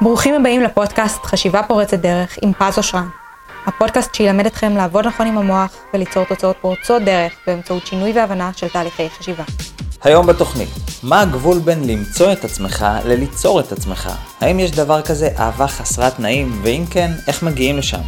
ברוכים 0.00 0.34
הבאים 0.34 0.62
לפודקאסט 0.62 1.24
חשיבה 1.24 1.62
פורצת 1.62 1.98
דרך 1.98 2.38
עם 2.42 2.52
פז 2.52 2.78
אושרן. 2.78 3.08
הפודקאסט 3.66 4.14
שילמד 4.14 4.46
אתכם 4.46 4.76
לעבוד 4.76 5.06
נכון 5.06 5.26
עם 5.26 5.38
המוח 5.38 5.76
וליצור 5.94 6.24
תוצאות 6.24 6.56
פורצות 6.60 7.02
דרך 7.02 7.32
באמצעות 7.46 7.86
שינוי 7.86 8.12
והבנה 8.12 8.50
של 8.56 8.68
תהליכי 8.68 9.10
חשיבה. 9.10 9.44
היום 10.02 10.26
בתוכנית, 10.26 10.68
מה 11.02 11.20
הגבול 11.20 11.58
בין 11.58 11.88
למצוא 11.88 12.32
את 12.32 12.44
עצמך 12.44 12.86
לליצור 13.04 13.60
את 13.60 13.72
עצמך? 13.72 14.10
האם 14.40 14.60
יש 14.60 14.70
דבר 14.70 15.02
כזה 15.02 15.28
אהבה 15.38 15.68
חסרת 15.68 16.16
תנאים, 16.16 16.60
ואם 16.62 16.84
כן, 16.90 17.10
איך 17.26 17.42
מגיעים 17.42 17.78
לשם? 17.78 18.00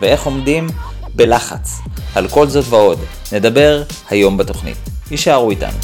ואיך 0.00 0.24
עומדים 0.24 0.66
בלחץ? 1.14 1.80
על 2.14 2.28
כל 2.28 2.48
זאת 2.48 2.64
ועוד, 2.68 2.98
נדבר 3.32 3.82
היום 4.10 4.36
בתוכנית. 4.36 4.76
יישארו 5.10 5.50
איתנו. 5.50 5.78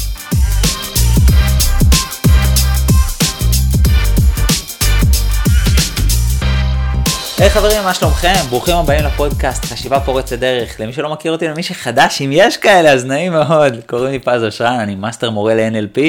היי 7.41 7.49
hey, 7.49 7.53
חברים, 7.53 7.83
מה 7.83 7.93
שלומכם? 7.93 8.33
ברוכים 8.49 8.75
הבאים 8.75 9.05
לפודקאסט 9.05 9.65
חשיבה 9.65 9.99
פורצת 9.99 10.39
דרך. 10.39 10.79
למי 10.79 10.93
שלא 10.93 11.11
מכיר 11.11 11.31
אותי, 11.31 11.47
למי 11.47 11.63
שחדש, 11.63 12.21
אם 12.21 12.29
יש 12.33 12.57
כאלה, 12.57 12.91
אז 12.91 13.05
נעים 13.05 13.31
מאוד. 13.31 13.73
קוראים 13.85 14.11
לי 14.11 14.19
פז 14.19 14.43
אושרן, 14.43 14.79
אני 14.79 14.95
מאסטר 14.95 15.29
מורה 15.29 15.55
ל-NLP, 15.55 15.99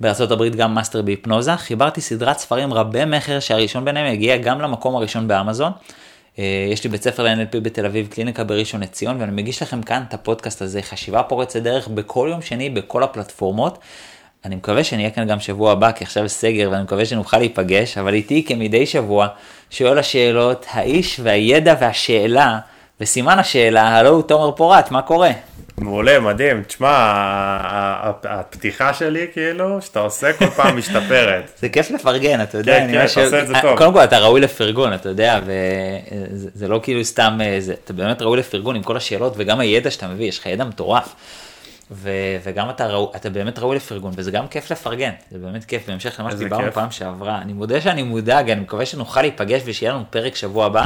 בארה"ב 0.00 0.44
גם 0.44 0.74
מאסטר 0.74 1.02
בהיפנוזה. 1.02 1.56
חיברתי 1.56 2.00
סדרת 2.00 2.38
ספרים 2.38 2.74
רבי 2.74 3.04
מכר 3.04 3.40
שהראשון 3.40 3.84
ביניהם 3.84 4.12
יגיע 4.12 4.36
גם 4.36 4.60
למקום 4.60 4.96
הראשון 4.96 5.28
באמזון. 5.28 5.72
אה, 6.38 6.44
יש 6.72 6.84
לי 6.84 6.90
בית 6.90 7.02
ספר 7.02 7.22
ל-NLP 7.22 7.60
בתל 7.62 7.86
אביב, 7.86 8.06
קליניקה 8.06 8.44
בראשון 8.44 8.80
לציון, 8.80 9.20
ואני 9.20 9.32
מגיש 9.32 9.62
לכם 9.62 9.82
כאן 9.82 10.02
את 10.08 10.14
הפודקאסט 10.14 10.62
הזה, 10.62 10.82
חשיבה 10.82 11.22
פורצת 11.22 11.62
דרך, 11.62 11.88
בכל 11.88 12.28
יום 12.30 12.42
שני, 12.42 12.70
בכל 12.70 13.02
הפלטפורמות. 13.02 13.78
אני 14.44 14.56
מקווה 14.56 14.84
שאני 14.84 15.02
אהיה 15.02 15.14
כאן 15.14 15.26
גם 15.26 15.40
שבוע 15.40 15.72
הבא, 15.72 15.92
כי 15.92 16.04
עכשיו 16.04 16.28
סגר, 16.28 16.68
ואני 16.72 16.82
מקווה 16.82 17.04
שנוכל 17.04 17.38
להיפגש, 17.38 17.98
אבל 17.98 18.14
איתי 18.14 18.44
כמדי 18.44 18.86
שבוע, 18.86 19.28
שואל 19.70 19.98
השאלות, 19.98 20.66
האיש 20.70 21.20
והידע 21.22 21.74
והשאלה, 21.80 22.58
וסימן 23.00 23.38
השאלה, 23.38 23.88
הלו 23.88 24.10
הוא 24.10 24.22
תומר 24.22 24.52
פורט, 24.52 24.90
מה 24.90 25.02
קורה? 25.02 25.30
מעולה, 25.78 26.20
מדהים. 26.20 26.62
תשמע, 26.62 26.88
הפתיחה 28.24 28.94
שלי, 28.94 29.26
כאילו, 29.32 29.82
שאתה 29.82 30.00
עושה 30.00 30.32
כל 30.32 30.46
פעם 30.46 30.76
משתפרת. 30.78 31.50
זה 31.60 31.68
כיף 31.68 31.90
לפרגן, 31.90 32.42
אתה 32.42 32.58
יודע. 32.58 32.78
כן, 32.78 32.88
כן, 32.92 33.04
אתה 33.04 33.24
עושה 33.24 33.42
את 33.42 33.46
זה 33.46 33.54
טוב. 33.62 33.78
קודם 33.78 33.92
כל, 33.92 34.04
אתה 34.04 34.18
ראוי 34.18 34.40
לפרגון, 34.40 34.94
אתה 34.94 35.08
יודע, 35.08 35.40
וזה 35.44 36.68
לא 36.68 36.80
כאילו 36.82 37.04
סתם, 37.04 37.38
אתה 37.84 37.92
באמת 37.92 38.22
ראוי 38.22 38.38
לפרגון 38.38 38.76
עם 38.76 38.82
כל 38.82 38.96
השאלות, 38.96 39.34
וגם 39.36 39.60
הידע 39.60 39.90
שאתה 39.90 40.08
מביא, 40.08 40.26
יש 40.26 40.38
לך 40.38 40.46
ידע 40.46 40.64
מטורף. 40.64 41.14
ו- 41.90 42.36
וגם 42.42 42.70
אתה, 42.70 42.86
ראו, 42.86 43.12
אתה 43.16 43.30
באמת 43.30 43.58
ראוי 43.58 43.76
לפרגון, 43.76 44.12
וזה 44.16 44.30
גם 44.30 44.48
כיף 44.48 44.70
לפרגן, 44.70 45.10
זה 45.30 45.38
באמת 45.38 45.64
כיף, 45.64 45.88
בהמשך 45.88 46.20
למה 46.20 46.30
שדיברנו 46.30 46.72
פעם 46.72 46.90
שעברה. 46.90 47.38
אני 47.38 47.52
מודה 47.52 47.80
שאני 47.80 48.02
מודאג, 48.02 48.50
אני 48.50 48.60
מקווה 48.60 48.86
שנוכל 48.86 49.22
להיפגש 49.22 49.62
ושיהיה 49.64 49.92
לנו 49.92 50.04
פרק 50.10 50.36
שבוע 50.36 50.66
הבא. 50.66 50.84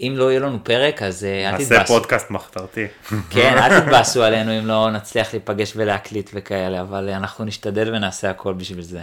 אם 0.00 0.12
לא 0.16 0.30
יהיה 0.30 0.40
לנו 0.40 0.58
פרק, 0.64 1.02
אז 1.02 1.24
אה, 1.24 1.50
אל 1.50 1.54
תתבאסו. 1.54 1.74
נעשה 1.74 1.84
פודקאסט 1.86 2.30
מחתרתי. 2.30 2.86
כן, 3.30 3.54
אל 3.58 3.74
תתבאסו 3.80 4.22
עלינו 4.22 4.58
אם 4.58 4.66
לא 4.66 4.90
נצליח 4.90 5.32
להיפגש 5.32 5.72
ולהקליט 5.76 6.30
וכאלה, 6.34 6.80
אבל 6.80 7.08
אנחנו 7.08 7.44
נשתדל 7.44 7.94
ונעשה 7.94 8.30
הכל 8.30 8.54
בשביל 8.54 8.82
זה. 8.82 9.02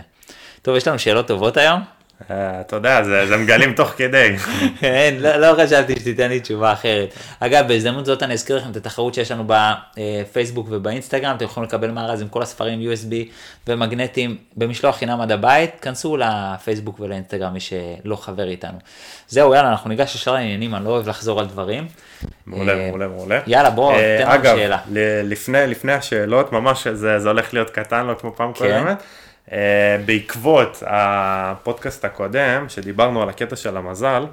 טוב, 0.61 0.75
יש 0.75 0.87
לנו 0.87 0.99
שאלות 0.99 1.27
טובות 1.27 1.57
היום? 1.57 1.81
אה, 2.31 2.61
אתה 2.61 2.75
יודע, 2.75 3.03
זה 3.03 3.37
מגלים 3.37 3.73
תוך 3.73 3.89
כדי. 3.89 4.35
כן, 4.79 5.15
לא, 5.19 5.37
לא 5.37 5.63
חשבתי 5.63 5.95
שתיתן 5.95 6.29
לי 6.29 6.39
תשובה 6.39 6.73
אחרת. 6.73 7.13
אגב, 7.39 7.67
בהזדמנות 7.67 8.05
זאת 8.05 8.23
אני 8.23 8.33
אזכיר 8.33 8.57
לכם 8.57 8.71
את 8.71 8.75
התחרות 8.75 9.13
שיש 9.13 9.31
לנו 9.31 9.43
בפייסבוק 9.47 10.67
ובאינסטגרם, 10.69 11.35
אתם 11.35 11.45
יכולים 11.45 11.67
לקבל 11.67 11.91
מארז 11.91 12.21
עם 12.21 12.27
כל 12.27 12.41
הספרים 12.41 12.91
USB 12.91 13.13
ומגנטים 13.67 14.37
במשלוח 14.57 14.95
חינם 14.95 15.21
עד 15.21 15.31
הבית, 15.31 15.71
כנסו 15.81 16.17
לפייסבוק 16.17 16.99
ולאינסטגרם 16.99 17.53
מי 17.53 17.59
שלא 17.59 18.15
חבר 18.15 18.47
איתנו. 18.47 18.77
זהו, 19.27 19.53
יאללה, 19.53 19.69
אנחנו 19.69 19.89
ניגש 19.89 20.15
ישר 20.15 20.33
לעניינים, 20.33 20.75
אני 20.75 20.85
לא 20.85 20.89
אוהב 20.89 21.09
לחזור 21.09 21.39
על 21.39 21.45
דברים. 21.45 21.87
מעולה, 22.45 22.73
אה, 22.73 22.87
מעולה, 22.87 23.07
מעולה. 23.07 23.39
יאללה, 23.47 23.69
בוא, 23.69 23.93
תן 23.93 24.31
לנו 24.31 24.43
שאלה. 24.43 24.77
אגב, 24.77 25.65
לפני, 25.65 25.93
השאלות, 25.93 26.51
ממש 26.51 26.87
זה, 26.87 27.17
הולך 27.29 27.53
להיות 27.53 27.69
קטן, 27.69 28.05
לא 28.05 28.13
כמו 28.13 28.35
פעם 28.35 28.53
כן. 28.53 28.59
קודמת. 28.59 29.03
Uh, 29.47 29.51
בעקבות 30.05 30.83
הפודקאסט 30.85 32.05
הקודם, 32.05 32.65
שדיברנו 32.69 33.21
על 33.21 33.29
הקטע 33.29 33.55
של 33.55 33.77
המזל, 33.77 34.25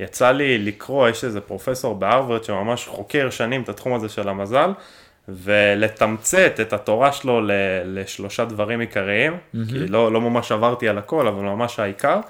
יצא 0.00 0.30
לי 0.30 0.58
לקרוא, 0.58 1.08
יש 1.08 1.24
איזה 1.24 1.40
פרופסור 1.40 1.94
בהרווארד 1.94 2.44
שממש 2.44 2.86
חוקר 2.86 3.30
שנים 3.30 3.62
את 3.62 3.68
התחום 3.68 3.94
הזה 3.94 4.08
של 4.08 4.28
המזל, 4.28 4.72
ולתמצת 5.28 6.60
את 6.60 6.72
התורה 6.72 7.12
שלו 7.12 7.40
לשלושה 7.84 8.44
דברים 8.44 8.80
עיקריים, 8.80 9.32
mm-hmm. 9.32 9.58
כי 9.68 9.86
לא, 9.86 10.12
לא 10.12 10.20
ממש 10.20 10.52
עברתי 10.52 10.88
על 10.88 10.98
הכל, 10.98 11.26
אבל 11.26 11.42
ממש 11.42 11.78
העיקר, 11.78 12.20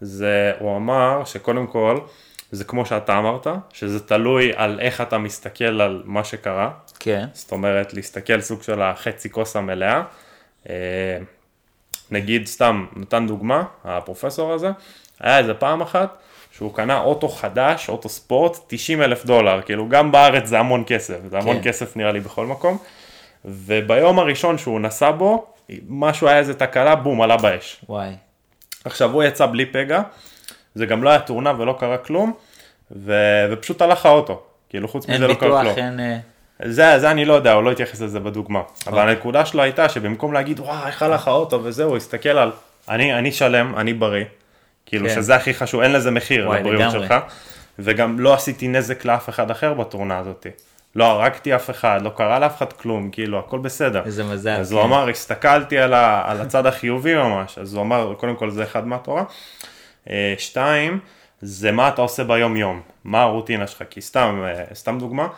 זה, 0.00 0.52
הוא 0.58 0.76
אמר 0.76 1.22
שקודם 1.24 1.66
כל, 1.66 1.98
זה 2.52 2.64
כמו 2.64 2.86
שאתה 2.86 3.18
אמרת, 3.18 3.46
שזה 3.72 4.00
תלוי 4.00 4.52
על 4.56 4.80
איך 4.80 5.00
אתה 5.00 5.18
מסתכל 5.18 5.80
על 5.80 6.02
מה 6.04 6.24
שקרה. 6.24 6.70
כן. 7.00 7.26
זאת 7.32 7.52
אומרת, 7.52 7.94
להסתכל 7.94 8.40
סוג 8.40 8.62
של 8.62 8.82
החצי 8.82 9.30
כוס 9.30 9.56
המלאה. 9.56 10.02
אה, 10.68 11.18
נגיד 12.10 12.46
סתם, 12.46 12.86
נתן 12.96 13.26
דוגמה, 13.26 13.62
הפרופסור 13.84 14.52
הזה, 14.52 14.70
היה 15.20 15.38
איזה 15.38 15.54
פעם 15.54 15.80
אחת 15.80 16.18
שהוא 16.52 16.74
קנה 16.74 17.00
אוטו 17.00 17.28
חדש, 17.28 17.88
אוטו 17.88 18.08
ספורט, 18.08 18.58
90 18.66 19.02
אלף 19.02 19.24
דולר, 19.24 19.62
כאילו 19.62 19.88
גם 19.88 20.12
בארץ 20.12 20.46
זה 20.46 20.58
המון 20.58 20.84
כסף, 20.86 21.18
זה 21.30 21.38
המון 21.38 21.56
כן. 21.56 21.68
כסף 21.68 21.96
נראה 21.96 22.12
לי 22.12 22.20
בכל 22.20 22.46
מקום, 22.46 22.78
וביום 23.44 24.18
הראשון 24.18 24.58
שהוא 24.58 24.80
נסע 24.80 25.10
בו, 25.10 25.46
משהו 25.88 26.28
היה 26.28 26.38
איזה 26.38 26.54
תקלה, 26.54 26.94
בום, 26.94 27.22
עלה 27.22 27.36
באש. 27.36 27.80
וואי. 27.88 28.10
עכשיו 28.84 29.12
הוא 29.12 29.22
יצא 29.22 29.46
בלי 29.46 29.66
פגע, 29.66 30.02
זה 30.74 30.86
גם 30.86 31.02
לא 31.02 31.10
היה 31.10 31.18
תאונה 31.18 31.52
ולא 31.58 31.76
קרה 31.80 31.98
כלום, 31.98 32.32
ו... 32.90 33.14
ופשוט 33.52 33.82
הלך 33.82 34.06
האוטו, 34.06 34.42
כאילו 34.68 34.88
חוץ 34.88 35.08
מזה 35.08 35.26
לא 35.28 35.34
קרה 35.34 35.48
כלום. 35.48 35.56
אין 35.56 35.66
ביטוח, 35.66 35.78
אין... 35.78 36.20
זה, 36.64 36.98
זה 36.98 37.10
אני 37.10 37.24
לא 37.24 37.34
יודע, 37.34 37.52
הוא 37.52 37.62
לא 37.62 37.72
התייחס 37.72 38.00
לזה 38.00 38.20
בדוגמה. 38.20 38.60
אבל 38.86 38.98
אוקיי. 38.98 39.10
הנקודה 39.10 39.46
שלו 39.46 39.62
הייתה 39.62 39.88
שבמקום 39.88 40.32
להגיד, 40.32 40.60
וואי, 40.60 40.86
איך 40.86 41.02
הלך 41.02 41.28
האוטו 41.28 41.60
וזהו, 41.62 41.96
הסתכל 41.96 42.28
על, 42.28 42.50
אני, 42.88 43.14
אני 43.14 43.32
שלם, 43.32 43.74
אני 43.76 43.92
בריא. 43.92 44.24
כאילו 44.86 45.08
כן. 45.08 45.14
שזה 45.14 45.36
הכי 45.36 45.54
חשוב, 45.54 45.80
אין 45.80 45.92
לזה 45.92 46.10
מחיר 46.10 46.48
וואי, 46.48 46.60
לבריאות 46.60 46.92
שלך. 46.92 47.14
וגם 47.78 48.20
לא 48.20 48.34
עשיתי 48.34 48.68
נזק 48.68 49.04
לאף 49.04 49.28
אחד 49.28 49.50
אחר 49.50 49.74
בתאונה 49.74 50.18
הזאת. 50.18 50.46
לא 50.96 51.04
הרגתי 51.04 51.54
אף 51.54 51.70
אחד, 51.70 52.00
לא 52.02 52.10
קרה 52.16 52.38
לאף 52.38 52.56
אחד 52.56 52.72
כלום, 52.72 53.10
כאילו, 53.10 53.38
הכל 53.38 53.58
בסדר. 53.58 54.02
איזה 54.04 54.24
מזל. 54.24 54.50
אז 54.50 54.70
כן. 54.70 54.74
הוא 54.74 54.84
אמר, 54.84 55.08
הסתכלתי 55.08 55.78
על, 55.78 55.94
ה, 55.94 56.22
על 56.30 56.40
הצד 56.40 56.66
החיובי 56.66 57.14
ממש, 57.14 57.58
אז 57.58 57.74
הוא 57.74 57.82
אמר, 57.82 58.14
קודם 58.16 58.36
כל 58.36 58.50
זה 58.50 58.62
אחד 58.62 58.86
מהתורה. 58.86 59.24
אה, 60.10 60.34
שתיים, 60.38 60.98
זה 61.42 61.72
מה 61.72 61.88
אתה 61.88 62.02
עושה 62.02 62.24
ביום 62.24 62.56
יום, 62.56 62.80
מה 63.04 63.22
הרוטינה 63.22 63.66
שלך, 63.66 63.82
כי 63.90 64.00
סתם, 64.00 64.42
אה, 64.46 64.64
סתם 64.74 64.98
דוגמה, 64.98 65.28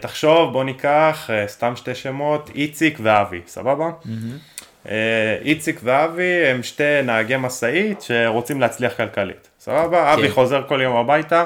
תחשוב, 0.00 0.52
בוא 0.52 0.64
ניקח 0.64 1.30
אה, 1.32 1.48
סתם 1.48 1.76
שתי 1.76 1.94
שמות, 1.94 2.50
איציק 2.54 2.98
ואבי, 3.02 3.40
סבבה? 3.46 3.90
Mm-hmm. 4.04 4.88
איציק 5.44 5.80
ואבי 5.82 6.46
הם 6.46 6.62
שתי 6.62 7.02
נהגי 7.04 7.36
משאית 7.38 8.02
שרוצים 8.02 8.60
להצליח 8.60 8.92
כלכלית, 8.96 9.48
סבבה? 9.60 10.04
כן. 10.04 10.20
אבי 10.20 10.30
חוזר 10.30 10.62
כל 10.68 10.80
יום 10.82 10.96
הביתה, 10.96 11.44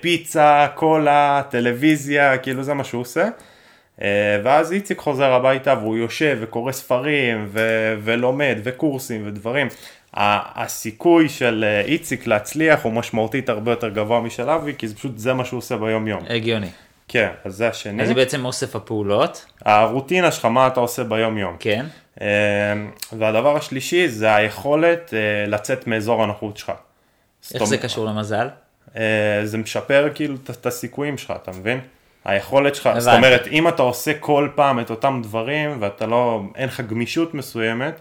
פיצה, 0.00 0.66
קולה, 0.74 1.42
טלוויזיה, 1.50 2.38
כאילו 2.38 2.62
זה 2.62 2.74
מה 2.74 2.84
שהוא 2.84 3.00
עושה. 3.00 3.28
ואז 4.44 4.72
איציק 4.72 4.98
חוזר 4.98 5.32
הביתה 5.32 5.74
והוא 5.80 5.96
יושב 5.96 6.38
וקורא 6.40 6.72
ספרים 6.72 7.46
ו- 7.48 7.94
ולומד 8.02 8.58
וקורסים 8.62 9.22
ודברים. 9.26 9.68
הסיכוי 10.14 11.28
של 11.28 11.64
איציק 11.84 12.26
להצליח 12.26 12.82
הוא 12.82 12.92
משמעותית 12.92 13.48
הרבה 13.48 13.72
יותר 13.72 13.88
גבוה 13.88 14.20
משל 14.20 14.50
אבי, 14.50 14.72
כי 14.78 14.88
זה 14.88 14.94
פשוט 14.94 15.18
זה 15.18 15.34
מה 15.34 15.44
שהוא 15.44 15.58
עושה 15.58 15.76
ביום 15.76 16.08
יום. 16.08 16.24
הגיוני. 16.28 16.68
כן, 17.12 17.30
אז 17.44 17.56
זה 17.56 17.68
השני. 17.68 18.02
אז 18.02 18.08
זה 18.08 18.14
בעצם 18.14 18.44
אוסף 18.44 18.76
הפעולות. 18.76 19.46
הרוטינה 19.64 20.32
שלך, 20.32 20.44
מה 20.44 20.66
אתה 20.66 20.80
עושה 20.80 21.04
ביום 21.04 21.38
יום. 21.38 21.56
כן. 21.58 21.86
אמ, 22.20 22.26
והדבר 23.18 23.56
השלישי 23.56 24.08
זה 24.08 24.34
היכולת 24.34 25.14
אה, 25.14 25.46
לצאת 25.46 25.86
מאזור 25.86 26.22
הנוחות 26.22 26.56
שלך. 26.56 26.72
איך 27.54 27.64
זה 27.64 27.78
קשור 27.78 28.06
למזל? 28.06 28.48
אה, 28.96 29.40
זה 29.44 29.58
משפר 29.58 30.08
כאילו 30.14 30.36
את 30.50 30.66
הסיכויים 30.66 31.18
שלך, 31.18 31.32
אתה 31.42 31.50
מבין? 31.50 31.80
היכולת 32.24 32.74
שלך, 32.74 32.90
זאת 32.98 33.14
אומרת, 33.16 33.46
אם 33.46 33.68
אתה 33.68 33.82
עושה 33.82 34.12
כל 34.20 34.48
פעם 34.54 34.80
את 34.80 34.90
אותם 34.90 35.20
דברים 35.22 35.76
ואתה 35.80 36.06
לא, 36.06 36.42
אין 36.56 36.68
לך 36.68 36.80
גמישות 36.80 37.34
מסוימת, 37.34 38.00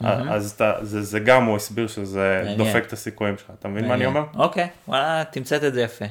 אז 0.00 0.50
אתה, 0.50 0.72
זה, 0.82 1.02
זה 1.02 1.20
גם 1.20 1.44
הוא 1.44 1.56
הסביר 1.56 1.86
שזה 1.86 2.54
דופק 2.56 2.84
את 2.86 2.92
הסיכויים 2.92 3.38
שלך, 3.38 3.50
אתה 3.60 3.68
מבין 3.68 3.88
מה 3.88 3.94
אני 3.94 4.06
אומר? 4.06 4.22
אוקיי, 4.36 4.68
וואלה, 4.88 5.22
תמצתת 5.30 5.64
את 5.64 5.74
זה 5.74 5.82
יפה. 5.82 6.04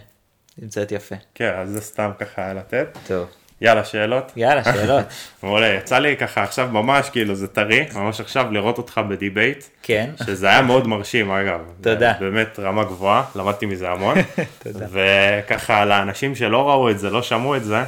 תמצתת 0.58 0.92
יפה. 0.92 1.16
כן, 1.36 1.54
אז 1.56 1.70
זה 1.70 1.82
סתם 1.82 2.12
ככה 2.20 2.54
לתת. 2.54 2.98
טוב. 3.08 3.28
יאללה, 3.62 3.86
שאלות? 3.86 4.32
יאלה, 4.36 4.64
שאלות. 4.64 5.06
מעולה, 5.44 5.68
יצא 5.68 6.00
לי 6.00 6.18
ככה 6.18 6.44
עכשיו 6.44 6.68
ממש, 6.72 7.10
כאילו 7.10 7.36
זה 7.36 7.48
טרי, 7.48 7.86
ממש 7.96 8.20
עכשיו 8.20 8.52
לראות 8.52 8.78
אותך 8.78 9.02
בדיבייט. 9.10 9.66
כן. 9.84 10.10
שזה 10.26 10.48
היה 10.48 10.62
מאוד 10.62 10.88
מרשים, 10.88 11.32
אגב. 11.32 11.60
תודה. 11.82 12.14
באמת 12.20 12.60
רמה 12.60 12.84
גבוהה, 12.84 13.24
למדתי 13.36 13.66
מזה 13.66 13.90
המון. 13.90 14.18
תודה. 14.64 14.86
וככה, 14.92 15.86
לאנשים 15.86 16.36
שלא 16.36 16.70
ראו 16.70 16.90
את 16.90 17.00
זה, 17.00 17.10
לא 17.10 17.22
שמעו 17.24 17.56
את 17.56 17.64
זה, 17.64 17.84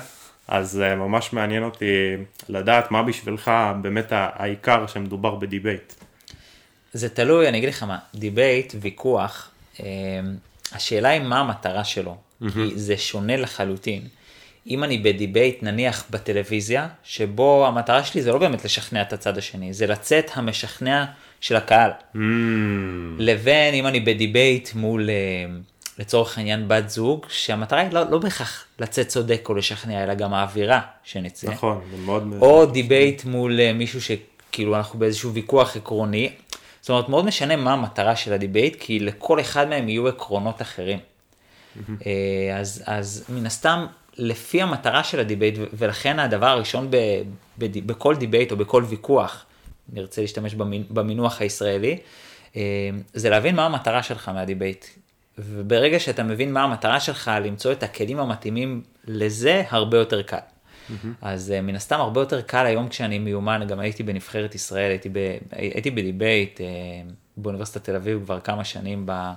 אז 0.48 0.82
אה, 0.82 0.96
ממש 0.96 1.34
מעניין 1.34 1.64
אותי 1.64 2.16
לדעת 2.50 2.92
מה 2.92 3.04
בשבילך 3.04 3.52
באמת 3.82 4.08
העיקר 4.12 4.88
שמדובר 4.88 5.36
בדיבייט. 5.36 5.94
זה 6.94 7.10
תלוי, 7.10 7.50
אני 7.50 7.58
אגיד 7.58 7.70
לך 7.70 7.84
מה, 7.84 7.98
דיבייט, 8.16 8.74
ויכוח, 8.82 9.50
אה, 9.80 9.86
השאלה 10.72 11.10
היא 11.10 11.22
מה 11.22 11.40
המטרה 11.40 11.84
שלו, 11.84 12.18
כי 12.40 12.72
זה 12.76 12.98
שונה 12.98 13.38
לחלוטין. 13.38 14.02
אם 14.68 14.84
אני 14.84 14.98
בדיבייט, 14.98 15.64
נניח 15.64 16.04
בטלוויזיה, 16.10 16.88
שבו 17.04 17.68
המטרה 17.68 18.04
שלי 18.04 18.22
זה 18.22 18.32
לא 18.32 18.38
באמת 18.38 18.66
לשכנע 18.66 19.02
את 19.02 19.14
הצד 19.14 19.38
השני, 19.38 19.74
זה 19.74 19.88
לצאת 19.88 20.32
המשכנע 20.34 21.06
של 21.42 21.56
הקהל. 21.56 21.92
Mm, 22.16 22.18
לבין 23.18 23.74
אם 23.74 23.88
אני 23.88 24.00
בדיבייט 24.00 24.70
מול, 24.76 25.10
אה, 25.10 25.16
לצורך 26.00 26.38
העניין, 26.38 26.68
בת 26.68 26.90
זוג, 26.90 27.26
שהמטרה 27.30 27.80
היא 27.80 27.92
לא, 27.92 28.10
לא 28.10 28.18
בהכרח 28.18 28.66
לצאת 28.80 29.08
צודק 29.08 29.46
או 29.50 29.54
לשכנע, 29.54 30.04
אלא 30.04 30.14
גם 30.14 30.34
האווירה 30.34 30.82
שנצא. 31.04 31.52
נכון, 31.52 31.82
זה 31.92 31.98
מאוד... 32.06 32.34
או 32.42 32.66
דיבייט 32.66 33.26
מול 33.26 33.60
אה, 33.60 33.74
מישהו 33.74 34.00
שכאילו 34.02 34.76
אנחנו 34.76 35.00
באיזשהו 35.00 35.34
ויכוח 35.34 35.76
עקרוני. 35.76 36.30
זאת 36.82 36.90
אומרת, 36.90 37.10
מאוד 37.10 37.26
משנה 37.26 37.56
מה 37.56 37.74
המטרה 37.74 38.16
של 38.16 38.34
הדיבייט, 38.34 38.76
כי 38.80 39.00
לכל 39.00 39.40
אחד 39.40 39.70
מהם 39.70 39.90
יהיו 39.90 40.08
עקרונות 40.08 40.62
אחרים. 40.62 41.00
אה, 42.06 42.58
אז, 42.60 42.84
אז 42.86 43.26
מן 43.30 43.46
הסתם, 43.46 43.86
לפי 44.18 44.62
המטרה 44.62 45.04
של 45.04 45.20
הדיבייט, 45.20 45.60
ולכן 45.74 46.20
הדבר 46.20 46.48
הראשון 46.48 46.92
ב, 46.92 46.98
ב, 47.58 47.88
בכל 47.88 48.16
דיבייט 48.16 48.52
או 48.52 48.58
בכל 48.58 48.84
ויכוח, 48.88 49.46
נרצה 49.94 50.22
להשתמש 50.22 50.56
במינוח 50.90 51.42
הישראלי, 51.42 51.98
אה, 52.56 52.62
זה 53.14 53.30
להבין 53.30 53.56
מה 53.56 53.66
המטרה 53.66 54.04
שלך 54.04 54.30
מהדיבייט. 54.30 54.86
וברגע 55.38 56.00
שאתה 56.00 56.24
מבין 56.24 56.54
מה 56.54 56.64
המטרה 56.64 57.00
שלך, 57.00 57.32
למצוא 57.44 57.72
את 57.72 57.84
הכלים 57.84 58.20
המתאימים 58.20 58.82
לזה, 59.08 59.64
הרבה 59.70 59.98
יותר 59.98 60.22
קל. 60.22 60.38
אז 61.22 61.54
uh, 61.58 61.62
מן 61.62 61.76
הסתם 61.76 62.00
הרבה 62.00 62.22
יותר 62.22 62.42
קל 62.42 62.66
היום 62.66 62.88
כשאני 62.88 63.20
מיומן, 63.20 63.68
גם 63.68 63.80
הייתי 63.80 64.04
בנבחרת 64.04 64.56
ישראל, 64.56 64.92
הייתי, 64.92 65.10
ב, 65.10 65.38
הייתי 65.52 65.92
בדיבייט 65.92 66.60
uh, 66.60 66.62
באוניברסיטת 67.38 67.84
תל 67.84 67.96
אביב 67.96 68.22
כבר 68.26 68.40
כמה 68.40 68.64
שנים 68.64 69.04
ב, 69.06 69.32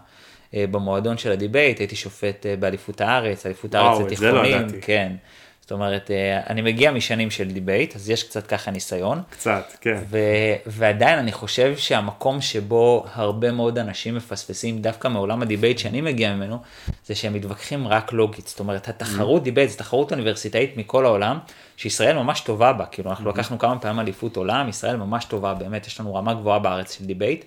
במועדון 0.55 1.19
של 1.19 1.33
הדיבייט, 1.33 1.79
הייתי 1.79 1.97
שופט 1.97 2.47
uh, 2.47 2.61
באליפות 2.61 3.01
הארץ, 3.01 3.47
אליפות 3.47 3.75
וואו, 3.75 3.87
הארץ 3.87 4.01
לא 4.01 4.07
לתיכונים, 4.07 4.61
ידעתי. 4.61 4.81
כן. 4.81 5.13
זאת 5.61 5.73
אומרת, 5.73 6.11
uh, 6.11 6.51
אני 6.51 6.63
מגיע 6.63 6.91
משנים 6.93 7.31
של 7.31 7.51
דיבייט, 7.51 7.97
אז 7.97 8.11
יש 8.11 8.23
קצת 8.23 8.47
ככה 8.47 8.71
ניסיון. 8.71 9.23
קצת, 9.31 9.73
כן. 9.81 9.99
ו- 10.11 10.19
ועדיין 10.67 11.19
אני 11.19 11.33
חושב 11.33 11.77
שהמקום 11.77 12.41
שבו 12.41 13.05
הרבה 13.15 13.53
מאוד 13.53 13.79
אנשים 13.79 14.15
מפספסים 14.15 14.83
דווקא 14.83 15.09
מעולם 15.09 15.43
הדיבייט 15.43 15.79
שאני 15.79 16.01
מגיע 16.01 16.35
ממנו, 16.35 16.59
זה 17.07 17.15
שהם 17.15 17.35
מתווכחים 17.35 17.89
רק 17.89 18.13
לוגית. 18.13 18.49
זאת 18.49 18.61
אומרת, 18.61 18.89
התחרות 18.89 19.43
דיבייט 19.43 19.71
זו 19.71 19.77
תחרות 19.77 20.13
אוניברסיטאית 20.13 20.77
מכל 20.77 21.05
העולם, 21.05 21.39
שישראל 21.77 22.17
ממש 22.17 22.41
טובה 22.41 22.73
בה. 22.73 22.87
כאילו, 22.87 23.11
אנחנו 23.11 23.31
לקחנו 23.31 23.59
כמה 23.59 23.79
פעמים 23.79 24.01
אליפות 24.01 24.37
עולם, 24.37 24.69
ישראל 24.69 24.97
ממש 24.97 25.25
טובה, 25.25 25.55
באמת, 25.55 25.87
יש 25.87 26.01
לנו 26.01 26.15
רמה 26.15 26.35
גבוהה 26.35 26.59
בארץ 26.59 26.99
של 26.99 27.05
דיבייט. 27.05 27.45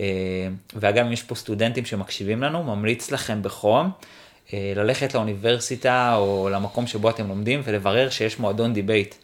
אה, 0.00 0.04
ואגב, 0.74 1.04
אם 1.06 1.12
יש 1.12 1.22
פה 1.22 1.34
סטודנטים 1.34 1.84
שמקשיבים 1.84 2.42
לנו, 2.42 2.62
ממליץ 2.62 3.10
לכם 3.10 3.42
בחום. 3.42 3.90
אה, 4.54 4.72
ללכת 4.76 5.14
לאוניברסיטה 5.14 6.14
או 6.16 6.48
למקום 6.52 6.86
שבו 6.86 7.10
אתם 7.10 7.28
לומדים 7.28 7.60
ולברר 7.64 8.10
שיש 8.10 8.38
מועדון 8.38 8.72
דיבייט. 8.72 9.14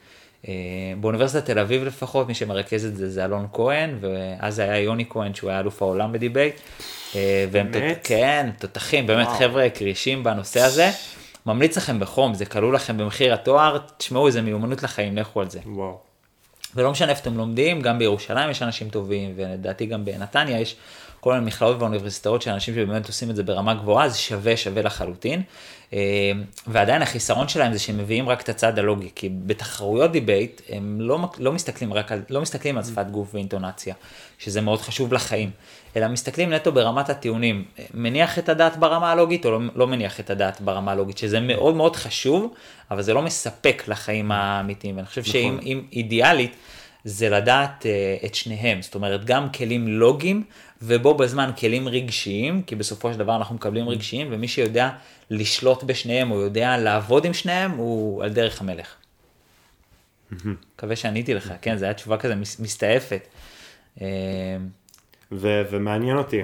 אה, 0.48 0.52
באוניברסיטת 1.00 1.44
תל 1.46 1.58
אביב 1.58 1.84
לפחות, 1.84 2.28
מי 2.28 2.34
שמרכז 2.34 2.84
את 2.86 2.96
זה 2.96 3.10
זה 3.10 3.24
אלון 3.24 3.46
כהן, 3.52 3.98
ואז 4.00 4.54
זה 4.54 4.62
היה 4.62 4.78
יוני 4.78 5.04
כהן 5.10 5.34
שהוא 5.34 5.50
היה 5.50 5.60
אלוף 5.60 5.82
העולם 5.82 6.12
בדיבייט. 6.12 6.54
והם, 7.14 7.72
באמת? 7.72 7.74
תות- 7.96 8.06
כן, 8.06 8.50
תותחים, 8.58 9.06
באמת 9.06 9.26
וואו. 9.26 9.38
חבר'ה 9.38 9.70
קרישים 9.70 10.24
בנושא 10.24 10.60
הזה. 10.60 10.90
ממליץ 11.46 11.76
לכם 11.76 12.00
בחום, 12.00 12.34
זה 12.34 12.46
כלול 12.46 12.74
לכם 12.74 12.96
במחיר 12.98 13.34
התואר, 13.34 13.78
תשמעו, 13.96 14.26
איזה 14.26 14.42
מיומנות 14.42 14.82
לחיים, 14.82 15.16
לכו 15.16 15.40
על 15.40 15.50
זה. 15.50 15.60
וואו. 15.66 16.11
ולא 16.74 16.90
משנה 16.90 17.10
איפה 17.10 17.20
אתם 17.20 17.36
לומדים, 17.36 17.80
גם 17.80 17.98
בירושלים 17.98 18.50
יש 18.50 18.62
אנשים 18.62 18.88
טובים, 18.90 19.32
ולדעתי 19.36 19.86
גם 19.86 20.04
בנתניה 20.04 20.60
יש 20.60 20.76
כל 21.20 21.34
מיני 21.34 21.46
מכללות 21.46 21.76
ואוניברסיטאות 21.78 22.42
של 22.42 22.50
אנשים 22.50 22.74
שבאמת 22.74 23.06
עושים 23.06 23.30
את 23.30 23.36
זה 23.36 23.42
ברמה 23.42 23.74
גבוהה, 23.74 24.08
זה 24.08 24.18
שווה, 24.18 24.56
שווה 24.56 24.82
לחלוטין. 24.82 25.42
אה, 25.92 26.32
ועדיין 26.66 27.02
החיסרון 27.02 27.48
שלהם 27.48 27.72
זה 27.72 27.78
שהם 27.78 27.98
מביאים 27.98 28.28
רק 28.28 28.40
את 28.40 28.48
הצד 28.48 28.78
הלוגי, 28.78 29.10
כי 29.14 29.28
בתחרויות 29.28 30.12
דיבייט 30.12 30.60
הם 30.68 31.00
לא, 31.00 31.18
לא 31.38 31.52
מסתכלים 31.52 31.94
רק 31.94 32.12
לא 32.30 32.40
מסתכלים 32.40 32.76
על 32.76 32.84
שפת 32.84 33.06
גוף 33.10 33.34
ואינטונציה, 33.34 33.94
שזה 34.38 34.60
מאוד 34.60 34.80
חשוב 34.80 35.12
לחיים, 35.12 35.50
אלא 35.96 36.08
מסתכלים 36.08 36.52
נטו 36.52 36.72
ברמת 36.72 37.10
הטיעונים, 37.10 37.64
מניח 37.94 38.38
את 38.38 38.48
הדעת 38.48 38.76
ברמה 38.76 39.12
הלוגית 39.12 39.46
או 39.46 39.50
לא, 39.50 39.60
לא 39.74 39.86
מניח 39.86 40.20
את 40.20 40.30
הדעת 40.30 40.60
ברמה 40.60 40.92
הלוגית, 40.92 41.18
שזה 41.18 41.40
מאוד 41.40 41.74
מאוד 41.74 41.96
חשוב, 41.96 42.54
אבל 42.90 43.02
זה 43.02 43.14
לא 43.14 43.22
מספק 43.22 43.82
לחיים 43.88 44.32
האמיתיים, 44.32 44.96
ואני 44.96 45.06
חושב 45.06 45.24
שאם 45.24 45.58
אם 45.62 45.82
אידיאלית, 45.92 46.56
זה 47.04 47.28
לדעת 47.28 47.82
uh, 47.82 48.26
את 48.26 48.34
שניהם, 48.34 48.82
זאת 48.82 48.94
אומרת 48.94 49.24
גם 49.24 49.52
כלים 49.52 49.88
לוגיים 49.88 50.44
ובו 50.82 51.14
בזמן 51.14 51.50
כלים 51.58 51.88
רגשיים, 51.88 52.62
כי 52.62 52.76
בסופו 52.76 53.12
של 53.12 53.18
דבר 53.18 53.36
אנחנו 53.36 53.54
מקבלים 53.54 53.88
רגשיים, 53.88 54.28
ומי 54.30 54.48
שיודע 54.48 54.90
לשלוט 55.30 55.82
בשניהם 55.82 56.30
או 56.30 56.40
יודע 56.40 56.76
לעבוד 56.78 57.24
עם 57.24 57.34
שניהם 57.34 57.70
הוא 57.70 58.24
על 58.24 58.30
דרך 58.32 58.60
המלך. 58.60 58.94
מקווה 60.76 60.96
שעניתי 60.96 61.34
לך, 61.34 61.52
כן, 61.62 61.76
זו 61.76 61.84
הייתה 61.84 61.98
תשובה 61.98 62.16
כזה 62.16 62.34
מס- 62.34 62.60
מסתעפת. 62.60 63.28
ו- 65.32 65.62
ומעניין 65.70 66.16
אותי, 66.16 66.40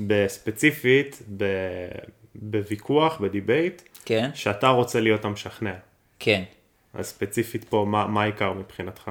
בספציפית, 0.00 1.22
ב- 1.36 1.88
בוויכוח, 2.34 3.20
ב 3.20 3.28
debate, 3.28 3.82
כן, 4.04 4.30
שאתה 4.34 4.68
רוצה 4.68 5.00
להיות 5.00 5.24
המשכנע. 5.24 5.72
כן. 6.18 6.42
אז 6.94 7.06
ספציפית 7.06 7.64
פה, 7.64 7.86
מה, 7.88 8.06
מה 8.06 8.22
העיקר 8.22 8.52
מבחינתך? 8.52 9.10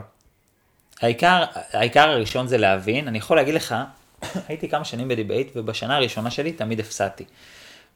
העיקר, 1.02 1.44
העיקר 1.74 2.10
הראשון 2.10 2.48
זה 2.48 2.58
להבין, 2.58 3.08
אני 3.08 3.18
יכול 3.18 3.38
להגיד 3.38 3.54
לך, 3.54 3.76
הייתי 4.48 4.70
כמה 4.70 4.86
שנים 4.86 5.08
ב 5.08 5.14
debate 5.14 5.52
ובשנה 5.56 5.96
הראשונה 5.96 6.32
שלי 6.32 6.52
תמיד 6.52 6.80
הפסדתי. 6.80 7.24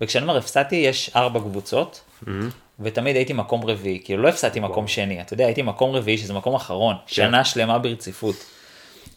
וכשאני 0.01 0.23
אומר 0.23 0.37
הפסדתי 0.37 0.75
יש 0.75 1.11
ארבע 1.15 1.39
קבוצות, 1.39 2.01
ותמיד 2.79 3.15
הייתי 3.15 3.33
מקום 3.33 3.65
רביעי, 3.65 4.01
כאילו 4.03 4.23
לא 4.23 4.29
הפסדתי 4.29 4.59
מקום 4.59 4.87
שני, 4.87 5.21
אתה 5.21 5.33
יודע, 5.33 5.45
הייתי 5.45 5.61
מקום 5.61 5.95
רביעי 5.95 6.17
שזה 6.17 6.33
מקום 6.33 6.55
אחרון, 6.55 6.95
שנה 7.07 7.45
שלמה 7.45 7.79
ברציפות. 7.79 8.35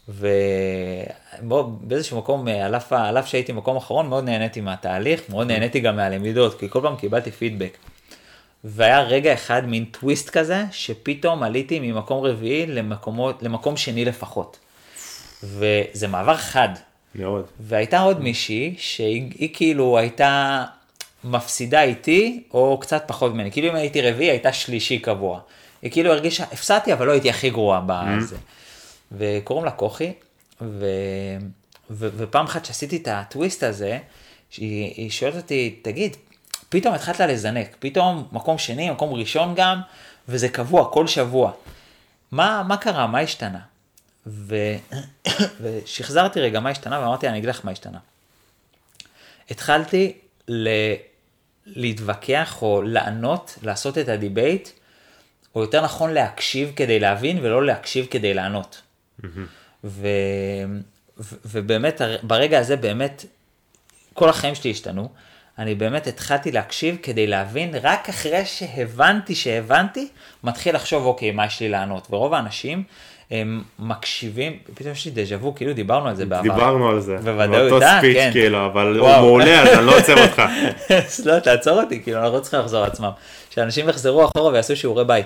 ובאיזשהו 0.09 2.17
מקום, 2.17 2.47
אה, 2.47 2.65
על 2.65 2.75
אף, 2.75 2.93
על 2.93 3.17
אף 3.17 3.27
שהייתי 3.27 3.51
מקום 3.51 3.77
אחרון, 3.77 4.07
מאוד 4.07 4.23
נהניתי 4.23 4.61
מהתהליך, 4.61 5.21
מאוד 5.29 5.47
נהניתי 5.47 5.79
גם 5.79 5.95
מהלמידות, 5.95 6.59
כי 6.59 6.69
כל 6.69 6.81
פעם 6.81 6.95
קיבלתי 6.95 7.31
פידבק. 7.31 7.77
והיה 8.63 9.01
רגע 9.01 9.33
אחד, 9.33 9.65
מין 9.65 9.85
טוויסט 9.85 10.29
כזה, 10.29 10.63
שפתאום 10.71 11.43
עליתי 11.43 11.79
ממקום 11.79 12.23
רביעי 12.23 12.65
למקומות, 12.65 13.43
למקום 13.43 13.77
שני 13.77 14.05
לפחות. 14.05 14.59
וזה 15.43 16.07
מעבר 16.07 16.37
חד. 16.37 16.69
מאוד. 17.15 17.45
והייתה 17.59 17.99
עוד 17.99 18.21
מישהי 18.21 18.75
שהיא 18.77 19.31
היא 19.37 19.49
כאילו 19.53 19.97
הייתה 19.97 20.63
מפסידה 21.23 21.81
איתי, 21.81 22.43
או 22.53 22.77
קצת 22.81 23.03
פחות 23.07 23.33
ממני. 23.33 23.51
כאילו 23.51 23.69
אם 23.69 23.75
הייתי 23.75 24.01
רביעי, 24.01 24.29
הייתה 24.29 24.53
שלישי 24.53 24.99
קבוע. 24.99 25.39
היא 25.81 25.91
כאילו 25.91 26.11
הרגישה, 26.11 26.43
הפסדתי, 26.43 26.93
אבל 26.93 27.07
לא 27.07 27.11
הייתי 27.11 27.29
הכי 27.29 27.49
גרועה 27.49 27.81
בזה. 27.85 28.35
וקוראים 29.11 29.65
לה 29.65 29.71
כוכי, 29.71 30.13
ו... 30.61 30.85
ו... 31.89 32.09
ופעם 32.17 32.45
אחת 32.45 32.65
שעשיתי 32.65 32.97
את 32.97 33.07
הטוויסט 33.11 33.63
הזה, 33.63 33.99
שהיא 34.49 34.93
היא 34.95 35.09
שואלת 35.09 35.35
אותי, 35.35 35.79
תגיד, 35.81 36.17
פתאום 36.69 36.93
התחלת 36.93 37.19
לזנק, 37.19 37.75
פתאום 37.79 38.27
מקום 38.31 38.57
שני, 38.57 38.89
מקום 38.89 39.13
ראשון 39.13 39.53
גם, 39.55 39.81
וזה 40.27 40.49
קבוע, 40.49 40.91
כל 40.91 41.07
שבוע. 41.07 41.51
מה, 42.31 42.63
מה 42.67 42.77
קרה? 42.77 43.07
מה 43.07 43.19
השתנה? 43.19 43.59
ו... 44.27 44.55
ושחזרתי 45.61 46.39
רגע 46.39 46.59
מה 46.59 46.69
השתנה, 46.69 46.99
ואמרתי, 46.99 47.27
אני 47.27 47.37
אגיד 47.37 47.49
לך 47.49 47.61
מה 47.63 47.71
השתנה. 47.71 47.99
התחלתי 49.49 50.13
ל... 50.47 50.69
להתווכח 51.65 52.61
או 52.61 52.81
לענות, 52.81 53.57
לעשות 53.61 53.97
את 53.97 54.09
ה 54.09 54.16
debate, 54.16 54.69
או 55.55 55.61
יותר 55.61 55.81
נכון 55.81 56.13
להקשיב 56.13 56.71
כדי 56.75 56.99
להבין 56.99 57.39
ולא 57.39 57.65
להקשיב 57.65 58.05
כדי 58.05 58.33
לענות. 58.33 58.81
ו... 59.23 59.29
ו... 59.83 60.07
ובאמת, 61.45 62.01
ברגע 62.23 62.59
הזה 62.59 62.75
באמת, 62.75 63.25
כל 64.13 64.29
החיים 64.29 64.55
שלי 64.55 64.71
השתנו. 64.71 65.09
אני 65.59 65.75
באמת 65.75 66.07
התחלתי 66.07 66.51
להקשיב 66.51 66.97
כדי 67.03 67.27
להבין, 67.27 67.75
רק 67.83 68.09
אחרי 68.09 68.45
שהבנתי 68.45 69.35
שהבנתי, 69.35 70.07
מתחיל 70.43 70.75
לחשוב, 70.75 71.05
אוקיי, 71.05 71.31
מה 71.31 71.45
יש 71.45 71.59
לי 71.59 71.69
לענות. 71.69 72.07
ורוב 72.09 72.33
האנשים, 72.33 72.83
הם 73.31 73.63
מקשיבים, 73.79 74.57
פתאום 74.73 74.91
יש 74.91 75.05
לי 75.05 75.11
דז'ה 75.11 75.35
וו, 75.35 75.55
כאילו 75.55 75.73
דיברנו 75.73 76.09
על 76.09 76.15
זה 76.15 76.25
בעבר. 76.25 76.41
דיברנו 76.43 76.89
על 76.89 76.99
זה. 76.99 77.17
בוודאות, 77.17 77.69
באותו 77.69 77.85
אה, 77.85 77.97
ספיץ' 77.99 78.17
כן. 78.17 78.29
כאילו, 78.31 78.65
אבל 78.65 78.97
הוא 78.97 79.07
וואו. 79.07 79.21
מעולה, 79.21 79.61
אז 79.61 79.77
אני 79.77 79.85
לא 79.85 79.97
עוצר 79.97 80.15
אותך. 80.23 80.41
לא, 81.25 81.39
תעצור 81.39 81.81
אותי, 81.81 82.03
כאילו, 82.03 82.19
אנחנו 82.19 82.37
לא 82.37 82.41
צריכים 82.41 82.59
לחזור 82.59 82.83
על 82.83 82.91
עצמם. 82.91 83.11
שאנשים 83.49 83.89
יחזרו 83.89 84.25
אחורה 84.25 84.51
ויעשו 84.53 84.75
שיעורי 84.75 85.05
בית. 85.05 85.25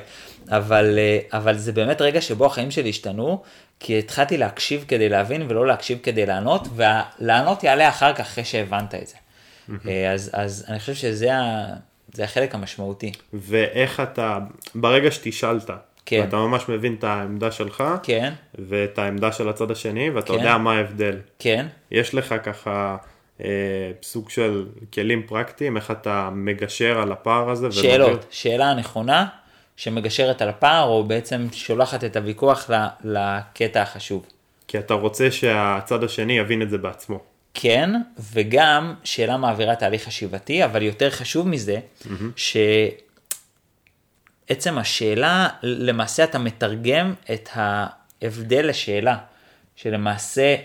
אבל, 0.49 0.95
אה, 0.97 1.19
אבל 1.39 1.57
זה 1.57 1.71
באמת 1.71 2.01
רגע 2.01 2.21
שבו 2.21 2.45
החיים 2.45 2.71
שלי 2.71 2.89
השתנו, 2.89 3.43
כי 3.79 3.99
התחלתי 3.99 4.37
להקשיב 4.37 4.85
כדי 4.87 5.09
להבין 5.09 5.45
ולא 5.47 5.67
להקשיב 5.67 5.99
כדי 6.03 6.25
לענות, 6.25 6.67
ולענות 6.75 7.63
יעלה 7.63 7.89
אחר 7.89 8.13
כך 8.13 8.19
אחרי 8.19 8.45
שהבנת 8.45 8.95
את 8.95 9.07
זה. 9.07 9.15
אה, 9.87 10.11
אז, 10.11 10.29
אז 10.33 10.65
אני 10.69 10.79
חושב 10.79 10.93
שזה 10.93 11.35
ה, 11.35 11.65
זה 12.13 12.23
החלק 12.23 12.55
המשמעותי. 12.55 13.11
ואיך 13.33 13.99
אתה, 13.99 14.39
ברגע 14.75 15.11
שתשאלת, 15.11 15.69
כן. 16.05 16.21
ואתה 16.21 16.35
ממש 16.35 16.69
מבין 16.69 16.95
את 16.99 17.03
העמדה 17.03 17.51
שלך, 17.51 17.83
כן, 18.03 18.33
ואת 18.69 18.99
העמדה 18.99 19.31
של 19.31 19.49
הצד 19.49 19.71
השני, 19.71 20.09
ואתה 20.09 20.27
כן. 20.27 20.33
יודע 20.33 20.57
מה 20.57 20.73
ההבדל. 20.73 21.17
כן. 21.39 21.65
יש 21.91 22.15
לך 22.15 22.35
ככה 22.43 22.97
אה, 23.43 23.91
סוג 24.03 24.29
של 24.29 24.65
כלים 24.93 25.23
פרקטיים, 25.27 25.77
איך 25.77 25.91
אתה 25.91 26.29
מגשר 26.33 26.99
על 27.01 27.11
הפער 27.11 27.49
הזה. 27.49 27.71
שאלות, 27.71 28.25
שאלה 28.29 28.73
נכונה 28.73 29.25
שמגשרת 29.79 30.41
על 30.41 30.49
הפער, 30.49 30.83
או 30.83 31.03
בעצם 31.03 31.47
שולחת 31.51 32.03
את 32.03 32.15
הוויכוח 32.15 32.69
ל- 32.69 32.85
לקטע 33.03 33.81
החשוב. 33.81 34.25
כי 34.67 34.79
אתה 34.79 34.93
רוצה 34.93 35.31
שהצד 35.31 36.03
השני 36.03 36.37
יבין 36.37 36.61
את 36.61 36.69
זה 36.69 36.77
בעצמו. 36.77 37.19
כן, 37.53 37.89
וגם 38.33 38.95
שאלה 39.03 39.37
מעבירה 39.37 39.75
תהליך 39.75 40.03
חשיבתי, 40.03 40.65
אבל 40.65 40.83
יותר 40.83 41.09
חשוב 41.09 41.47
מזה, 41.47 41.79
שעצם 42.35 42.97
השאלה, 44.77 45.47
למעשה 45.63 46.23
אתה 46.23 46.39
מתרגם 46.39 47.13
את 47.33 47.49
ההבדל 47.53 48.65
לשאלה, 48.69 49.17
שלמעשה 49.75 50.55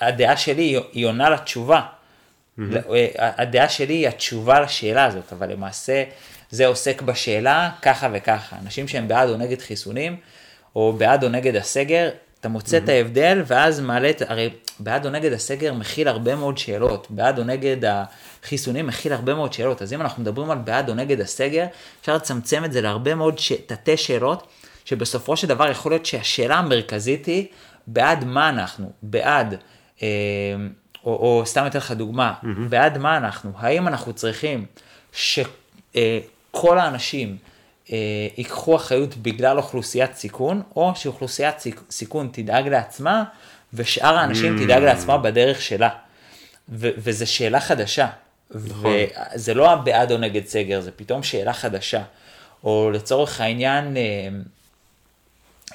הדעה 0.00 0.36
שלי 0.36 0.62
היא- 0.92 1.06
עונה 1.06 1.30
לתשובה. 1.30 1.80
הדעה 3.18 3.68
שלי 3.68 3.94
היא 3.94 4.08
התשובה 4.08 4.60
לשאלה 4.60 5.04
הזאת, 5.04 5.32
אבל 5.32 5.52
למעשה 5.52 6.04
זה 6.50 6.66
עוסק 6.66 7.02
בשאלה 7.02 7.70
ככה 7.82 8.08
וככה. 8.12 8.56
אנשים 8.62 8.88
שהם 8.88 9.08
בעד 9.08 9.28
או 9.28 9.36
נגד 9.36 9.60
חיסונים, 9.60 10.16
או 10.76 10.92
בעד 10.92 11.24
או 11.24 11.28
נגד 11.28 11.56
הסגר, 11.56 12.10
אתה 12.40 12.48
מוצא 12.48 12.76
את 12.76 12.88
ההבדל 12.88 13.42
ואז 13.46 13.80
מעלה 13.80 14.10
את, 14.10 14.22
הרי 14.28 14.50
בעד 14.80 15.06
או 15.06 15.10
נגד 15.10 15.32
הסגר 15.32 15.72
מכיל 15.72 16.08
הרבה 16.08 16.34
מאוד 16.34 16.58
שאלות, 16.58 17.06
בעד 17.10 17.38
או 17.38 17.44
נגד 17.44 17.76
החיסונים 17.84 18.86
מכיל 18.86 19.12
הרבה 19.12 19.34
מאוד 19.34 19.52
שאלות, 19.52 19.82
אז 19.82 19.92
אם 19.92 20.00
אנחנו 20.00 20.22
מדברים 20.22 20.50
על 20.50 20.58
בעד 20.58 20.88
או 20.88 20.94
נגד 20.94 21.20
הסגר, 21.20 21.66
אפשר 22.00 22.14
לצמצם 22.16 22.64
את 22.64 22.72
זה 22.72 22.80
להרבה 22.80 23.14
מאוד 23.14 23.38
ש... 23.38 23.52
תתי 23.52 23.96
שאלות, 23.96 24.46
שבסופו 24.84 25.36
של 25.36 25.46
דבר 25.46 25.70
יכול 25.70 25.92
להיות 25.92 26.06
שהשאלה 26.06 26.56
המרכזית 26.56 27.26
היא 27.26 27.46
בעד 27.86 28.24
מה 28.24 28.48
אנחנו, 28.48 28.92
בעד, 29.02 29.54
אה, 30.02 30.08
או, 31.04 31.10
או 31.10 31.42
סתם 31.46 31.66
אתן 31.66 31.78
לך 31.78 31.90
דוגמה, 31.92 32.34
בעד 32.68 32.98
מה 32.98 33.16
אנחנו, 33.16 33.52
האם 33.56 33.88
אנחנו 33.88 34.12
צריכים 34.12 34.66
שכל 36.58 36.78
האנשים 36.78 37.36
אה, 37.92 37.96
ייקחו 38.36 38.76
אחריות 38.76 39.16
בגלל 39.16 39.58
אוכלוסיית 39.58 40.14
סיכון, 40.14 40.62
או 40.76 40.92
שאוכלוסיית 40.94 41.54
סיכון 41.90 42.28
תדאג 42.32 42.68
לעצמה, 42.68 43.24
ושאר 43.74 44.16
האנשים 44.16 44.64
תדאג 44.64 44.82
לעצמה 44.82 45.18
בדרך 45.18 45.62
שלה. 45.62 45.88
ו- 46.68 46.90
וזו 46.98 47.32
שאלה 47.32 47.60
חדשה. 47.60 48.08
נכון. 48.50 48.94
וזה 49.34 49.54
לא 49.54 49.70
הבעד 49.70 50.12
או 50.12 50.18
נגד 50.18 50.46
סגר, 50.46 50.80
זה 50.80 50.90
פתאום 50.90 51.22
שאלה 51.22 51.52
חדשה. 51.52 52.02
או 52.64 52.90
לצורך 52.92 53.40
העניין, 53.40 53.96
אה, 53.96 54.02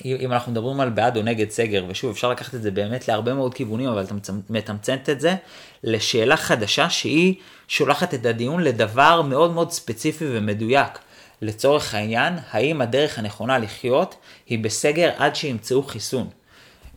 אם 0.05 0.31
אנחנו 0.31 0.51
מדברים 0.51 0.79
על 0.79 0.89
בעד 0.89 1.17
או 1.17 1.21
נגד 1.21 1.49
סגר, 1.49 1.85
ושוב, 1.87 2.11
אפשר 2.11 2.29
לקחת 2.29 2.55
את 2.55 2.61
זה 2.61 2.71
באמת 2.71 3.07
להרבה 3.07 3.33
מאוד 3.33 3.53
כיוונים, 3.53 3.89
אבל 3.89 4.03
אתה 4.03 4.33
מתמצת 4.49 5.09
את 5.09 5.21
זה 5.21 5.35
לשאלה 5.83 6.37
חדשה 6.37 6.89
שהיא 6.89 7.35
שולחת 7.67 8.13
את 8.13 8.25
הדיון 8.25 8.63
לדבר 8.63 9.21
מאוד 9.21 9.53
מאוד 9.53 9.71
ספציפי 9.71 10.25
ומדויק. 10.27 10.99
לצורך 11.41 11.95
העניין, 11.95 12.33
האם 12.51 12.81
הדרך 12.81 13.19
הנכונה 13.19 13.57
לחיות 13.57 14.15
היא 14.47 14.59
בסגר 14.59 15.11
עד 15.17 15.35
שימצאו 15.35 15.83
חיסון. 15.83 16.29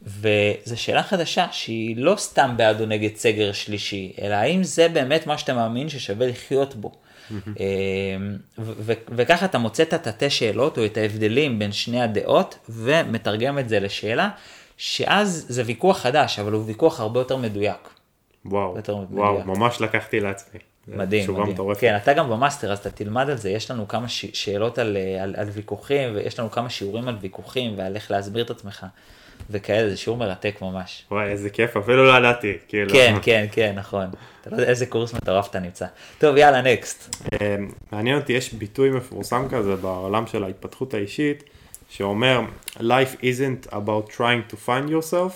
וזו 0.03 0.77
שאלה 0.77 1.03
חדשה 1.03 1.47
שהיא 1.53 1.97
לא 1.97 2.15
סתם 2.17 2.55
בעד 2.57 2.81
או 2.81 2.87
נגד 2.87 3.17
סגר 3.17 3.53
שלישי, 3.53 4.13
אלא 4.23 4.35
האם 4.35 4.65
זה 4.65 4.89
באמת 4.89 5.27
מה 5.27 5.39
שאתה 5.39 5.55
מאמין 5.55 5.89
ששווה 5.89 6.27
לחיות 6.27 6.75
בו. 6.75 6.93
ו- 7.31 8.33
ו- 8.59 8.93
וככה 9.09 9.47
אתה 9.47 9.59
מוצא 9.59 9.83
את 9.83 9.93
התתי 9.93 10.31
שאלות 10.31 10.79
או 10.79 10.85
את 10.85 10.97
ההבדלים 10.97 11.59
בין 11.59 11.73
שני 11.73 12.03
הדעות 12.03 12.59
ומתרגם 12.69 13.59
את 13.59 13.69
זה 13.69 13.81
לשאלה, 13.81 14.31
שאז 14.77 15.47
זה 15.49 15.63
ויכוח 15.67 15.99
חדש, 15.99 16.39
אבל 16.39 16.53
הוא 16.53 16.65
ויכוח 16.67 17.01
הרבה 17.01 17.21
יותר 17.21 17.37
מדויק. 17.37 17.89
וואו, 18.45 18.77
יותר 18.77 18.97
מדויק. 18.97 19.19
וואו, 19.19 19.45
ממש 19.45 19.81
לקחתי 19.81 20.21
לעצמי. 20.21 20.61
מדהים, 20.89 21.23
תשובה. 21.23 21.45
מטורפת. 21.45 21.81
כן, 21.81 21.97
אתה 21.97 22.13
גם 22.13 22.31
במאסטר, 22.31 22.73
אז 22.73 22.79
אתה 22.79 22.91
תלמד 22.91 23.31
על 23.31 23.37
זה, 23.37 23.51
יש 23.51 23.71
לנו 23.71 23.89
כמה 23.89 24.09
ש... 24.09 24.25
שאלות 24.33 24.79
על, 24.79 24.97
אה, 24.97 25.23
על, 25.23 25.35
על 25.39 25.49
ויכוחים, 25.49 26.15
ויש 26.15 26.39
לנו 26.39 26.51
כמה 26.51 26.71
שיעורים 26.71 27.09
על 27.09 27.17
ויכוחים, 27.21 27.79
ועל 27.79 27.95
איך 27.95 28.11
להסביר 28.11 28.45
את 28.45 28.51
עצמך, 28.51 28.87
וכאלה, 29.51 29.91
זה 29.91 29.97
שיעור 29.97 30.19
מרתק 30.19 30.55
ממש. 30.63 31.05
וואי, 31.11 31.29
איזה 31.29 31.51
כיף, 31.51 31.77
אפילו 31.77 32.07
לא 32.07 32.19
ידעתי. 32.19 32.53
כאילו. 32.69 32.91
כן, 32.93 33.17
כן, 33.23 33.47
כן, 33.53 33.73
נכון. 33.77 34.07
אתה 34.41 34.51
לא 34.51 34.57
יודע 34.57 34.71
איזה 34.71 34.87
קורס 34.87 35.15
מטורף 35.15 35.51
אתה 35.51 35.59
נמצא. 35.61 35.87
טוב, 36.19 36.37
יאללה, 36.37 36.63
נקסט. 36.63 37.17
אה, 37.33 37.57
מעניין 37.93 38.17
אותי, 38.19 38.33
יש 38.33 38.55
ביטוי 38.55 38.91
מפורסם 38.91 39.49
כזה 39.51 39.77
בעולם 39.77 40.27
של 40.27 40.45
ההתפתחות 40.45 40.95
האישית, 40.95 41.45
שאומר, 41.89 42.41
life 42.77 43.21
isn't 43.21 43.73
about 43.73 44.11
trying 44.17 44.53
to 44.53 44.57
find 44.67 44.91
yourself, 44.91 45.33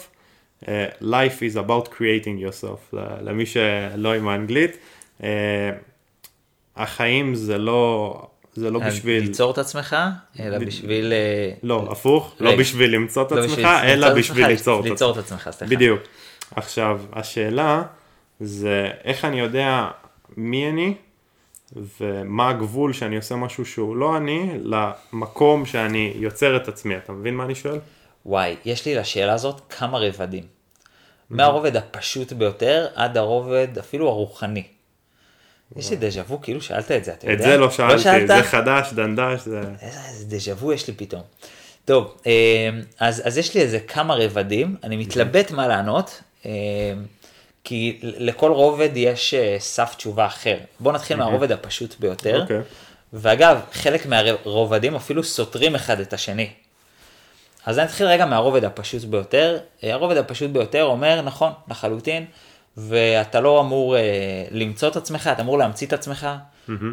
אה, 0.68 0.86
life 1.02 1.40
is 1.40 1.56
about 1.56 1.88
creating 1.88 2.44
yourself, 2.44 2.96
למי 3.22 3.46
שלא 3.46 4.14
עם 4.14 4.28
האנגלית. 4.28 4.76
אה, 5.22 5.70
החיים 6.76 7.34
זה 7.34 7.58
לא, 7.58 8.26
זה 8.54 8.70
לא 8.70 8.80
בשביל, 8.80 9.22
ליצור 9.22 9.50
את 9.50 9.58
עצמך, 9.58 9.96
אלא 10.40 10.58
בשביל... 10.58 11.12
אה, 11.12 11.52
לא, 11.62 11.88
הפוך, 11.90 12.34
לא. 12.40 12.56
בשביל 12.56 12.94
למצוא 12.94 13.22
את 13.22 13.32
לא 13.32 13.44
עצמך, 13.44 13.68
אלא 13.82 14.14
בשביל 14.14 14.46
ליצור 14.46 14.80
את 14.80 14.84
עצמך. 14.84 14.92
ליצור 14.92 15.12
את 15.12 15.16
עצמך, 15.16 15.48
סליחה. 15.52 15.74
בדיוק. 15.74 16.00
עכשיו, 16.56 17.00
השאלה 17.12 17.82
זה 18.40 18.90
איך 19.04 19.24
אני 19.24 19.40
יודע 19.40 19.88
מי 20.36 20.68
אני 20.70 20.94
ומה 22.00 22.48
הגבול 22.48 22.92
שאני 22.92 23.16
עושה 23.16 23.36
משהו 23.36 23.66
שהוא 23.66 23.96
לא 23.96 24.16
אני 24.16 24.50
למקום 24.62 25.66
שאני 25.66 26.12
יוצר 26.16 26.56
את 26.56 26.68
עצמי. 26.68 26.96
אתה 26.96 27.12
מבין 27.12 27.34
מה 27.34 27.44
אני 27.44 27.54
שואל? 27.54 27.78
וואי, 28.26 28.56
יש 28.64 28.86
לי 28.86 28.94
לשאלה 28.94 29.32
הזאת 29.32 29.60
כמה 29.68 29.98
רבדים. 29.98 30.44
מהרובד 31.30 31.76
הפשוט 31.76 32.32
ביותר 32.32 32.86
עד 32.94 33.16
הרובד 33.16 33.68
אפילו 33.78 34.08
הרוחני. 34.08 34.64
יש 35.76 35.90
לי 35.90 35.96
דז'ה 35.96 36.20
וו, 36.20 36.40
כאילו 36.40 36.60
שאלת 36.60 36.90
את 36.90 37.04
זה, 37.04 37.12
אתה 37.12 37.30
יודע? 37.30 37.44
את 37.44 37.50
זה 37.50 37.56
לא 37.56 37.70
שאלתי, 37.70 38.02
שאלת? 38.02 38.26
זה 38.28 38.42
חדש, 38.42 38.92
דנדש, 38.92 39.40
זה... 39.40 39.60
איזה 39.82 40.24
דז'ה 40.36 40.52
וו 40.52 40.72
יש 40.72 40.88
לי 40.88 40.94
פתאום. 40.94 41.22
טוב, 41.84 42.16
אה, 42.26 42.70
אז, 43.00 43.22
אז 43.26 43.38
יש 43.38 43.54
לי 43.54 43.60
איזה 43.60 43.80
כמה 43.80 44.14
רבדים, 44.14 44.76
אני 44.84 44.96
מתלבט 44.96 45.50
מה 45.50 45.68
לענות, 45.68 46.22
אה, 46.46 46.52
כי 47.64 47.98
לכל 48.02 48.50
רובד 48.50 48.90
יש 48.94 49.34
אה, 49.34 49.56
סף 49.58 49.94
תשובה 49.94 50.26
אחר. 50.26 50.56
בואו 50.80 50.94
נתחיל 50.94 51.16
מהרובד 51.16 51.52
הפשוט 51.52 51.94
ביותר. 52.00 52.42
אוקיי. 52.42 52.60
ואגב, 53.12 53.60
חלק 53.72 54.06
מהרובדים 54.06 54.94
אפילו 54.94 55.24
סותרים 55.24 55.74
אחד 55.74 56.00
את 56.00 56.12
השני. 56.12 56.50
אז 57.66 57.78
אני 57.78 57.86
אתחיל 57.86 58.06
רגע 58.06 58.26
מהרובד 58.26 58.64
הפשוט 58.64 59.04
ביותר. 59.04 59.58
אה, 59.84 59.92
הרובד 59.92 60.16
הפשוט 60.16 60.50
ביותר 60.50 60.84
אומר, 60.84 61.22
נכון, 61.22 61.52
לחלוטין, 61.68 62.24
ואתה 62.76 63.40
לא 63.40 63.60
אמור 63.60 63.96
אה, 63.96 64.02
למצוא 64.50 64.88
את 64.88 64.96
עצמך, 64.96 65.30
אתה 65.32 65.42
אמור 65.42 65.58
להמציא 65.58 65.86
את 65.86 65.92
עצמך. 65.92 66.28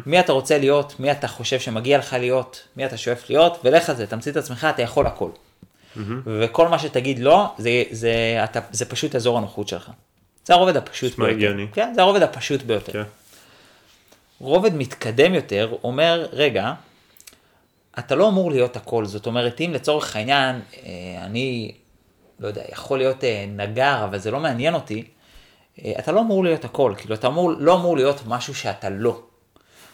מי 0.06 0.20
אתה 0.20 0.32
רוצה 0.32 0.58
להיות, 0.58 1.00
מי 1.00 1.10
אתה 1.10 1.28
חושב 1.28 1.60
שמגיע 1.60 1.98
לך 1.98 2.12
להיות, 2.12 2.62
מי 2.76 2.86
אתה 2.86 2.96
שואף 2.96 3.30
להיות, 3.30 3.58
ולך 3.64 3.90
על 3.90 3.96
זה, 3.96 4.06
תמציא 4.06 4.32
את 4.32 4.36
עצמך, 4.36 4.66
אתה 4.70 4.82
יכול 4.82 5.06
הכל. 5.06 5.30
וכל 6.26 6.68
מה 6.68 6.78
שתגיד 6.78 7.18
לא, 7.18 7.54
זה, 7.58 7.82
זה, 7.90 8.40
אתה, 8.44 8.60
זה 8.70 8.84
פשוט 8.84 9.14
אזור 9.14 9.38
הנוחות 9.38 9.68
שלך. 9.68 9.90
זה 10.44 10.54
הרובד 10.54 10.76
הפשוט 10.76 11.18
ביותר. 11.18 11.32
הגיוני. 11.32 11.66
כן, 11.72 11.92
זה 11.94 12.00
הרובד 12.00 12.22
הפשוט 12.22 12.62
ביותר. 12.62 12.92
כן. 12.92 13.02
רובד 14.40 14.74
מתקדם 14.74 15.34
יותר 15.34 15.74
אומר, 15.84 16.26
רגע, 16.32 16.72
אתה 17.98 18.14
לא 18.14 18.28
אמור 18.28 18.50
להיות 18.50 18.76
הכל, 18.76 19.04
זאת 19.04 19.26
אומרת, 19.26 19.60
אם 19.60 19.70
לצורך 19.74 20.16
העניין, 20.16 20.60
אה, 20.84 21.24
אני, 21.24 21.72
לא 22.40 22.48
יודע, 22.48 22.62
יכול 22.72 22.98
להיות 22.98 23.24
אה, 23.24 23.44
נגר, 23.48 24.04
אבל 24.04 24.18
זה 24.18 24.30
לא 24.30 24.40
מעניין 24.40 24.74
אותי, 24.74 25.04
אתה 25.98 26.12
לא 26.12 26.20
אמור 26.20 26.44
להיות 26.44 26.64
הכל, 26.64 26.94
כאילו, 26.96 27.14
אתה 27.14 27.26
אמור, 27.26 27.52
לא 27.58 27.74
אמור 27.74 27.96
להיות 27.96 28.20
משהו 28.26 28.54
שאתה 28.54 28.88
לא. 28.90 29.20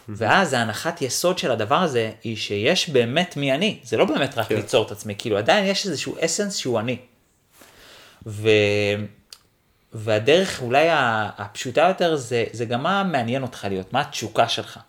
ואז 0.09 0.53
ההנחת 0.53 1.01
יסוד 1.01 1.37
של 1.37 1.51
הדבר 1.51 1.75
הזה, 1.75 2.11
היא 2.23 2.37
שיש 2.37 2.89
באמת 2.89 3.37
מי 3.37 3.51
אני, 3.53 3.79
זה 3.83 3.97
לא 3.97 4.05
באמת 4.05 4.37
רק 4.37 4.47
כן. 4.47 4.55
ליצור 4.55 4.85
את 4.85 4.91
עצמי, 4.91 5.15
כאילו, 5.17 5.37
עדיין 5.37 5.65
יש 5.65 5.87
איזשהו 5.87 6.15
אסנס 6.25 6.55
שהוא 6.55 6.79
אני. 6.79 6.97
ו... 8.25 8.49
והדרך 9.93 10.61
אולי 10.61 10.87
הפשוטה 11.37 11.81
יותר 11.81 12.15
זה, 12.15 12.43
זה 12.51 12.65
גם 12.65 12.83
מה 12.83 13.03
מעניין 13.03 13.41
אותך 13.41 13.65
להיות, 13.69 13.93
מה 13.93 14.01
התשוקה 14.01 14.47
שלך. 14.47 14.79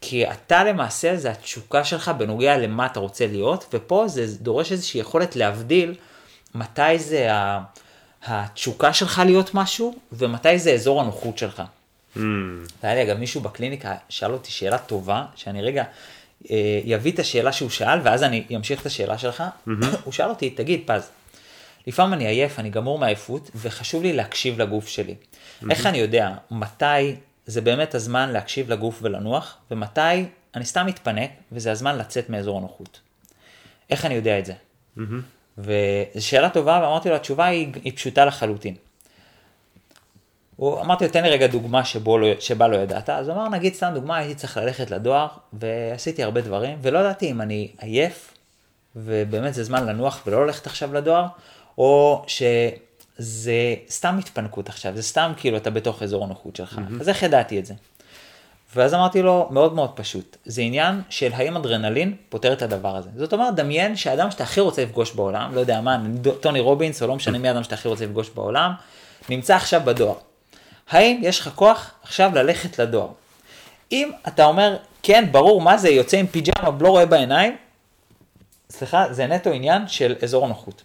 כי 0.00 0.30
אתה 0.30 0.64
למעשה 0.64 1.16
זה 1.16 1.30
התשוקה 1.30 1.84
שלך 1.84 2.10
בנוגע 2.18 2.58
למה 2.58 2.86
אתה 2.86 3.00
רוצה 3.00 3.26
להיות, 3.26 3.64
ופה 3.72 4.04
זה 4.08 4.36
דורש 4.38 4.72
איזושהי 4.72 5.00
יכולת 5.00 5.36
להבדיל 5.36 5.94
מתי 6.54 6.98
זה 6.98 7.34
ה- 7.34 7.60
התשוקה 8.26 8.92
שלך 8.92 9.22
להיות 9.26 9.54
משהו, 9.54 9.94
ומתי 10.12 10.58
זה 10.58 10.72
אזור 10.72 11.00
הנוחות 11.00 11.38
שלך. 11.38 11.62
Mm, 12.16 12.20
היה 12.82 12.94
לי 12.94 13.02
אגב 13.02 13.16
מישהו 13.16 13.40
בקליניקה 13.40 13.94
שאל 14.08 14.32
אותי 14.32 14.50
שאלה 14.50 14.78
טובה, 14.78 15.24
שאני 15.34 15.62
רגע 15.62 15.84
אה, 16.50 16.80
יביא 16.84 17.12
את 17.12 17.18
השאלה 17.18 17.52
שהוא 17.52 17.70
שאל, 17.70 17.98
ואז 18.04 18.22
אני 18.22 18.44
אמשיך 18.56 18.80
את 18.80 18.86
השאלה 18.86 19.18
שלך. 19.18 19.42
הוא 20.04 20.12
שאל 20.12 20.28
אותי, 20.28 20.50
תגיד 20.50 20.82
פז, 20.86 21.10
לפעמים 21.86 22.12
אני 22.12 22.26
עייף, 22.26 22.58
אני 22.58 22.70
גמור 22.70 22.98
מעייפות, 22.98 23.50
וחשוב 23.54 24.02
לי 24.02 24.12
להקשיב 24.12 24.60
לגוף 24.60 24.88
שלי. 24.88 25.14
איך 25.70 25.86
אני 25.86 25.98
יודע 25.98 26.34
מתי 26.50 27.14
זה 27.46 27.60
באמת 27.60 27.94
הזמן 27.94 28.30
להקשיב 28.30 28.70
לגוף 28.70 28.98
ולנוח, 29.02 29.56
ומתי 29.70 30.24
אני 30.54 30.64
סתם 30.64 30.86
מתפנק, 30.86 31.30
וזה 31.52 31.72
הזמן 31.72 31.98
לצאת 31.98 32.30
מאזור 32.30 32.58
הנוחות. 32.58 33.00
איך 33.90 34.04
אני 34.04 34.14
יודע 34.14 34.38
את 34.38 34.46
זה? 34.46 34.52
וזו 35.60 36.26
שאלה 36.26 36.50
טובה, 36.50 36.80
ואמרתי 36.82 37.08
לו, 37.08 37.14
התשובה 37.14 37.46
היא, 37.46 37.68
היא 37.84 37.92
פשוטה 37.96 38.24
לחלוטין. 38.24 38.74
הוא, 40.56 40.80
אמרתי 40.80 41.04
לו, 41.04 41.10
תן 41.10 41.22
לי 41.22 41.30
רגע 41.30 41.46
דוגמה 41.46 41.84
שבו 41.84 42.18
לא, 42.18 42.26
שבה 42.40 42.68
לא 42.68 42.76
ידעת, 42.76 43.10
אז 43.10 43.28
הוא 43.28 43.36
אמר, 43.36 43.48
נגיד 43.48 43.74
סתם 43.74 43.90
דוגמה, 43.94 44.16
הייתי 44.16 44.34
צריך 44.34 44.56
ללכת 44.56 44.90
לדואר, 44.90 45.26
ועשיתי 45.52 46.22
הרבה 46.22 46.40
דברים, 46.40 46.78
ולא 46.82 46.98
ידעתי 46.98 47.30
אם 47.30 47.40
אני 47.40 47.68
עייף, 47.78 48.34
ובאמת 48.96 49.54
זה 49.54 49.64
זמן 49.64 49.86
לנוח 49.86 50.22
ולא 50.26 50.46
ללכת 50.46 50.66
עכשיו 50.66 50.94
לדואר, 50.94 51.26
או 51.78 52.24
שזה 52.26 53.74
סתם 53.88 54.18
התפנקות 54.18 54.68
עכשיו, 54.68 54.96
זה 54.96 55.02
סתם 55.02 55.32
כאילו 55.36 55.56
אתה 55.56 55.70
בתוך 55.70 56.02
אזור 56.02 56.24
הנוחות 56.24 56.56
שלך. 56.56 56.78
Mm-hmm. 56.78 57.00
אז 57.00 57.08
איך 57.08 57.22
ידעתי 57.22 57.58
את 57.58 57.66
זה? 57.66 57.74
ואז 58.74 58.94
אמרתי 58.94 59.22
לו, 59.22 59.48
מאוד 59.50 59.74
מאוד 59.74 59.90
פשוט, 59.94 60.36
זה 60.44 60.62
עניין 60.62 61.02
של 61.08 61.30
האם 61.32 61.56
אדרנלין 61.56 62.16
פותר 62.28 62.52
את 62.52 62.62
הדבר 62.62 62.96
הזה. 62.96 63.10
זאת 63.16 63.32
אומרת, 63.32 63.54
דמיין 63.54 63.96
שהאדם 63.96 64.30
שאתה 64.30 64.44
הכי 64.44 64.60
רוצה 64.60 64.82
לפגוש 64.82 65.12
בעולם, 65.12 65.54
לא 65.54 65.60
יודע 65.60 65.80
מה, 65.80 65.98
טוני 66.40 66.60
רובינס, 66.60 67.02
או 67.02 67.06
לא 67.06 67.16
משנה 67.16 67.38
מי 67.38 67.48
האדם 67.48 67.64
שאתה 67.64 67.74
הכי 67.74 67.88
רוצה 67.88 68.04
לפגוש 68.04 68.30
בעולם, 68.30 68.72
נמצא 69.28 69.56
עכשיו 69.56 69.80
בדואר. 69.84 70.14
האם 70.90 71.20
יש 71.22 71.40
לך 71.40 71.50
כוח 71.54 71.90
עכשיו 72.02 72.30
ללכת 72.34 72.78
לדואר? 72.78 73.08
אם 73.92 74.10
אתה 74.28 74.44
אומר, 74.44 74.76
כן, 75.02 75.24
ברור, 75.30 75.60
מה 75.60 75.76
זה, 75.76 75.88
יוצא 75.88 76.16
עם 76.16 76.26
פיג'מה, 76.26 76.70
לא 76.80 76.88
רואה 76.88 77.06
בעיניים, 77.06 77.56
סליחה, 78.70 79.12
זה 79.12 79.26
נטו 79.26 79.50
עניין 79.50 79.88
של 79.88 80.14
אזור 80.22 80.44
הנוחות. 80.44 80.82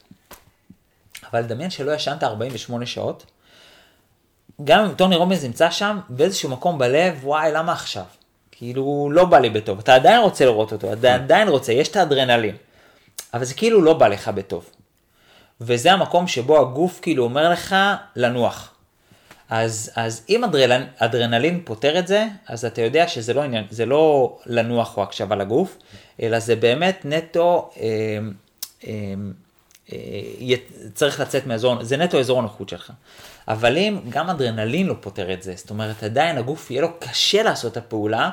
אבל 1.32 1.42
דמיין 1.42 1.70
שלא 1.70 1.92
ישנת 1.92 2.24
48 2.24 2.86
שעות, 2.86 3.26
גם 4.64 4.84
אם 4.86 4.94
טוני 4.94 5.16
רובינס 5.16 5.44
נמצא 5.44 5.72
שם, 5.72 6.00
באיזשהו 6.10 6.50
מקום 6.50 6.78
בלב, 6.78 7.20
וואי, 7.24 7.52
למה 7.52 7.72
עכשיו? 7.72 8.04
כאילו, 8.52 9.10
לא 9.12 9.26
בא 9.26 9.40
לי 9.40 9.50
בטוב. 9.50 9.80
אתה 9.80 9.96
עדיין 9.96 10.22
רוצה 10.22 10.46
לראות 10.46 10.72
אותו, 10.72 10.94
אתה 10.94 11.14
עדיין 11.14 11.48
רוצה, 11.48 11.74
יש 11.74 11.88
את 11.88 11.96
האדרנלין. 11.96 12.56
אבל 13.34 13.46
זה 13.46 13.54
כאילו 13.54 13.82
לא 13.82 13.94
בא 13.94 14.08
לך 14.08 14.28
בטוב. 14.28 14.70
וזה 15.62 15.92
המקום 15.92 16.28
שבו 16.28 16.62
הגוף 16.62 17.00
כאילו 17.02 17.24
אומר 17.24 17.50
לך 17.50 17.76
לנוח. 18.16 18.72
אז, 19.50 19.92
אז 19.96 20.26
אם 20.30 20.44
אדרנלין, 20.44 20.88
אדרנלין 20.98 21.62
פותר 21.66 22.00
את 22.00 22.08
זה, 22.08 22.28
אז 22.48 22.66
אתה 22.66 22.82
יודע 22.82 23.08
שזה 23.08 23.34
לא 23.34 23.42
עניין, 23.42 23.66
זה 23.70 23.86
לא 23.86 24.38
לנוח 24.46 24.98
או 24.98 25.04
הקשבה 25.04 25.36
לגוף, 25.36 25.78
אלא 26.22 26.40
זה 26.40 26.56
באמת 26.56 27.02
נטו, 27.06 27.72
אה, 27.78 27.84
אה, 28.88 29.14
אה, 29.94 30.56
צריך 30.94 31.20
לצאת 31.20 31.48
מאזור, 31.48 31.84
זה 31.84 31.98
נטו 31.98 32.20
אזור 32.20 32.40
הנוחות 32.40 32.70
שלך. 32.70 32.92
אבל 33.48 33.78
אם 33.78 34.00
גם 34.10 34.30
אדרנלין 34.30 34.88
לא 34.88 34.96
פותר 35.02 35.34
את 35.34 35.44
זה, 35.44 35.54
זאת 35.56 35.70
אומרת 35.70 36.04
עדיין 36.04 36.38
הגוף 36.38 36.72
יהיה 36.72 36.82
לו 36.82 37.00
קשה 37.00 37.44
לעשות 37.44 37.72
את 37.72 37.78
הפעולה, 37.78 38.30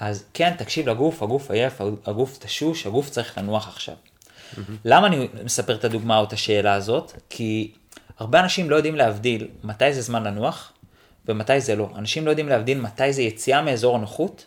אז 0.00 0.24
כן, 0.34 0.54
תקשיב 0.58 0.88
לגוף, 0.88 1.22
הגוף 1.22 1.50
עייף, 1.50 1.80
הגוף 2.06 2.38
תשוש, 2.38 2.86
הגוף 2.86 3.10
צריך 3.10 3.38
לנוח 3.38 3.68
עכשיו. 3.68 3.94
Mm-hmm. 3.94 4.58
למה 4.84 5.06
אני 5.06 5.28
מספר 5.44 5.74
את 5.74 5.84
הדוגמה 5.84 6.18
או 6.18 6.24
את 6.24 6.32
השאלה 6.32 6.74
הזאת? 6.74 7.12
כי 7.30 7.72
הרבה 8.18 8.40
אנשים 8.40 8.70
לא 8.70 8.76
יודעים 8.76 8.96
להבדיל 8.96 9.48
מתי 9.64 9.92
זה 9.92 10.00
זמן 10.02 10.24
לנוח 10.24 10.72
ומתי 11.28 11.60
זה 11.60 11.76
לא. 11.76 11.88
אנשים 11.96 12.24
לא 12.26 12.30
יודעים 12.30 12.48
להבדיל 12.48 12.80
מתי 12.80 13.12
זה 13.12 13.22
יציאה 13.22 13.62
מאזור 13.62 13.96
הנוחות 13.96 14.46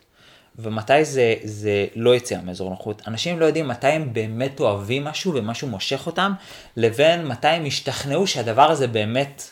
ומתי 0.60 1.06
זה, 1.06 1.36
זה 1.44 1.88
לא 1.96 2.16
יציאה 2.16 2.42
מאזור 2.42 2.68
הנוחות. 2.68 3.02
אנשים 3.08 3.40
לא 3.40 3.46
יודעים 3.46 3.68
מתי 3.68 3.88
הם 3.88 4.14
באמת 4.14 4.60
אוהבים 4.60 5.04
משהו 5.04 5.34
ומשהו 5.36 5.68
מושך 5.68 6.08
אותם, 6.08 6.34
לבין 6.78 7.28
מתי 7.28 7.48
הם 7.48 7.66
השתכנעו 7.66 8.28
שהדבר 8.28 8.72
הזה 8.72 8.88
באמת 8.88 9.44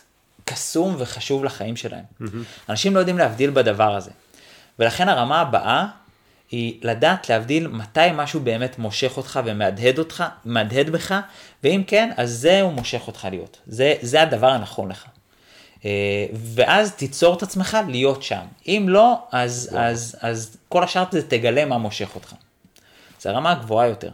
קסום 0.50 0.94
וחשוב 0.98 1.44
לחיים 1.44 1.76
שלהם. 1.76 2.04
Mm-hmm. 2.20 2.24
אנשים 2.68 2.94
לא 2.94 2.98
יודעים 2.98 3.18
להבדיל 3.18 3.50
בדבר 3.50 3.96
הזה. 3.96 4.10
ולכן 4.78 5.08
הרמה 5.08 5.40
הבאה 5.40 5.86
היא 6.50 6.80
לדעת 6.82 7.28
להבדיל 7.28 7.68
מתי 7.68 8.00
משהו 8.14 8.40
באמת 8.40 8.78
מושך 8.78 9.16
אותך 9.16 9.40
ומהדהד 9.44 9.98
אותך, 9.98 10.24
מהדהד 10.44 10.90
בך, 10.90 11.20
ואם 11.64 11.82
כן, 11.86 12.10
אז 12.16 12.30
זה 12.30 12.60
הוא 12.60 12.72
מושך 12.72 13.06
אותך 13.06 13.28
להיות. 13.30 13.58
זה, 13.66 13.94
זה 14.02 14.22
הדבר 14.22 14.50
הנכון 14.50 14.90
לך. 14.90 15.04
אה, 15.84 16.26
ואז 16.54 16.94
תיצור 16.94 17.36
את 17.36 17.42
עצמך 17.42 17.78
להיות 17.88 18.22
שם. 18.22 18.44
אם 18.66 18.86
לא, 18.88 19.22
אז, 19.32 19.70
אז, 19.78 20.16
אז 20.20 20.56
כל 20.68 20.84
השאר 20.84 21.04
זה 21.10 21.28
תגלה 21.28 21.64
מה 21.64 21.78
מושך 21.78 22.14
אותך. 22.14 22.34
זה 23.20 23.30
הרמה 23.30 23.52
הגבוהה 23.52 23.88
יותר. 23.88 24.10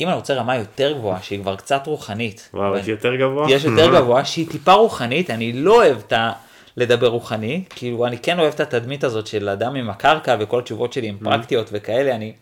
אם 0.00 0.08
אני 0.08 0.16
רוצה 0.16 0.34
רמה 0.34 0.56
יותר 0.56 0.92
גבוהה, 0.92 1.22
שהיא 1.22 1.40
כבר 1.40 1.56
קצת 1.56 1.86
רוחנית. 1.86 2.50
וואו, 2.54 2.76
יש 2.76 2.88
יותר 2.88 3.14
גבוה? 3.16 3.50
יש 3.50 3.64
יותר 3.64 3.92
גבוה, 4.00 4.24
שהיא 4.24 4.48
טיפה 4.50 4.72
רוחנית, 4.72 5.30
אני 5.30 5.52
לא 5.52 5.76
אוהב 5.76 5.98
את 5.98 6.12
ה... 6.12 6.32
לדבר 6.78 7.06
רוחני, 7.06 7.62
כאילו 7.70 8.06
אני 8.06 8.18
כן 8.18 8.38
אוהב 8.38 8.52
את 8.52 8.60
התדמית 8.60 9.04
הזאת 9.04 9.26
של 9.26 9.48
אדם 9.48 9.74
עם 9.74 9.90
הקרקע 9.90 10.36
וכל 10.40 10.58
התשובות 10.58 10.92
שלי 10.92 11.08
עם 11.08 11.16
פרקטיות 11.18 11.68
וכאלה, 11.72 12.14
אני 12.14 12.32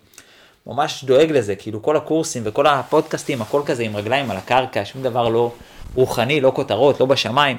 ממש 0.67 1.05
דואג 1.05 1.31
לזה, 1.31 1.57
כאילו 1.57 1.83
כל 1.83 1.97
הקורסים 1.97 2.43
וכל 2.47 2.67
הפודקאסטים, 2.67 3.43
הכל 3.43 3.63
כזה 3.67 3.83
עם 3.83 3.97
רגליים 3.97 4.31
על 4.31 4.37
הקרקע, 4.37 4.85
שום 4.85 5.03
דבר 5.03 5.29
לא 5.29 5.53
רוחני, 5.95 6.41
לא 6.41 6.53
כותרות, 6.55 7.01
לא 7.01 7.07
בשמיים, 7.07 7.57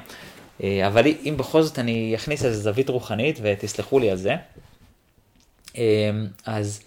אה, 0.62 0.86
אבל 0.86 1.06
אם 1.06 1.34
בכל 1.36 1.62
זאת 1.62 1.78
אני 1.78 2.14
אכניס 2.14 2.44
איזה 2.44 2.62
זווית 2.62 2.88
רוחנית 2.88 3.38
ותסלחו 3.42 3.98
לי 3.98 4.10
על 4.10 4.16
זה, 4.16 4.36
אה, 5.78 6.10
אז 6.46 6.80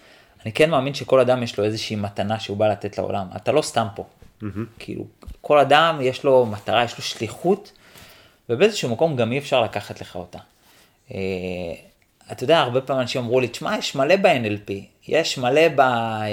אני 0.46 0.52
כן 0.52 0.70
מאמין 0.70 0.94
שכל 0.94 1.20
אדם 1.20 1.44
יש 1.44 1.58
לו 1.58 1.64
איזושהי 1.64 1.96
מתנה 1.96 2.40
שהוא 2.40 2.58
בא 2.58 2.68
לתת 2.68 2.98
לעולם, 2.98 3.28
אתה 3.36 3.52
לא 3.52 3.62
סתם 3.62 3.88
פה, 3.96 4.04
mm-hmm. 4.44 4.46
כאילו 4.80 5.04
כל 5.42 5.60
אדם 5.60 6.00
יש 6.02 6.24
לו 6.24 6.46
מטרה, 6.46 6.84
יש 6.84 6.98
לו 6.98 7.04
שליחות. 7.04 7.72
ובאיזשהו 8.52 8.90
מקום 8.90 9.16
גם 9.16 9.32
אי 9.32 9.38
אפשר 9.38 9.62
לקחת 9.62 10.02
לך 10.02 10.16
אותה. 10.16 10.38
אה, 11.14 11.18
אתה 12.32 12.44
יודע, 12.44 12.60
הרבה 12.60 12.82
פעמים 12.82 13.02
אנשים 13.02 13.22
אמרו 13.22 13.40
לי, 13.40 13.48
תשמע, 13.48 13.78
יש 13.78 13.96
מלא 13.96 14.16
ב-NLP, 14.16 14.72
יש 15.08 15.38
מלא 15.38 15.68
ב... 15.76 15.80
אה, 15.80 16.28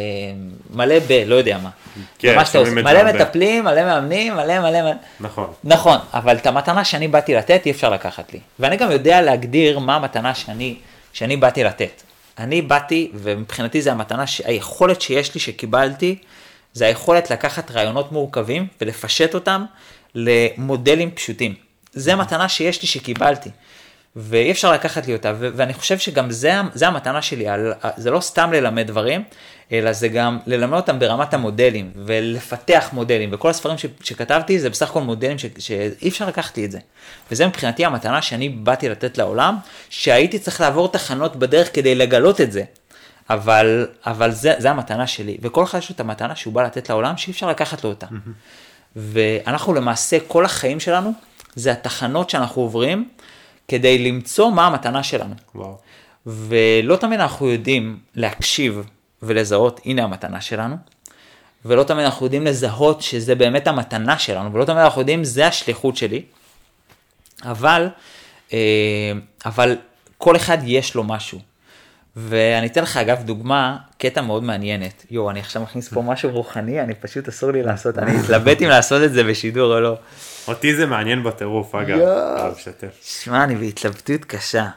מלא 0.71 0.99
ב... 1.09 1.13
לא 1.27 1.35
יודע 1.35 1.59
מה. 1.59 1.71
כן, 2.19 2.37
מה 2.37 2.45
שאתה 2.45 2.59
עושה, 2.59 2.71
מלא 2.71 3.13
מטפלים, 3.13 3.65
מלא 3.65 3.85
מאמנים, 3.85 4.35
מלא 4.35 4.61
מלא 4.61 4.83
מלא. 4.83 4.93
נכון. 5.21 5.53
נכון, 5.65 5.99
אבל 6.15 6.37
את 6.37 6.47
המתנה 6.47 6.85
שאני 6.85 7.09
באתי 7.09 7.35
לתת, 7.35 7.67
אי 7.67 7.71
אפשר 7.71 7.91
לקחת 7.91 8.33
לי. 8.33 8.41
ואני 8.59 8.77
גם 8.77 8.91
יודע 8.91 9.23
להגדיר 9.23 9.79
מה 9.79 9.97
המתנה 9.97 10.35
שאני, 10.35 10.77
שאני 11.13 11.37
באתי 11.37 11.65
לתת. 11.65 12.03
אני 12.39 12.63
באתי, 12.63 13.11
ומבחינתי 13.15 13.83
זה 13.83 13.93
המתנה, 13.93 14.25
היכולת 14.45 15.01
שיש 15.01 15.35
לי, 15.35 15.41
שקיבלתי, 15.41 16.19
זה 16.73 16.87
היכולת 16.87 17.31
לקחת 17.31 17.71
רעיונות 17.71 18.13
מורכבים 18.13 18.67
ולפשט 18.81 19.35
אותם 19.35 19.65
למודלים 20.15 21.11
פשוטים. 21.11 21.55
זה 21.93 22.17
מתנה 22.17 22.49
שיש 22.49 22.83
לי 22.83 22.89
שקיבלתי. 22.89 23.51
ואי 24.17 24.51
אפשר 24.51 24.73
לקחת 24.73 25.07
לי 25.07 25.13
אותה, 25.13 25.33
ואני 25.39 25.75
חושב 25.75 25.99
שגם 25.99 26.31
זה, 26.31 26.53
זה 26.75 26.89
המתנה 26.89 27.23
שלי, 27.23 27.49
על, 27.49 27.73
זה 27.97 28.11
לא 28.11 28.21
סתם 28.21 28.53
ללמד 28.53 28.87
דברים, 28.87 29.23
אלא 29.73 29.93
זה 29.93 30.09
גם 30.09 30.39
ללמד 30.47 30.77
אותם 30.77 30.99
ברמת 30.99 31.35
המודלים, 31.35 31.91
ולפתח 31.97 32.89
מודלים, 32.93 33.31
וכל 33.33 33.51
הספרים 33.51 33.79
ש- 33.79 33.87
שכתבתי 34.03 34.59
זה 34.59 34.71
בסך 34.71 34.91
הכל 34.91 35.01
מודלים 35.01 35.39
ש- 35.39 35.47
שאי 35.59 36.09
אפשר 36.09 36.29
לקחת 36.29 36.57
לי 36.57 36.65
את 36.65 36.71
זה. 36.71 36.79
וזה 37.31 37.47
מבחינתי 37.47 37.85
המתנה 37.85 38.23
שאני 38.23 38.49
באתי 38.49 38.89
לתת 38.89 39.19
לעולם, 39.19 39.57
שהייתי 39.91 40.39
צריך 40.39 40.61
לעבור 40.61 40.89
תחנות 40.89 41.37
בדרך 41.37 41.75
כדי 41.75 41.95
לגלות 41.95 42.41
את 42.41 42.53
זה. 42.53 42.65
אבל, 43.31 43.87
אבל 44.07 44.31
זה, 44.31 44.55
זה 44.59 44.71
המתנה 44.71 45.07
שלי, 45.07 45.37
וכל 45.43 45.65
אחד 45.65 45.79
יש 45.79 45.91
לו 45.91 45.95
את 45.95 46.01
המתנה 46.01 46.37
שהוא 46.37 46.55
בא 46.55 46.63
לתת 46.63 46.89
לעולם, 46.89 47.17
שאי 47.17 47.33
אפשר 47.33 47.49
לקחת 47.49 47.85
לו 47.85 47.91
אותה. 47.91 48.07
ואנחנו 48.97 49.75
למעשה, 49.75 50.19
כל 50.27 50.45
החיים 50.45 50.81
שלנו, 50.81 51.13
זה 51.55 51.73
התחנות 51.73 52.31
שאנחנו 52.31 52.63
עוברים 52.63 53.09
כדי 53.69 53.99
למצוא 53.99 54.51
מה 54.51 54.67
המתנה 54.67 55.03
שלנו. 55.03 55.35
וואו. 55.55 55.79
ולא 56.27 56.97
תמיד 56.97 57.21
אנחנו 57.21 57.49
יודעים 57.49 57.99
להקשיב 58.15 58.83
ולזהות, 59.23 59.81
הנה 59.85 60.05
המתנה 60.05 60.41
שלנו, 60.41 60.77
ולא 61.65 61.83
תמיד 61.83 62.05
אנחנו 62.05 62.27
יודעים 62.27 62.45
לזהות 62.45 63.03
שזה 63.03 63.35
באמת 63.35 63.67
המתנה 63.67 64.19
שלנו, 64.19 64.53
ולא 64.53 64.65
תמיד 64.65 64.79
אנחנו 64.79 65.01
יודעים, 65.01 65.25
זה 65.25 65.47
השליחות 65.47 65.97
שלי, 65.97 66.23
אבל, 67.43 67.89
אה, 68.53 69.13
אבל 69.45 69.77
כל 70.19 70.37
אחד 70.37 70.59
יש 70.63 70.95
לו 70.95 71.05
משהו. 71.05 71.41
ואני 72.17 72.67
אתן 72.67 72.83
לך 72.83 72.97
אגב 72.97 73.23
דוגמה, 73.23 73.77
קטע 73.99 74.21
מאוד 74.21 74.43
מעניינת. 74.43 75.05
יואו, 75.11 75.31
אני 75.31 75.41
עכשיו 75.41 75.63
מכניס 75.63 75.89
פה 75.89 76.03
משהו 76.03 76.31
רוחני, 76.31 76.81
אני 76.81 76.95
פשוט 76.95 77.29
אסור 77.29 77.51
לי 77.51 77.63
לעשות, 77.63 77.99
אני 77.99 78.21
אתלבט 78.21 78.63
אם 78.63 78.69
לעשות 78.69 79.03
את 79.03 79.13
זה 79.13 79.25
בשידור 79.25 79.75
או 79.75 79.81
לא. 79.81 79.97
אותי 80.49 80.75
זה 80.75 80.87
מעניין 80.87 81.23
בטירוף, 81.23 81.75
אגב. 81.75 81.99
שמע, 83.03 83.45
אני 83.45 83.57
בהתלבטות 83.57 84.25
קשה. 84.25 84.69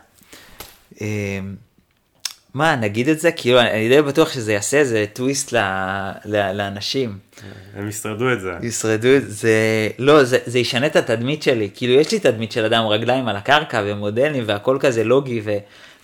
מה, 2.53 2.75
נגיד 2.75 3.09
את 3.09 3.19
זה? 3.19 3.31
כאילו, 3.31 3.59
אני 3.59 3.89
די 3.89 4.01
בטוח 4.01 4.33
שזה 4.33 4.53
יעשה 4.53 4.77
איזה 4.77 5.05
טוויסט 5.13 5.53
לאנשים. 6.53 7.17
הם 7.75 7.89
ישרדו 7.89 8.33
את 8.33 8.41
זה. 8.41 8.51
ישרדו 8.61 9.15
את 9.15 9.31
זה, 9.31 9.89
לא, 9.99 10.23
זה, 10.23 10.37
זה 10.45 10.59
ישנה 10.59 10.85
את 10.85 10.95
התדמית 10.95 11.43
שלי. 11.43 11.69
כאילו, 11.73 11.93
יש 11.93 12.11
לי 12.11 12.19
תדמית 12.19 12.51
של 12.51 12.65
אדם 12.65 12.85
רגליים 12.85 13.27
על 13.27 13.35
הקרקע 13.35 13.83
ומודלים 13.85 14.43
והכל 14.47 14.77
כזה 14.79 15.03
לוגי, 15.03 15.41
ו, 15.43 15.57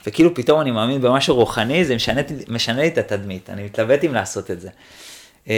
וכאילו 0.08 0.36
פתאום 0.36 0.62
אני 0.62 0.72
מאמין 0.72 1.02
במשהו 1.02 1.36
רוחני, 1.36 1.86
זה 1.86 1.96
משנה, 1.96 2.22
משנה 2.48 2.82
לי 2.82 2.88
את 2.88 2.98
התדמית, 2.98 3.50
אני 3.50 3.64
מתלבט 3.64 4.04
אם 4.04 4.14
לעשות 4.14 4.52
את 4.52 4.62
זה. 4.62 4.70
אמ, 5.48 5.54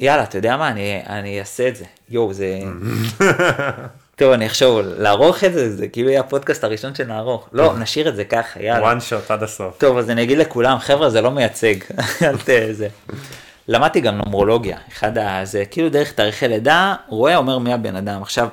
יאללה, 0.00 0.22
אתה 0.22 0.38
יודע 0.38 0.56
מה, 0.56 0.68
אני, 0.68 1.00
אני 1.06 1.40
אעשה 1.40 1.68
את 1.68 1.76
זה. 1.76 1.84
יואו, 2.10 2.32
זה... 2.32 2.60
טוב, 4.16 4.32
אני 4.32 4.46
אחשוב, 4.46 4.80
לערוך 4.98 5.44
את 5.44 5.52
זה, 5.52 5.76
זה 5.76 5.88
כאילו 5.88 6.08
יהיה 6.08 6.20
הפודקאסט 6.20 6.64
הראשון 6.64 6.94
שנערוך. 6.94 7.48
לא, 7.52 7.78
נשאיר 7.78 8.08
את 8.08 8.16
זה 8.16 8.24
ככה, 8.24 8.62
יאללה. 8.62 8.92
one 8.92 8.96
shot 8.96 9.32
עד 9.32 9.42
הסוף. 9.42 9.78
טוב, 9.78 9.98
אז 9.98 10.10
אני 10.10 10.22
אגיד 10.22 10.38
לכולם, 10.38 10.78
חבר'ה, 10.78 11.10
זה 11.10 11.20
לא 11.20 11.30
מייצג. 11.30 11.74
למדתי 13.68 14.00
גם 14.00 14.16
נומרולוגיה, 14.16 14.78
אחד 14.92 15.18
ה... 15.18 15.44
זה 15.44 15.64
כאילו 15.70 15.88
דרך 15.88 16.12
תאריכי 16.12 16.48
לידה, 16.48 16.94
רואה 17.08 17.36
אומר 17.36 17.58
מי 17.58 17.72
הבן 17.72 17.96
אדם. 17.96 18.22
עכשיו, 18.22 18.48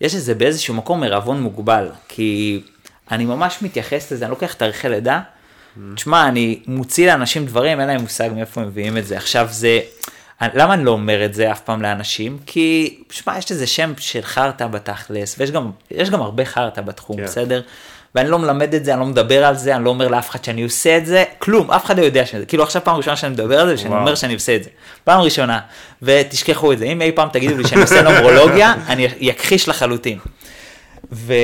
יש 0.00 0.14
לזה 0.14 0.34
באיזשהו 0.34 0.74
מקום 0.74 1.00
מרבון 1.00 1.42
מוגבל, 1.42 1.88
כי 2.08 2.62
אני 3.10 3.24
ממש 3.24 3.58
מתייחס 3.62 4.12
לזה, 4.12 4.24
אני 4.24 4.30
לוקח 4.30 4.52
תאריכי 4.52 4.88
לידה, 4.88 5.20
תשמע, 5.94 6.28
אני 6.28 6.62
מוציא 6.66 7.06
לאנשים 7.06 7.46
דברים, 7.46 7.80
אין 7.80 7.88
להם 7.88 8.00
מושג 8.00 8.30
מאיפה 8.34 8.60
מביאים 8.60 8.98
את 8.98 9.06
זה. 9.06 9.16
עכשיו 9.16 9.48
זה, 9.50 9.80
למה 10.54 10.74
אני 10.74 10.84
לא 10.84 10.90
אומר 10.90 11.24
את 11.24 11.34
זה 11.34 11.52
אף 11.52 11.60
פעם 11.60 11.82
לאנשים? 11.82 12.38
כי, 12.46 12.98
שמע, 13.10 13.38
יש 13.38 13.52
לזה 13.52 13.66
שם 13.66 13.92
של 13.98 14.22
חרטא 14.22 14.66
בתכלס, 14.66 15.34
ויש 15.38 15.50
גם, 15.50 15.70
גם 16.12 16.20
הרבה 16.20 16.44
חרטא 16.44 16.80
בתחום, 16.80 17.16
כן. 17.16 17.24
בסדר? 17.24 17.62
ואני 18.14 18.30
לא 18.30 18.38
מלמד 18.38 18.74
את 18.74 18.84
זה, 18.84 18.92
אני 18.92 19.00
לא 19.00 19.06
מדבר 19.06 19.44
על 19.44 19.56
זה, 19.56 19.76
אני 19.76 19.84
לא 19.84 19.90
אומר 19.90 20.08
לאף 20.08 20.30
אחד 20.30 20.44
שאני 20.44 20.62
עושה 20.62 20.96
את 20.96 21.06
זה, 21.06 21.24
כלום, 21.38 21.70
אף 21.70 21.84
אחד 21.84 21.98
לא 21.98 22.04
יודע 22.04 22.26
שזה, 22.26 22.46
כאילו 22.46 22.62
עכשיו 22.62 22.84
פעם 22.84 22.96
ראשונה 22.96 23.16
שאני 23.16 23.32
מדבר 23.32 23.60
על 23.60 23.68
זה, 23.68 23.74
ושאני. 23.74 23.94
אומר 23.94 24.14
שאני 24.14 24.34
עושה 24.34 24.56
את 24.56 24.64
זה. 24.64 24.70
פעם 25.04 25.20
ראשונה, 25.20 25.60
ותשכחו 26.02 26.72
את 26.72 26.78
זה, 26.78 26.84
אם 26.84 27.02
אי 27.02 27.12
פעם 27.12 27.28
תגידו 27.32 27.56
לי 27.56 27.68
שאני 27.68 27.82
עושה 27.82 28.02
נומרולוגיה, 28.02 28.74
אני 28.88 29.30
אכחיש 29.30 29.68
לחלוטין. 29.68 30.18
ו... 31.12 31.34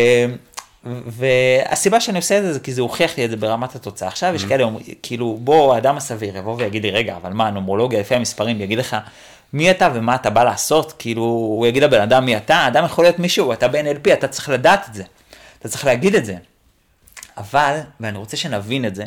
והסיבה 1.06 2.00
שאני 2.00 2.18
עושה 2.18 2.38
את 2.38 2.42
זה 2.42 2.52
זה 2.52 2.60
כי 2.60 2.72
זה 2.72 2.80
הוכיח 2.80 3.18
לי 3.18 3.24
את 3.24 3.30
זה 3.30 3.36
ברמת 3.36 3.74
התוצאה. 3.74 4.08
עכשיו 4.08 4.34
יש 4.34 4.44
כאלה, 4.44 4.64
אומרים, 4.64 4.84
כאילו, 5.02 5.38
בוא, 5.40 5.74
האדם 5.74 5.96
הסביר 5.96 6.36
יבוא 6.36 6.56
ויגיד 6.58 6.82
לי, 6.82 6.90
רגע, 6.90 7.16
אבל 7.16 7.32
מה, 7.32 7.50
נומרולוגיה 7.50 8.00
לפי 8.00 8.14
המספרים, 8.14 8.60
יגיד 8.60 8.78
לך 8.78 8.96
מי 9.52 9.70
אתה 9.70 9.88
ומה 9.94 10.14
אתה 10.14 10.30
בא 10.30 10.44
לעשות, 10.44 10.92
כאילו, 10.98 11.22
הוא 11.22 11.66
יגיד 11.66 11.82
לבן 11.82 12.00
אדם 12.00 12.24
מי 12.24 12.36
אתה, 12.36 12.56
האדם 12.56 12.84
יכול 12.84 13.04
להיות 13.04 13.18
מישהו, 13.18 13.52
אתה 13.52 13.68
ב-NLP, 13.68 14.12
אתה 14.12 14.28
צריך 14.28 14.48
לדעת 14.48 14.88
את 14.88 14.94
זה, 14.94 15.02
אתה 15.58 15.68
צריך 15.68 15.84
להגיד 15.84 16.14
את 16.14 16.24
זה. 16.24 16.36
אבל, 17.36 17.78
ואני 18.00 18.18
רוצה 18.18 18.36
שנבין 18.36 18.84
את 18.84 18.94
זה, 18.94 19.04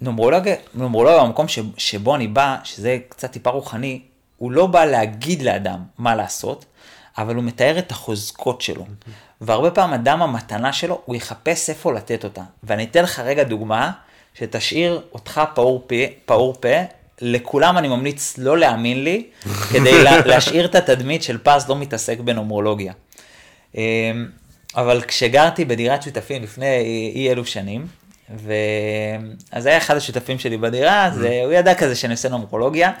נומרולוגיה, 0.00 0.54
נומרולוגיה 0.74 1.24
במקום 1.24 1.48
ש, 1.48 1.58
שבו 1.76 2.14
אני 2.14 2.26
בא, 2.26 2.56
שזה 2.64 2.98
קצת 3.08 3.32
טיפה 3.32 3.50
רוחני, 3.50 4.00
הוא 4.36 4.52
לא 4.52 4.66
בא 4.66 4.84
להגיד 4.84 5.42
לאדם 5.42 5.78
מה 5.98 6.14
לעשות, 6.14 6.64
אבל 7.18 7.34
הוא 7.34 7.44
מתאר 7.44 7.78
את 7.78 7.90
החוזקות 7.90 8.60
שלו. 8.60 8.86
והרבה 9.40 9.70
פעמים 9.70 9.94
אדם 9.94 10.22
המתנה 10.22 10.72
שלו, 10.72 11.00
הוא 11.04 11.16
יחפש 11.16 11.70
איפה 11.70 11.92
לתת 11.92 12.24
אותה. 12.24 12.42
ואני 12.62 12.84
אתן 12.84 13.02
לך 13.02 13.18
רגע 13.18 13.42
דוגמה, 13.42 13.90
שתשאיר 14.34 15.02
אותך 15.12 15.40
פעור 15.54 15.84
פה, 15.86 15.94
פעור 16.24 16.54
פה 16.60 16.68
לכולם 17.20 17.78
אני 17.78 17.88
ממליץ 17.88 18.38
לא 18.38 18.58
להאמין 18.58 19.04
לי, 19.04 19.26
כדי 19.72 20.04
לה, 20.04 20.20
להשאיר 20.26 20.64
את 20.64 20.74
התדמית 20.74 21.22
של 21.22 21.38
פז 21.38 21.68
לא 21.68 21.76
מתעסק 21.76 22.20
בנומרולוגיה. 22.20 22.92
אמ, 23.74 23.80
אבל 24.76 25.00
כשגרתי 25.00 25.64
בדירת 25.64 26.02
שותפים 26.02 26.42
לפני 26.42 26.76
אי 27.14 27.30
אלו 27.30 27.44
שנים, 27.44 27.86
ו... 28.36 28.52
אז 29.52 29.66
היה 29.66 29.78
אחד 29.78 29.96
השותפים 29.96 30.38
שלי 30.38 30.56
בדירה, 30.56 31.06
אז 31.06 31.24
אה, 31.24 31.44
הוא 31.44 31.52
ידע 31.52 31.74
כזה 31.74 31.94
שאני 31.94 32.12
עושה 32.12 32.28
נומרולוגיה, 32.28 32.92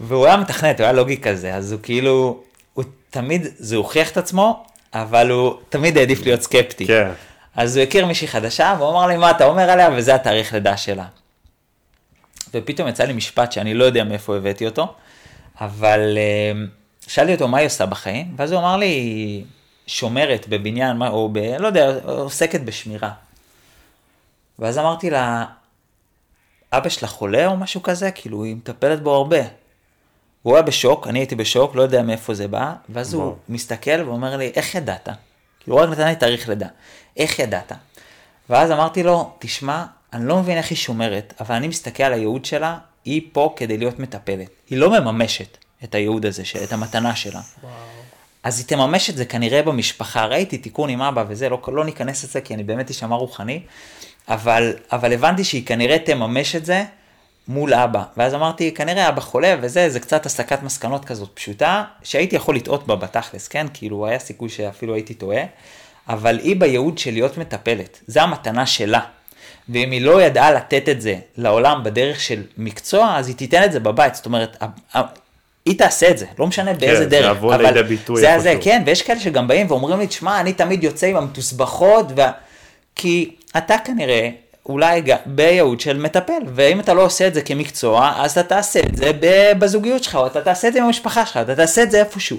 והוא 0.00 0.26
היה 0.26 0.36
מתכנת, 0.36 0.80
הוא 0.80 0.84
היה 0.84 0.92
לוגי 0.92 1.16
כזה, 1.16 1.54
אז 1.54 1.72
הוא 1.72 1.80
כאילו, 1.82 2.42
הוא 2.74 2.84
תמיד, 3.10 3.46
זה 3.56 3.76
הוכיח 3.76 4.10
את 4.10 4.16
עצמו, 4.16 4.66
אבל 4.94 5.30
הוא 5.30 5.54
תמיד 5.68 5.98
העדיף 5.98 6.22
להיות 6.22 6.42
סקפטי. 6.42 6.86
כן. 6.86 7.10
אז 7.56 7.76
הוא 7.76 7.82
הכיר 7.82 8.06
מישהי 8.06 8.28
חדשה, 8.28 8.76
והוא 8.78 8.90
אמר 8.90 9.06
לי, 9.06 9.16
מה 9.16 9.30
אתה 9.30 9.44
אומר 9.44 9.70
עליה? 9.70 9.88
וזה 9.96 10.14
התאריך 10.14 10.52
לידה 10.52 10.76
שלה. 10.76 11.04
ופתאום 12.54 12.88
יצא 12.88 13.04
לי 13.04 13.12
משפט 13.12 13.52
שאני 13.52 13.74
לא 13.74 13.84
יודע 13.84 14.04
מאיפה 14.04 14.36
הבאתי 14.36 14.66
אותו, 14.66 14.94
אבל 15.60 16.18
אה, 16.18 16.52
שאלתי 17.06 17.32
אותו 17.34 17.48
מה 17.48 17.58
היא 17.58 17.66
עושה 17.66 17.86
בחיים, 17.86 18.34
ואז 18.36 18.52
הוא 18.52 18.60
אמר 18.60 18.76
לי, 18.76 19.44
שומרת 19.86 20.48
בבניין, 20.48 21.02
או 21.02 21.28
ב... 21.32 21.38
לא 21.38 21.66
יודע, 21.66 21.94
עוסקת 22.04 22.60
בשמירה. 22.60 23.10
ואז 24.58 24.78
אמרתי 24.78 25.10
לה, 25.10 25.44
אבא 26.72 26.88
שלה 26.88 27.08
חולה 27.08 27.46
או 27.46 27.56
משהו 27.56 27.82
כזה? 27.82 28.10
כאילו, 28.10 28.44
היא 28.44 28.56
מטפלת 28.56 29.02
בו 29.02 29.14
הרבה. 29.14 29.40
הוא 30.48 30.56
היה 30.56 30.62
בשוק, 30.62 31.06
אני 31.06 31.18
הייתי 31.18 31.34
בשוק, 31.34 31.74
לא 31.74 31.82
יודע 31.82 32.02
מאיפה 32.02 32.34
זה 32.34 32.48
בא, 32.48 32.72
ואז 32.88 33.14
הוא 33.14 33.22
וואו. 33.22 33.34
מסתכל 33.48 34.02
ואומר 34.06 34.36
לי, 34.36 34.52
איך 34.54 34.74
ידעת? 34.74 35.08
כאילו, 35.60 35.76
הוא 35.76 35.84
רק 35.84 35.90
נתן 35.90 36.08
לי 36.08 36.16
תאריך 36.16 36.48
לידה, 36.48 36.66
איך 37.16 37.38
ידעת? 37.38 37.72
ואז 38.50 38.70
אמרתי 38.70 39.02
לו, 39.02 39.32
תשמע, 39.38 39.84
אני 40.12 40.26
לא 40.28 40.38
מבין 40.38 40.58
איך 40.58 40.70
היא 40.70 40.78
שומרת, 40.78 41.34
אבל 41.40 41.54
אני 41.54 41.68
מסתכל 41.68 42.02
על 42.02 42.12
הייעוד 42.12 42.44
שלה, 42.44 42.78
היא 43.04 43.22
פה 43.32 43.52
כדי 43.56 43.78
להיות 43.78 43.98
מטפלת. 43.98 44.48
היא 44.70 44.78
לא 44.78 44.90
מממשת 44.90 45.56
את 45.84 45.94
הייעוד 45.94 46.26
הזה, 46.26 46.44
של- 46.44 46.64
את 46.64 46.72
המתנה 46.72 47.16
שלה. 47.16 47.40
אז 48.42 48.58
היא 48.58 48.66
תממש 48.66 49.10
את 49.10 49.16
זה 49.16 49.24
כנראה 49.24 49.62
במשפחה, 49.62 50.24
ראיתי 50.26 50.58
תיקון 50.58 50.90
עם 50.90 51.02
אבא 51.02 51.24
וזה, 51.28 51.48
לא, 51.48 51.60
לא 51.68 51.84
ניכנס 51.84 52.24
לזה 52.24 52.40
כי 52.40 52.54
אני 52.54 52.62
באמת 52.64 52.88
איש 52.88 53.02
אמר 53.04 53.16
רוחני, 53.16 53.60
אבל, 54.28 54.72
אבל 54.92 55.12
הבנתי 55.12 55.44
שהיא 55.44 55.66
כנראה 55.66 55.98
תממש 55.98 56.56
את 56.56 56.64
זה 56.64 56.84
מול 57.48 57.74
אבא. 57.74 58.02
ואז 58.16 58.34
אמרתי, 58.34 58.74
כנראה 58.74 59.08
אבא 59.08 59.20
חולה 59.20 59.56
וזה, 59.60 59.90
זה 59.90 60.00
קצת 60.00 60.26
הסקת 60.26 60.62
מסקנות 60.62 61.04
כזאת 61.04 61.30
פשוטה, 61.34 61.84
שהייתי 62.02 62.36
יכול 62.36 62.56
לטעות 62.56 62.86
בה 62.86 62.96
בתכלס, 62.96 63.48
כן? 63.48 63.66
כאילו 63.74 64.06
היה 64.06 64.18
סיכוי 64.18 64.48
שאפילו 64.48 64.94
הייתי 64.94 65.14
טועה, 65.14 65.42
אבל 66.08 66.38
היא 66.38 66.56
בייעוד 66.56 66.98
של 66.98 67.10
להיות 67.10 67.38
מטפלת, 67.38 68.00
זה 68.06 68.22
המתנה 68.22 68.66
שלה. 68.66 69.00
ואם 69.68 69.90
היא 69.90 70.02
לא 70.02 70.22
ידעה 70.22 70.52
לתת 70.52 70.88
את 70.88 71.00
זה 71.00 71.16
לעולם 71.36 71.84
בדרך 71.84 72.20
של 72.20 72.42
מקצוע, 72.58 73.14
אז 73.16 73.28
היא 73.28 73.36
תיתן 73.36 73.64
את 73.64 73.72
זה 73.72 73.80
בבית. 73.80 74.14
זאת 74.14 74.26
אומרת, 74.26 74.64
היא 75.64 75.78
תעשה 75.78 76.10
את 76.10 76.18
זה, 76.18 76.26
לא 76.38 76.46
משנה 76.46 76.72
באיזה 76.72 76.96
זה 76.96 77.06
דרך. 77.06 77.36
יבוא 77.36 77.54
אבל 77.54 77.66
לידי 77.66 77.82
ביטוי 77.82 78.20
זה 78.20 78.34
איפשהו. 78.34 78.62
כן, 78.62 78.82
ויש 78.86 79.02
כאלה 79.02 79.20
שגם 79.20 79.48
באים 79.48 79.66
ואומרים 79.70 79.98
לי, 79.98 80.06
תשמע, 80.06 80.40
אני 80.40 80.52
תמיד 80.52 80.84
יוצא 80.84 81.06
עם 81.06 81.16
המתוסבכות, 81.16 82.06
ו... 82.16 82.20
כי 82.94 83.30
אתה 83.56 83.74
כנראה 83.84 84.28
אולי 84.68 85.02
בייעוד 85.26 85.80
של 85.80 85.96
מטפל, 85.96 86.42
ואם 86.54 86.80
אתה 86.80 86.94
לא 86.94 87.02
עושה 87.02 87.26
את 87.26 87.34
זה 87.34 87.42
כמקצוע, 87.42 88.12
אז 88.16 88.30
אתה 88.30 88.42
תעשה 88.42 88.80
את 88.80 88.96
זה 88.96 89.12
בזוגיות 89.58 90.04
שלך, 90.04 90.14
או 90.14 90.26
אתה 90.26 90.40
תעשה 90.40 90.68
את 90.68 90.72
זה 90.72 90.78
עם 90.78 90.84
המשפחה 90.84 91.26
שלך, 91.26 91.36
אתה 91.36 91.54
תעשה 91.54 91.82
את 91.82 91.90
זה 91.90 91.98
איפשהו. 91.98 92.36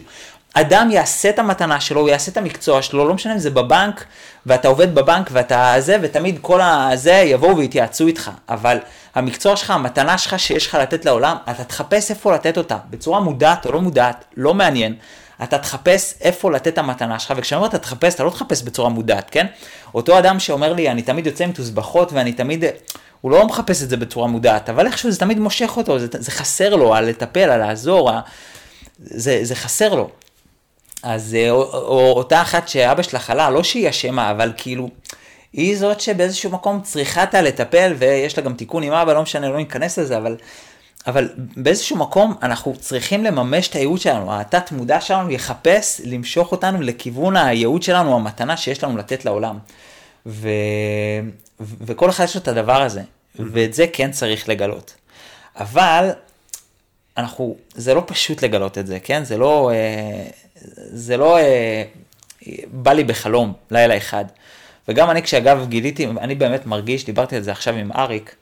אדם 0.53 0.89
יעשה 0.91 1.29
את 1.29 1.39
המתנה 1.39 1.79
שלו, 1.79 2.01
הוא 2.01 2.09
יעשה 2.09 2.31
את 2.31 2.37
המקצוע 2.37 2.81
שלו, 2.81 3.07
לא 3.07 3.13
משנה 3.13 3.33
אם 3.33 3.39
זה 3.39 3.49
בבנק, 3.49 4.05
ואתה 4.45 4.67
עובד 4.67 4.95
בבנק 4.95 5.29
ואתה 5.31 5.75
זה, 5.79 5.97
ותמיד 6.01 6.39
כל 6.41 6.61
הזה 6.61 7.13
יבואו 7.13 7.57
ויתייעצו 7.57 8.07
איתך, 8.07 8.31
אבל 8.49 8.77
המקצוע 9.15 9.55
שלך, 9.55 9.71
המתנה 9.71 10.17
שלך 10.17 10.39
שיש 10.39 10.67
לך 10.67 10.75
לתת 10.75 11.05
לעולם, 11.05 11.35
אתה 11.51 11.63
תחפש 11.63 12.11
איפה 12.11 12.33
לתת 12.33 12.57
אותה, 12.57 12.77
בצורה 12.89 13.19
מודעת 13.19 13.65
או 13.65 13.71
לא 13.71 13.81
מודעת, 13.81 14.25
לא 14.37 14.53
מעניין. 14.53 14.95
אתה 15.43 15.57
תחפש 15.57 16.13
איפה 16.21 16.51
לתת 16.51 16.67
את 16.67 16.77
המתנה 16.77 17.19
שלך, 17.19 17.33
וכשאני 17.37 17.57
אומר 17.57 17.69
אתה 17.69 17.77
תחפש, 17.77 18.15
אתה 18.15 18.23
לא 18.23 18.29
תחפש 18.29 18.61
בצורה 18.63 18.89
מודעת, 18.89 19.29
כן? 19.29 19.45
אותו 19.95 20.19
אדם 20.19 20.39
שאומר 20.39 20.73
לי, 20.73 20.89
אני 20.89 21.01
תמיד 21.01 21.25
יוצא 21.27 21.43
עם 21.43 21.51
תוסבכות 21.51 22.13
ואני 22.13 22.33
תמיד... 22.33 22.63
הוא 23.21 23.31
לא 23.31 23.47
מחפש 23.47 23.83
את 23.83 23.89
זה 23.89 23.97
בצורה 23.97 24.27
מודעת, 24.27 24.69
אבל 24.69 24.85
איכשהו 24.87 25.11
זה 25.11 25.19
תמיד 25.19 25.39
מושך 25.39 25.77
אותו, 25.77 25.99
זה, 25.99 26.07
זה 26.11 26.31
חסר 26.31 26.75
לו, 26.75 26.95
על 26.95 27.05
לטפל, 27.09 27.39
על 27.49 27.59
לעזור, 27.59 28.09
ה- 28.11 28.21
זה, 28.99 29.39
זה 29.41 29.55
חסר 29.55 29.95
לו. 29.95 30.09
אז 31.03 31.35
אה, 31.39 31.49
או, 31.49 31.63
או 31.73 32.11
אותה 32.11 32.41
אחת 32.41 32.67
שאבא 32.67 33.01
שלה 33.01 33.19
חלה, 33.19 33.49
לא 33.49 33.63
שהיא 33.63 33.89
אשמה, 33.89 34.31
אבל 34.31 34.53
כאילו, 34.57 34.89
היא 35.53 35.77
זאת 35.77 36.01
שבאיזשהו 36.01 36.51
מקום 36.51 36.81
צריכה 36.81 37.23
אותה 37.23 37.41
לטפל, 37.41 37.93
ויש 37.97 38.37
לה 38.37 38.43
גם 38.43 38.53
תיקון 38.53 38.83
עם 38.83 38.93
אבא, 38.93 39.13
לא 39.13 39.21
משנה, 39.21 39.49
לא 39.49 39.57
ניכנס 39.57 39.99
לזה, 39.99 40.17
אבל, 40.17 40.35
אבל 41.07 41.29
באיזשהו 41.37 41.97
מקום 41.97 42.35
אנחנו 42.41 42.75
צריכים 42.79 43.23
לממש 43.23 43.67
את 43.67 43.75
הייעוד 43.75 43.99
שלנו, 43.99 44.39
התת 44.39 44.71
מודע 44.71 45.01
שלנו 45.01 45.31
יחפש 45.31 46.01
למשוך 46.05 46.51
אותנו 46.51 46.81
לכיוון 46.81 47.37
הייעוד 47.37 47.83
שלנו, 47.83 48.15
המתנה 48.15 48.57
שיש 48.57 48.83
לנו 48.83 48.97
לתת 48.97 49.25
לעולם. 49.25 49.57
ו... 50.25 50.49
ו- 51.61 51.75
וכל 51.81 52.09
אחד 52.09 52.23
יש 52.23 52.35
לו 52.35 52.41
את 52.41 52.47
הדבר 52.47 52.81
הזה, 52.81 53.01
ואת 53.35 53.73
זה 53.73 53.85
כן 53.93 54.11
צריך 54.11 54.49
לגלות. 54.49 54.95
אבל 55.55 56.09
אנחנו, 57.17 57.55
זה 57.75 57.93
לא 57.93 58.03
פשוט 58.05 58.43
לגלות 58.43 58.77
את 58.77 58.87
זה, 58.87 58.99
כן? 58.99 59.23
זה 59.23 59.37
לא, 59.37 59.71
אה, 59.73 60.25
זה 60.75 61.17
לא 61.17 61.37
אה, 61.37 61.83
בא 62.71 62.93
לי 62.93 63.03
בחלום, 63.03 63.53
לילה 63.71 63.97
אחד. 63.97 64.25
וגם 64.87 65.09
אני 65.09 65.21
כשאגב 65.21 65.65
גיליתי, 65.69 66.07
אני 66.07 66.35
באמת 66.35 66.65
מרגיש, 66.65 67.05
דיברתי 67.05 67.35
על 67.35 67.41
זה 67.41 67.51
עכשיו 67.51 67.75
עם 67.75 67.91
אריק, 67.91 68.35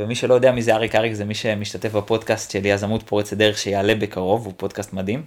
ומי 0.00 0.14
שלא 0.14 0.34
יודע 0.34 0.52
מי 0.52 0.62
זה 0.62 0.74
אריק, 0.74 0.94
אריק 0.94 1.12
זה 1.12 1.24
מי 1.24 1.34
שמשתתף 1.34 1.92
בפודקאסט 1.92 2.50
של 2.50 2.66
יזמות 2.66 3.02
פורצת 3.02 3.36
דרך 3.36 3.58
שיעלה 3.58 3.94
בקרוב, 3.94 4.46
הוא 4.46 4.52
פודקאסט 4.56 4.92
מדהים. 4.92 5.22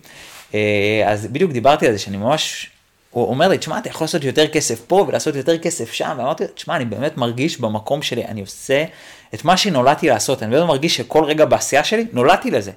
אה, 0.53 1.03
אז 1.05 1.27
בדיוק 1.27 1.51
דיברתי 1.51 1.87
על 1.87 1.93
זה, 1.93 1.99
שאני 1.99 2.17
ממש, 2.17 2.69
הוא 3.11 3.27
אומר 3.27 3.47
לי, 3.47 3.57
תשמע, 3.57 3.77
אתה 3.77 3.89
יכול 3.89 4.05
לעשות 4.05 4.23
יותר 4.23 4.47
כסף 4.47 4.81
פה 4.87 5.05
ולעשות 5.07 5.35
יותר 5.35 5.57
כסף 5.57 5.93
שם, 5.93 6.15
ואמרתי 6.17 6.43
לו, 6.43 6.49
תשמע, 6.49 6.75
אני 6.75 6.85
באמת 6.85 7.17
מרגיש 7.17 7.59
במקום 7.59 8.01
שלי, 8.01 8.25
אני 8.25 8.41
עושה 8.41 8.83
את 9.33 9.45
מה 9.45 9.57
שנולדתי 9.57 10.07
לעשות, 10.07 10.43
אני 10.43 10.51
באמת 10.51 10.67
מרגיש 10.67 10.97
שכל 10.97 11.23
רגע 11.23 11.45
בעשייה 11.45 11.83
שלי, 11.83 12.05
נולדתי 12.13 12.51
לזה. 12.51 12.71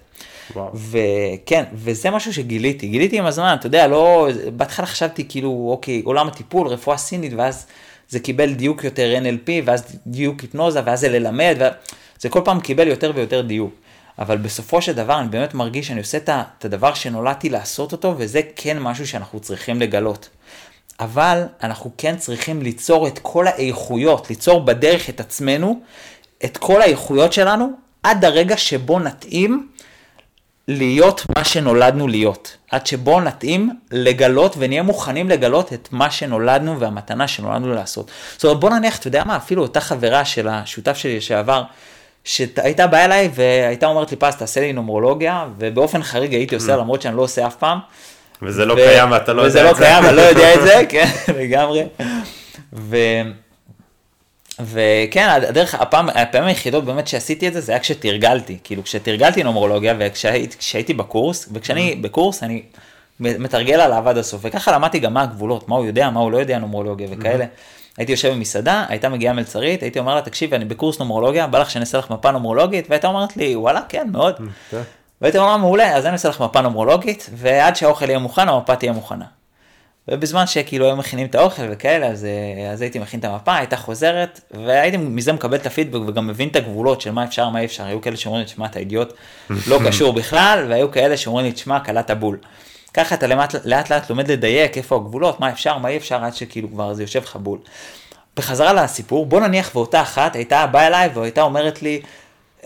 וואו. 0.54 0.70
וכן, 0.74 1.64
וזה 1.72 2.10
משהו 2.10 2.34
שגיליתי, 2.34 2.88
גיליתי 2.88 3.18
עם 3.18 3.26
הזמן, 3.26 3.56
אתה 3.60 3.66
יודע, 3.66 3.86
לא, 3.86 4.28
בהתחלה 4.56 4.86
חשבתי 4.86 5.28
כאילו, 5.28 5.68
אוקיי, 5.70 6.02
עולם 6.04 6.28
הטיפול, 6.28 6.66
רפואה 6.66 6.96
סינית, 6.96 7.32
ואז 7.36 7.66
זה 8.08 8.20
קיבל 8.20 8.54
דיוק 8.54 8.84
יותר 8.84 9.18
NLP, 9.22 9.50
ואז 9.64 9.96
דיוק 10.06 10.40
היפנוזה, 10.40 10.80
ואז 10.84 11.00
זה 11.00 11.08
ללמד, 11.08 11.56
וזה 12.18 12.28
כל 12.28 12.40
פעם 12.44 12.60
קיבל 12.60 12.88
יותר 12.88 13.12
ויותר 13.14 13.40
דיוק. 13.40 13.74
אבל 14.18 14.36
בסופו 14.36 14.82
של 14.82 14.92
דבר 14.92 15.20
אני 15.20 15.28
באמת 15.28 15.54
מרגיש 15.54 15.86
שאני 15.88 16.00
עושה 16.00 16.18
את 16.18 16.64
הדבר 16.64 16.94
שנולדתי 16.94 17.48
לעשות 17.48 17.92
אותו, 17.92 18.14
וזה 18.18 18.40
כן 18.56 18.78
משהו 18.78 19.06
שאנחנו 19.06 19.40
צריכים 19.40 19.80
לגלות. 19.80 20.28
אבל 21.00 21.42
אנחנו 21.62 21.90
כן 21.98 22.16
צריכים 22.16 22.62
ליצור 22.62 23.08
את 23.08 23.18
כל 23.22 23.46
האיכויות, 23.46 24.30
ליצור 24.30 24.60
בדרך 24.60 25.10
את 25.10 25.20
עצמנו, 25.20 25.80
את 26.44 26.56
כל 26.56 26.82
האיכויות 26.82 27.32
שלנו, 27.32 27.70
עד 28.02 28.24
הרגע 28.24 28.56
שבו 28.56 28.98
נתאים 28.98 29.68
להיות 30.68 31.26
מה 31.36 31.44
שנולדנו 31.44 32.08
להיות. 32.08 32.56
עד 32.70 32.86
שבו 32.86 33.20
נתאים 33.20 33.70
לגלות 33.92 34.54
ונהיה 34.58 34.82
מוכנים 34.82 35.28
לגלות 35.28 35.72
את 35.72 35.88
מה 35.92 36.10
שנולדנו 36.10 36.80
והמתנה 36.80 37.28
שנולדנו 37.28 37.74
לעשות. 37.74 38.10
זאת 38.32 38.44
אומרת, 38.44 38.60
בוא 38.60 38.70
נניח, 38.70 38.98
אתה 38.98 39.08
יודע 39.08 39.22
מה, 39.24 39.36
אפילו 39.36 39.62
אותה 39.62 39.80
חברה 39.80 40.24
של 40.24 40.48
השותף 40.48 40.96
שלי 40.96 41.16
לשעבר, 41.16 41.62
שהייתה 42.24 42.86
באה 42.86 43.04
אליי 43.04 43.30
והייתה 43.34 43.86
אומרת 43.86 44.10
לי, 44.10 44.16
פז, 44.16 44.34
תעשה 44.34 44.60
לי 44.60 44.72
נומרולוגיה, 44.72 45.44
ובאופן 45.58 46.02
חריג 46.02 46.34
הייתי 46.34 46.54
עושה, 46.54 46.74
Mm. 46.74 46.78
למרות 46.78 47.02
שאני 47.02 47.16
לא 47.16 47.22
עושה 47.22 47.46
אף 47.46 47.54
פעם. 47.56 47.78
וזה 48.42 48.64
לא 48.64 48.74
קיים 48.74 49.10
ואתה 49.12 49.32
לא 49.32 49.42
וזה 49.42 49.58
יודע 49.58 49.64
לא 49.68 49.70
את 49.70 49.76
זה. 49.76 49.84
קיים, 49.84 50.04
אני 50.04 50.16
לא 50.16 50.22
יודע 50.22 50.54
את 50.54 50.60
זה, 50.62 50.82
כן, 50.88 51.08
לגמרי. 51.38 51.82
ו... 52.72 52.96
וכן, 54.60 55.28
הדרך, 55.28 55.74
הפעם, 55.74 56.08
הפעמים 56.08 56.48
היחידות 56.48 56.84
באמת 56.84 57.08
שעשיתי 57.08 57.48
את 57.48 57.52
זה, 57.52 57.60
זה 57.60 57.72
היה 57.72 57.78
כשתרגלתי, 57.80 58.58
כאילו 58.64 58.84
כשתרגלתי 58.84 59.42
נומרולוגיה 59.42 59.94
וכשהייתי 59.98 60.58
כשהייתי 60.58 60.94
בקורס, 60.94 61.48
וכשאני 61.52 61.94
בקורס 61.94 62.42
אני 62.42 62.62
מתרגל 63.20 63.80
עליו 63.80 64.08
עד 64.08 64.18
הסוף, 64.18 64.40
וככה 64.44 64.72
למדתי 64.72 64.98
גם 64.98 65.14
מה 65.14 65.22
הגבולות, 65.22 65.68
מה 65.68 65.76
הוא 65.76 65.86
יודע, 65.86 66.10
מה 66.10 66.20
הוא 66.20 66.32
לא 66.32 66.38
יודע 66.38 66.58
נומרולוגיה 66.58 67.08
וכאלה. 67.10 67.44
הייתי 67.98 68.12
יושב 68.12 68.32
במסעדה, 68.32 68.84
הייתה 68.88 69.08
מגיעה 69.08 69.34
מלצרית, 69.34 69.82
הייתי 69.82 69.98
אומר 69.98 70.14
לה, 70.14 70.22
תקשיבי, 70.22 70.56
אני 70.56 70.64
בקורס 70.64 70.98
נומרולוגיה, 70.98 71.46
בא 71.46 71.58
לך 71.58 71.70
שאני 71.70 71.80
אעשה 71.80 71.98
לך 71.98 72.10
מפה 72.10 72.30
נומרולוגית, 72.30 72.86
והייתה 72.90 73.08
אומרת 73.08 73.36
לי, 73.36 73.56
וואלה, 73.56 73.80
כן, 73.88 74.08
מאוד. 74.12 74.34
והייתי 75.20 75.38
אומר 75.38 75.50
לה, 75.50 75.56
מעולה, 75.56 75.96
אז 75.96 76.06
אני 76.06 76.12
אעשה 76.12 76.28
לך 76.28 76.40
מפה 76.40 76.60
נומרולוגית, 76.60 77.30
ועד 77.32 77.76
שהאוכל 77.76 78.08
יהיה 78.08 78.18
מוכן, 78.18 78.48
המפה 78.48 78.76
תהיה 78.76 78.92
מוכנה. 78.92 79.24
ובזמן 80.08 80.46
שכאילו 80.46 80.86
היו 80.86 80.96
מכינים 80.96 81.26
את 81.26 81.34
האוכל 81.34 81.62
וכאלה, 81.70 82.06
אז, 82.06 82.24
אה, 82.24 82.70
אז 82.70 82.82
הייתי 82.82 82.98
מכין 82.98 83.20
את 83.20 83.24
המפה, 83.24 83.56
הייתה 83.56 83.76
חוזרת, 83.76 84.40
והייתי 84.50 84.96
מזה 84.96 85.32
מקבל 85.32 85.56
את 85.56 85.66
הפידבק 85.66 86.08
וגם 86.08 86.26
מבין 86.26 86.48
את 86.48 86.56
הגבולות 86.56 87.00
של 87.00 87.10
מה 87.10 87.24
אפשר, 87.24 87.48
מה 87.48 87.60
אי 87.60 87.64
אפשר. 87.64 87.84
היו 87.84 88.00
כאלה 88.00 88.16
שאומרים 88.16 88.40
לי, 88.40 88.46
תשמע, 88.46 88.66
אתה 88.66 88.78
אידיוט, 88.78 89.12
לא 89.70 89.80
קשור 89.86 90.12
בכלל, 90.12 90.66
והיו 90.68 90.90
כאלה 90.90 91.16
שאומרים 91.16 91.46
לי, 91.46 91.52
תשמע, 91.52 91.80
קלעת 91.80 92.10
בול. 92.10 92.38
ככה 92.94 93.14
אתה 93.14 93.26
לאט 93.26 93.54
לאט, 93.64 93.90
לאט 93.90 94.10
לומד 94.10 94.30
לדייק 94.30 94.76
איפה 94.76 94.96
הגבולות, 94.96 95.40
מה 95.40 95.50
אפשר, 95.50 95.78
מה 95.78 95.88
אי 95.88 95.96
אפשר, 95.96 96.24
עד 96.24 96.34
שכאילו 96.34 96.70
כבר 96.70 96.94
זה 96.94 97.02
יושב 97.02 97.22
לך 97.22 97.36
בול. 97.36 97.58
בחזרה 98.36 98.72
לסיפור, 98.72 99.26
בוא 99.26 99.40
נניח 99.40 99.70
ואותה 99.74 100.02
אחת 100.02 100.36
הייתה 100.36 100.66
באה 100.66 100.86
אליי 100.86 101.08
והייתה 101.14 101.42
אומרת 101.42 101.82
לי, 101.82 102.00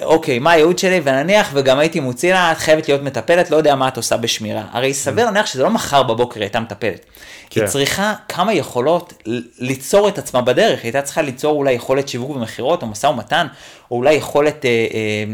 אוקיי, 0.02 0.38
מה 0.38 0.50
הייעוד 0.50 0.78
שלי, 0.78 1.00
ונניח 1.04 1.50
וגם 1.54 1.78
הייתי 1.78 2.00
מוציא 2.00 2.32
לה, 2.32 2.52
את 2.52 2.58
חייבת 2.58 2.88
להיות 2.88 3.02
מטפלת, 3.02 3.50
לא 3.50 3.56
יודע 3.56 3.74
מה 3.74 3.88
את 3.88 3.96
עושה 3.96 4.16
בשמירה. 4.16 4.64
הרי 4.72 4.94
סביר 4.94 5.24
להניח 5.24 5.46
שזה 5.46 5.62
לא 5.62 5.70
מחר 5.70 6.02
בבוקר 6.02 6.40
הייתה 6.40 6.60
מטפלת. 6.60 7.04
כן. 7.50 7.60
היא 7.60 7.68
צריכה 7.68 8.14
כמה 8.28 8.52
יכולות 8.52 9.22
ליצור 9.58 10.08
את 10.08 10.18
עצמה 10.18 10.42
בדרך, 10.42 10.78
היא 10.78 10.88
הייתה 10.88 11.02
צריכה 11.02 11.22
ליצור 11.22 11.56
אולי 11.56 11.72
יכולת 11.72 12.08
שיווק 12.08 12.30
ומכירות, 12.30 12.82
או 12.82 12.86
משא 12.86 13.06
ומתן, 13.06 13.46
או 13.90 13.96
אולי 13.96 14.14
יכולת 14.14 14.64
אה, 14.64 14.70
אה, 14.70 15.24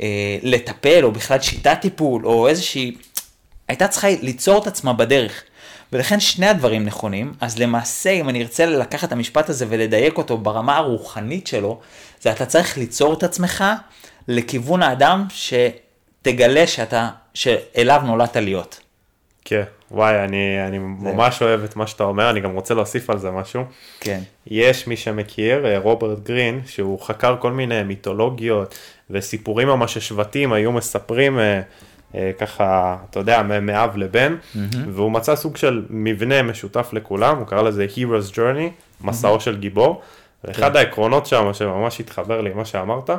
אה, 0.00 0.38
לטפל, 0.42 1.04
או 1.04 1.12
בכלל 1.12 1.40
שיטת 1.40 1.78
טיפול, 1.80 2.26
או 2.26 2.48
איזושהי... 2.48 2.96
הייתה 3.68 3.88
צריכה 3.88 4.08
ליצור 4.22 4.62
את 4.62 4.66
עצמה 4.66 4.92
בדרך. 4.92 5.42
ולכן 5.92 6.20
שני 6.20 6.46
הדברים 6.46 6.84
נכונים, 6.84 7.32
אז 7.40 7.58
למעשה 7.58 8.10
אם 8.10 8.28
אני 8.28 8.42
ארצה 8.42 8.66
לקחת 8.66 9.08
את 9.08 9.12
המשפט 9.12 9.48
הזה 9.48 9.66
ולדייק 9.68 10.18
אותו 10.18 10.38
ברמה 10.38 10.76
הרוחנית 10.76 11.46
שלו, 11.46 11.80
זה 12.20 12.32
אתה 12.32 12.46
צריך 12.46 12.78
ליצור 12.78 13.14
את 13.14 13.22
עצמך 13.22 13.64
לכיוון 14.28 14.82
האדם 14.82 15.26
שתגלה 15.28 16.66
שאתה, 16.66 17.08
שאליו 17.34 18.02
נולדת 18.04 18.36
להיות. 18.36 18.80
כן, 19.44 19.62
וואי, 19.90 20.24
אני, 20.24 20.66
אני 20.68 20.78
ממש 20.78 21.42
אוהב 21.42 21.64
את 21.64 21.76
מה 21.76 21.86
שאתה 21.86 22.04
אומר, 22.04 22.30
אני 22.30 22.40
גם 22.40 22.54
רוצה 22.54 22.74
להוסיף 22.74 23.10
על 23.10 23.18
זה 23.18 23.30
משהו. 23.30 23.64
כן. 24.00 24.20
יש 24.46 24.86
מי 24.86 24.96
שמכיר, 24.96 25.66
אה, 25.66 25.78
רוברט 25.78 26.18
גרין, 26.18 26.60
שהוא 26.66 27.00
חקר 27.00 27.36
כל 27.38 27.52
מיני 27.52 27.82
מיתולוגיות 27.82 28.78
וסיפורים 29.10 29.68
ממש 29.68 29.94
ששבטים 29.94 30.52
היו 30.52 30.72
מספרים 30.72 31.38
אה, 31.38 31.60
אה, 32.14 32.30
ככה, 32.38 32.96
אתה 33.10 33.18
יודע, 33.18 33.42
מאב 33.42 33.96
לבן, 33.96 34.36
והוא 34.88 35.10
מצא 35.10 35.36
סוג 35.36 35.56
של 35.56 35.82
מבנה 35.90 36.42
משותף 36.42 36.90
לכולם, 36.92 37.38
הוא 37.38 37.46
קרא 37.46 37.62
לזה 37.62 37.86
Hero's 37.96 38.34
Journey, 38.34 38.70
מסעו 39.00 39.40
של 39.40 39.58
גיבור. 39.58 40.02
ואחד 40.44 40.76
העקרונות 40.76 41.26
שם 41.26 41.50
שממש 41.52 42.00
התחבר 42.00 42.40
לי 42.40 42.50
מה 42.54 42.64
שאמרת, 42.64 43.10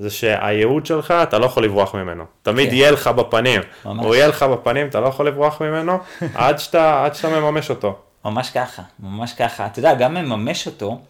זה 0.00 0.10
שהייעוד 0.10 0.86
שלך, 0.86 1.10
אתה 1.10 1.38
לא 1.38 1.46
יכול 1.46 1.64
לברוח 1.64 1.94
ממנו. 1.94 2.24
תמיד 2.42 2.68
כן. 2.68 2.74
יהיה 2.74 2.90
לך 2.90 3.06
בפנים. 3.06 3.60
ממש. 3.84 4.04
הוא 4.04 4.14
יהיה 4.14 4.28
לך 4.28 4.42
בפנים, 4.42 4.86
אתה 4.86 5.00
לא 5.00 5.06
יכול 5.06 5.26
לברוח 5.26 5.62
ממנו, 5.62 5.98
עד 6.34 6.58
שאתה, 6.58 7.04
עד 7.04 7.14
שאתה 7.14 7.40
מממש 7.40 7.70
אותו. 7.70 7.98
ממש 8.24 8.50
ככה, 8.50 8.82
ממש 9.00 9.32
ככה. 9.32 9.66
אתה 9.66 9.78
יודע, 9.78 9.94
גם 9.94 10.14
מממש 10.14 10.66
אותו, 10.66 11.00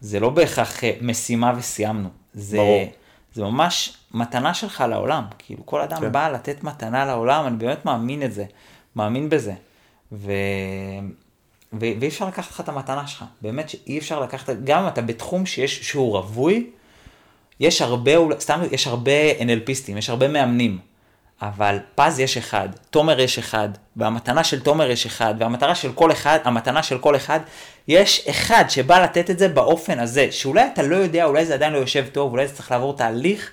זה 0.00 0.20
לא 0.20 0.30
בהכרח 0.30 0.84
אה, 0.84 0.92
משימה 1.00 1.52
וסיימנו. 1.56 2.08
זה, 2.34 2.56
ברור. 2.56 2.84
זה 3.34 3.42
ממש 3.42 3.96
מתנה 4.14 4.54
שלך 4.54 4.84
לעולם. 4.88 5.24
כאילו, 5.38 5.66
כל 5.66 5.80
אדם 5.80 6.00
כן. 6.00 6.12
בא 6.12 6.28
לתת 6.28 6.64
מתנה 6.64 7.04
לעולם, 7.04 7.46
אני 7.46 7.56
באמת 7.56 7.84
מאמין 7.84 8.22
את 8.22 8.32
זה, 8.32 8.44
מאמין 8.96 9.28
בזה. 9.28 9.52
ו... 10.12 10.32
ו... 11.72 11.86
ואי 12.00 12.08
אפשר 12.08 12.28
לקחת 12.28 12.50
לך 12.50 12.60
את 12.60 12.68
המתנה 12.68 13.06
שלך. 13.06 13.24
באמת 13.42 13.68
שאי 13.68 13.98
אפשר 13.98 14.20
לקחת, 14.20 14.56
גם 14.64 14.82
אם 14.82 14.88
אתה 14.88 15.02
בתחום 15.02 15.46
שיש, 15.46 15.88
שהוא 15.88 16.16
רווי, 16.16 16.70
יש 17.60 17.82
הרבה, 17.82 18.12
סתם, 18.38 18.60
יש 18.70 18.86
הרבה 18.86 19.32
NLPיסטים, 19.38 19.98
יש 19.98 20.10
הרבה 20.10 20.28
מאמנים, 20.28 20.78
אבל 21.42 21.78
פז 21.94 22.20
יש 22.20 22.36
אחד, 22.36 22.68
תומר 22.90 23.20
יש 23.20 23.38
אחד, 23.38 23.68
והמתנה 23.96 24.44
של 24.44 24.60
תומר 24.60 24.90
יש 24.90 25.06
אחד, 25.06 25.34
והמטרה 25.38 25.74
של 25.74 25.92
כל 25.92 26.12
אחד, 26.12 26.38
המתנה 26.44 26.82
של 26.82 26.98
כל 26.98 27.16
אחד, 27.16 27.40
יש 27.88 28.28
אחד 28.28 28.64
שבא 28.68 29.04
לתת 29.04 29.30
את 29.30 29.38
זה 29.38 29.48
באופן 29.48 29.98
הזה, 29.98 30.32
שאולי 30.32 30.66
אתה 30.72 30.82
לא 30.82 30.96
יודע, 30.96 31.24
אולי 31.24 31.46
זה 31.46 31.54
עדיין 31.54 31.72
לא 31.72 31.78
יושב 31.78 32.06
טוב, 32.12 32.32
אולי 32.32 32.48
זה 32.48 32.54
צריך 32.54 32.70
לעבור 32.70 32.96
תהליך, 32.96 33.50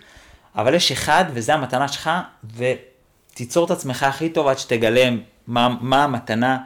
אבל 0.55 0.73
יש 0.73 0.91
אחד, 0.91 1.25
וזה 1.33 1.53
המתנה 1.53 1.87
שלך, 1.87 2.09
ותיצור 2.55 3.65
את 3.65 3.71
עצמך 3.71 4.03
הכי 4.03 4.29
טוב 4.29 4.47
עד 4.47 4.57
שתגלה 4.57 5.09
מה, 5.47 5.75
מה 5.81 6.03
המתנה 6.03 6.57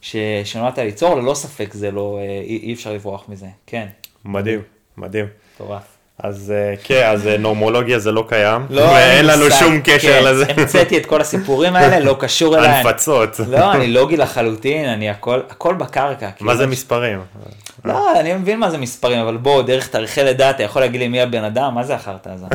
ש, 0.00 0.16
שנולדת 0.44 0.78
ליצור, 0.78 1.14
ללא 1.14 1.34
ספק 1.34 1.74
זה 1.74 1.90
לא, 1.90 2.18
אה, 2.18 2.24
אי, 2.24 2.56
אי 2.62 2.72
אפשר 2.74 2.92
לברוח 2.92 3.24
מזה, 3.28 3.46
כן, 3.66 3.88
מדהים, 4.24 4.62
מדהים. 4.96 5.26
מטורף. 5.54 6.01
אז 6.22 6.52
אה, 6.56 6.74
כן, 6.84 7.06
אז 7.06 7.26
אה, 7.26 7.36
נומרולוגיה 7.38 7.98
זה 7.98 8.12
לא 8.12 8.24
קיים, 8.28 8.66
לא, 8.70 8.80
ואין 8.80 9.26
לנו 9.26 9.50
שום 9.50 9.80
קשר 9.84 10.20
כן, 10.20 10.24
לזה. 10.24 10.44
המצאתי 10.56 10.98
את 10.98 11.06
כל 11.06 11.20
הסיפורים 11.20 11.76
האלה, 11.76 12.00
לא 12.00 12.16
קשור 12.18 12.58
אליי. 12.58 12.68
הנפצות. 12.68 13.40
לא, 13.48 13.72
אני 13.72 13.86
לוגי 13.86 14.16
לחלוטין, 14.16 14.88
אני 14.88 15.10
הכל, 15.10 15.40
הכל 15.50 15.74
בקרקע. 15.74 16.26
מה 16.26 16.32
כאילו, 16.32 16.56
זה 16.56 16.66
מספרים? 16.66 17.20
לא, 17.84 18.20
אני 18.20 18.34
מבין 18.34 18.58
מה 18.58 18.70
זה 18.70 18.78
מספרים, 18.78 19.18
אבל 19.18 19.36
בוא, 19.36 19.62
דרך 19.62 19.88
תאריכי 19.88 20.22
לידה, 20.22 20.50
אתה 20.50 20.62
יכול 20.62 20.82
להגיד 20.82 21.00
לי 21.00 21.08
מי 21.08 21.20
הבן 21.20 21.44
אדם? 21.44 21.74
מה 21.74 21.84
זה 21.84 21.94
החרטא 21.94 22.28
הזה? 22.28 22.46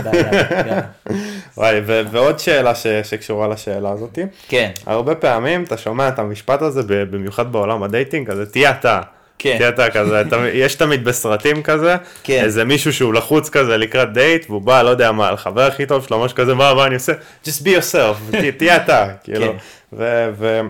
וואי, 1.57 1.81
ועוד 1.85 2.39
שאלה 2.39 2.71
שקשורה 3.03 3.47
לשאלה 3.47 3.89
הזאתי. 3.89 4.21
כן, 4.47 4.71
הרבה 4.85 5.15
פעמים 5.15 5.63
אתה 5.63 5.77
שומע 5.77 6.07
את 6.07 6.19
המשפט 6.19 6.61
הזה, 6.61 6.81
במיוחד 6.87 7.51
בעולם 7.51 7.83
ה 7.83 7.89
dating, 7.89 8.27
כזה 8.27 8.45
תהיה 8.45 8.71
אתה. 8.71 9.01
כן. 9.39 9.69
אתה 9.69 9.89
כזה, 9.89 10.23
יש 10.53 10.75
תמיד 10.75 11.03
בסרטים 11.03 11.63
כזה, 11.63 11.95
כן. 12.23 12.43
איזה 12.43 12.63
מישהו 12.65 12.93
שהוא 12.93 13.13
לחוץ 13.13 13.49
כזה 13.49 13.77
לקראת 13.77 14.13
דייט, 14.13 14.45
והוא 14.49 14.61
בא, 14.61 14.81
לא 14.81 14.89
יודע 14.89 15.11
מה, 15.11 15.31
לחבר 15.31 15.61
הכי 15.61 15.85
טוב 15.85 16.05
שלו, 16.07 16.23
משהו 16.23 16.37
כזה, 16.37 16.53
מה, 16.53 16.73
מה 16.73 16.85
אני 16.85 16.95
עושה? 16.95 17.13
just 17.45 17.63
be 17.63 17.67
yourself, 17.67 18.37
תהיה 18.57 18.75
אתה, 18.75 19.07
כאילו. 19.23 19.45
כן. 19.45 19.57
ו- 19.93 20.29
ו- 20.37 20.61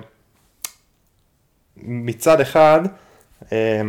מצד 1.77 2.41
אחד, 2.41 2.79
אה, 3.51 3.81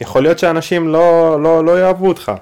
יכול 0.00 0.22
להיות 0.22 0.38
שאנשים 0.38 0.88
לא, 0.88 1.38
לא, 1.42 1.64
לא 1.64 1.80
יאהבו 1.80 2.08
אותך. 2.08 2.32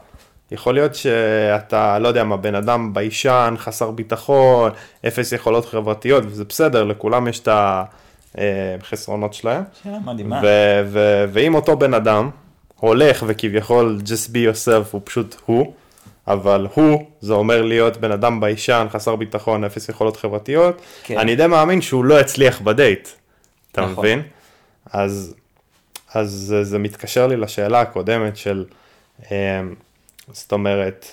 יכול 0.50 0.74
להיות 0.74 0.94
שאתה, 0.94 1.98
לא 1.98 2.08
יודע 2.08 2.24
מה, 2.24 2.36
בן 2.36 2.54
אדם 2.54 2.94
ביישן, 2.94 3.54
חסר 3.58 3.90
ביטחון, 3.90 4.70
אפס 5.06 5.32
יכולות 5.32 5.66
חברתיות, 5.66 6.24
וזה 6.26 6.44
בסדר, 6.44 6.84
לכולם 6.84 7.28
יש 7.28 7.40
את 7.40 7.48
החסרונות 8.34 9.34
שלהם. 9.34 9.62
שאלה 9.82 9.98
מדהימה. 9.98 10.40
ואם 11.32 11.54
אותו 11.54 11.76
בן 11.76 11.94
אדם 11.94 12.30
הולך 12.80 13.24
וכביכול 13.26 13.98
just 14.04 14.28
be 14.28 14.36
yourself 14.36 14.88
הוא 14.90 15.00
פשוט 15.04 15.36
הוא, 15.46 15.72
אבל 16.28 16.66
הוא, 16.74 17.06
זה 17.20 17.32
אומר 17.32 17.62
להיות 17.62 17.96
בן 17.96 18.12
אדם 18.12 18.40
ביישן, 18.40 18.86
חסר 18.90 19.16
ביטחון, 19.16 19.64
אפס 19.64 19.88
יכולות 19.88 20.16
חברתיות, 20.16 20.80
כן. 21.02 21.18
אני 21.18 21.36
די 21.36 21.46
מאמין 21.46 21.80
שהוא 21.80 22.04
לא 22.04 22.20
יצליח 22.20 22.60
בדייט, 22.60 23.08
אתה 23.72 23.80
נכון. 23.80 23.92
מבין? 23.92 24.22
אז, 24.92 25.34
אז 26.14 26.54
זה, 26.62 26.78
מתקשר 26.78 27.26
לי 27.26 27.36
לשאלה 27.36 27.80
הקודמת 27.80 28.36
של, 28.36 28.64
אמ, 29.30 29.74
זאת 30.32 30.52
אומרת, 30.52 31.06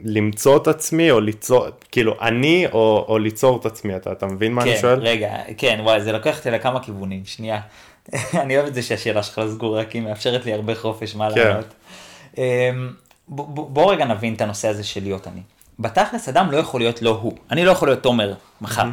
למצוא 0.00 0.56
את 0.56 0.66
עצמי 0.66 1.10
או 1.10 1.20
ליצור, 1.20 1.66
כאילו 1.92 2.14
אני 2.20 2.66
או, 2.72 3.04
או 3.08 3.18
ליצור 3.18 3.60
את 3.60 3.66
עצמי, 3.66 3.96
אתה, 3.96 4.12
אתה 4.12 4.26
מבין 4.26 4.52
מה 4.52 4.62
אני 4.62 4.74
כן, 4.74 4.80
שואל? 4.80 4.98
רגע, 5.00 5.36
כן, 5.56 5.78
וואי, 5.82 6.00
זה 6.00 6.12
לקח 6.12 6.38
אותי 6.38 6.50
לכמה 6.50 6.80
כיוונים, 6.80 7.22
שנייה. 7.24 7.60
אני 8.42 8.56
אוהב 8.56 8.66
את 8.66 8.74
זה 8.74 8.82
שהשאלה 8.82 9.22
שלך 9.22 9.38
לא 9.38 9.48
סגורה, 9.48 9.84
כי 9.84 9.98
היא 9.98 10.04
מאפשרת 10.04 10.46
לי 10.46 10.52
הרבה 10.52 10.74
חופש 10.74 11.14
מה 11.14 11.28
כן. 11.34 11.40
לענות. 11.40 11.74
אמ, 12.38 12.42
ב- 13.28 13.40
ב- 13.40 13.74
בוא 13.74 13.92
רגע 13.92 14.04
נבין 14.04 14.34
את 14.34 14.40
הנושא 14.40 14.68
הזה 14.68 14.84
של 14.84 15.02
להיות 15.02 15.28
אני. 15.28 15.40
בתכלס 15.78 16.28
אדם 16.28 16.50
לא 16.50 16.56
יכול 16.56 16.80
להיות 16.80 17.02
לא 17.02 17.10
הוא. 17.10 17.32
אני 17.50 17.64
לא 17.64 17.70
יכול 17.70 17.88
להיות 17.88 18.02
תומר 18.02 18.34
מחר. 18.60 18.88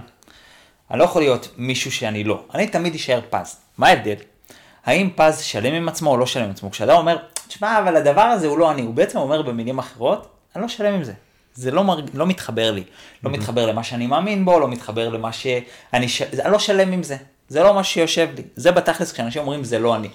אני 0.92 1.00
לא 1.00 1.04
יכול 1.04 1.22
להיות 1.22 1.54
מישהו 1.58 1.92
שאני 1.92 2.24
לא. 2.24 2.44
אני 2.56 2.68
תמיד 2.68 2.96
אשאר 2.96 3.20
פז. 3.30 3.58
מה 3.78 3.88
ההבדל? 3.88 4.16
האם 4.86 5.10
פז 5.16 5.42
שלם 5.42 5.74
עם 5.74 5.90
עצמו 5.90 6.10
או 6.10 6.18
לא 6.18 6.26
שלם 6.26 6.44
עם 6.44 6.50
עצמו? 6.50 6.72
כשאדם 6.72 6.98
אומר, 6.98 7.18
תשמע, 7.48 7.80
אבל 7.80 7.96
הדבר 7.96 8.22
הזה 8.22 8.48
הוא 8.48 8.58
לא 8.58 8.72
אני, 8.72 8.82
הוא 8.82 8.94
בעצם 8.94 9.18
אומר 9.18 9.42
במילים 9.42 9.80
אחרות, 9.80 10.35
אני 10.56 10.62
לא 10.62 10.68
שלם 10.68 10.94
עם 10.94 11.04
זה. 11.04 11.14
זה 11.54 11.72
לא, 11.72 11.84
מרג... 11.84 12.10
לא 12.14 12.28
מתחבר 12.28 12.72
לי. 12.72 12.84
לא 13.24 13.32
מתחבר 13.32 13.66
למה 13.66 13.84
שאני 13.84 14.08
מאמין 14.08 14.46
בו, 14.46 14.60
לא 14.60 14.68
מתחבר 14.68 15.10
למה 15.10 15.34
שאני... 15.34 16.08
ש... 16.08 16.22
אני 16.22 16.52
לא 16.52 16.60
שלם 16.60 16.92
עם 16.92 17.04
זה. 17.04 17.18
זה 17.48 17.64
לא 17.64 17.74
מה 17.74 17.84
שיושב 17.84 18.30
לי. 18.36 18.44
זה 18.56 18.72
בתכלס 18.72 19.12
כשאנשים 19.12 19.42
אומרים 19.42 19.64
זה 19.64 19.80
לא 19.80 19.96
אני. 19.96 20.10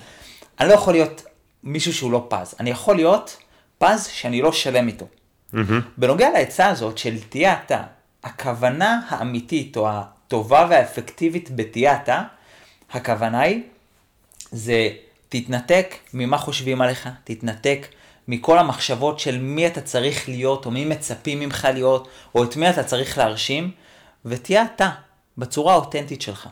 אני 0.60 0.68
לא 0.68 0.74
יכול 0.74 0.92
להיות 0.92 1.22
מישהו 1.64 1.94
שהוא 1.94 2.12
לא 2.12 2.26
פז. 2.28 2.54
אני 2.60 2.70
יכול 2.70 2.96
להיות 2.96 3.36
פז 3.78 4.06
שאני 4.06 4.42
לא 4.42 4.52
שלם 4.52 4.88
איתו. 4.88 5.06
בנוגע 5.98 6.30
לעצה 6.30 6.68
הזאת 6.68 6.98
של 6.98 7.18
תהיה 7.28 7.56
אתה, 7.66 7.82
הכוונה 8.24 9.00
האמיתית 9.08 9.76
או 9.76 9.88
הטובה 9.90 10.66
והאפקטיבית 10.70 11.50
בתהיה 11.56 11.96
אתה, 11.96 12.22
הכוונה 12.92 13.40
היא, 13.40 13.62
זה 14.52 14.88
תתנתק 15.28 15.94
ממה 16.14 16.38
חושבים 16.38 16.80
עליך, 16.80 17.08
תתנתק 17.24 17.86
מכל 18.28 18.58
המחשבות 18.58 19.20
של 19.20 19.38
מי 19.38 19.66
אתה 19.66 19.80
צריך 19.80 20.28
להיות, 20.28 20.66
או 20.66 20.70
מי 20.70 20.84
מצפים 20.84 21.40
ממך 21.40 21.68
להיות, 21.74 22.08
או 22.34 22.44
את 22.44 22.56
מי 22.56 22.70
אתה 22.70 22.82
צריך 22.82 23.18
להרשים, 23.18 23.70
ותהיה 24.24 24.64
אתה, 24.74 24.90
בצורה 25.38 25.72
האותנטית 25.72 26.22
שלך. 26.22 26.48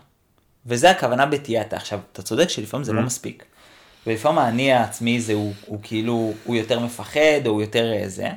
וזה 0.67 0.91
הכוונה 0.91 1.27
בתהיה 1.27 1.63
אתה. 1.63 1.77
עכשיו, 1.77 1.99
אתה 2.13 2.23
צודק 2.23 2.49
שלפעמים 2.49 2.85
זה 2.85 2.93
לא 2.93 3.03
מספיק. 3.03 3.45
ולפעמים 4.07 4.39
האני 4.39 4.73
העצמי 4.73 5.21
זה 5.21 5.33
הוא, 5.33 5.53
הוא 5.67 5.79
כאילו, 5.83 6.33
הוא 6.45 6.57
יותר 6.57 6.81
מפחד, 6.81 7.47
או 7.47 7.51
הוא 7.51 7.61
יותר 7.61 7.93
אה, 7.93 8.09
זה, 8.09 8.29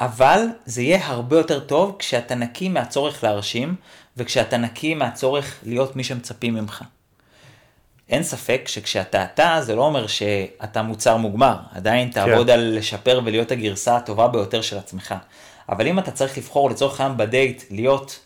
אבל 0.00 0.46
זה 0.66 0.82
יהיה 0.82 1.06
הרבה 1.06 1.36
יותר 1.36 1.60
טוב 1.60 1.96
כשאתה 1.98 2.34
נקי 2.34 2.68
מהצורך 2.68 3.24
להרשים, 3.24 3.74
וכשאתה 4.16 4.56
נקי 4.56 4.94
מהצורך 4.94 5.54
להיות 5.62 5.96
מי 5.96 6.04
שמצפים 6.04 6.54
ממך. 6.54 6.84
אין 8.08 8.22
ספק 8.22 8.62
שכשאתה 8.66 9.24
אתה, 9.24 9.58
זה 9.60 9.74
לא 9.74 9.82
אומר 9.82 10.06
שאתה 10.06 10.82
מוצר 10.82 11.16
מוגמר. 11.16 11.56
עדיין 11.74 12.10
תעבוד 12.10 12.46
כן. 12.46 12.52
על 12.52 12.76
לשפר 12.78 13.20
ולהיות 13.24 13.50
הגרסה 13.50 13.96
הטובה 13.96 14.28
ביותר 14.28 14.62
של 14.62 14.78
עצמך. 14.78 15.14
אבל 15.68 15.86
אם 15.86 15.98
אתה 15.98 16.10
צריך 16.10 16.38
לבחור 16.38 16.70
לצורך 16.70 17.00
העניין 17.00 17.18
בדייט, 17.18 17.62
להיות 17.70 18.18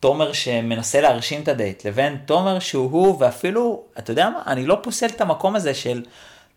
תומר 0.00 0.32
שמנסה 0.32 1.00
להרשים 1.00 1.42
את 1.42 1.48
הדייט, 1.48 1.84
לבין 1.84 2.16
תומר 2.26 2.58
שהוא 2.58 2.90
הוא, 2.90 3.16
ואפילו, 3.20 3.82
אתה 3.98 4.10
יודע 4.10 4.30
מה, 4.30 4.42
אני 4.46 4.66
לא 4.66 4.78
פוסל 4.82 5.06
את 5.06 5.20
המקום 5.20 5.56
הזה 5.56 5.74
של, 5.74 6.02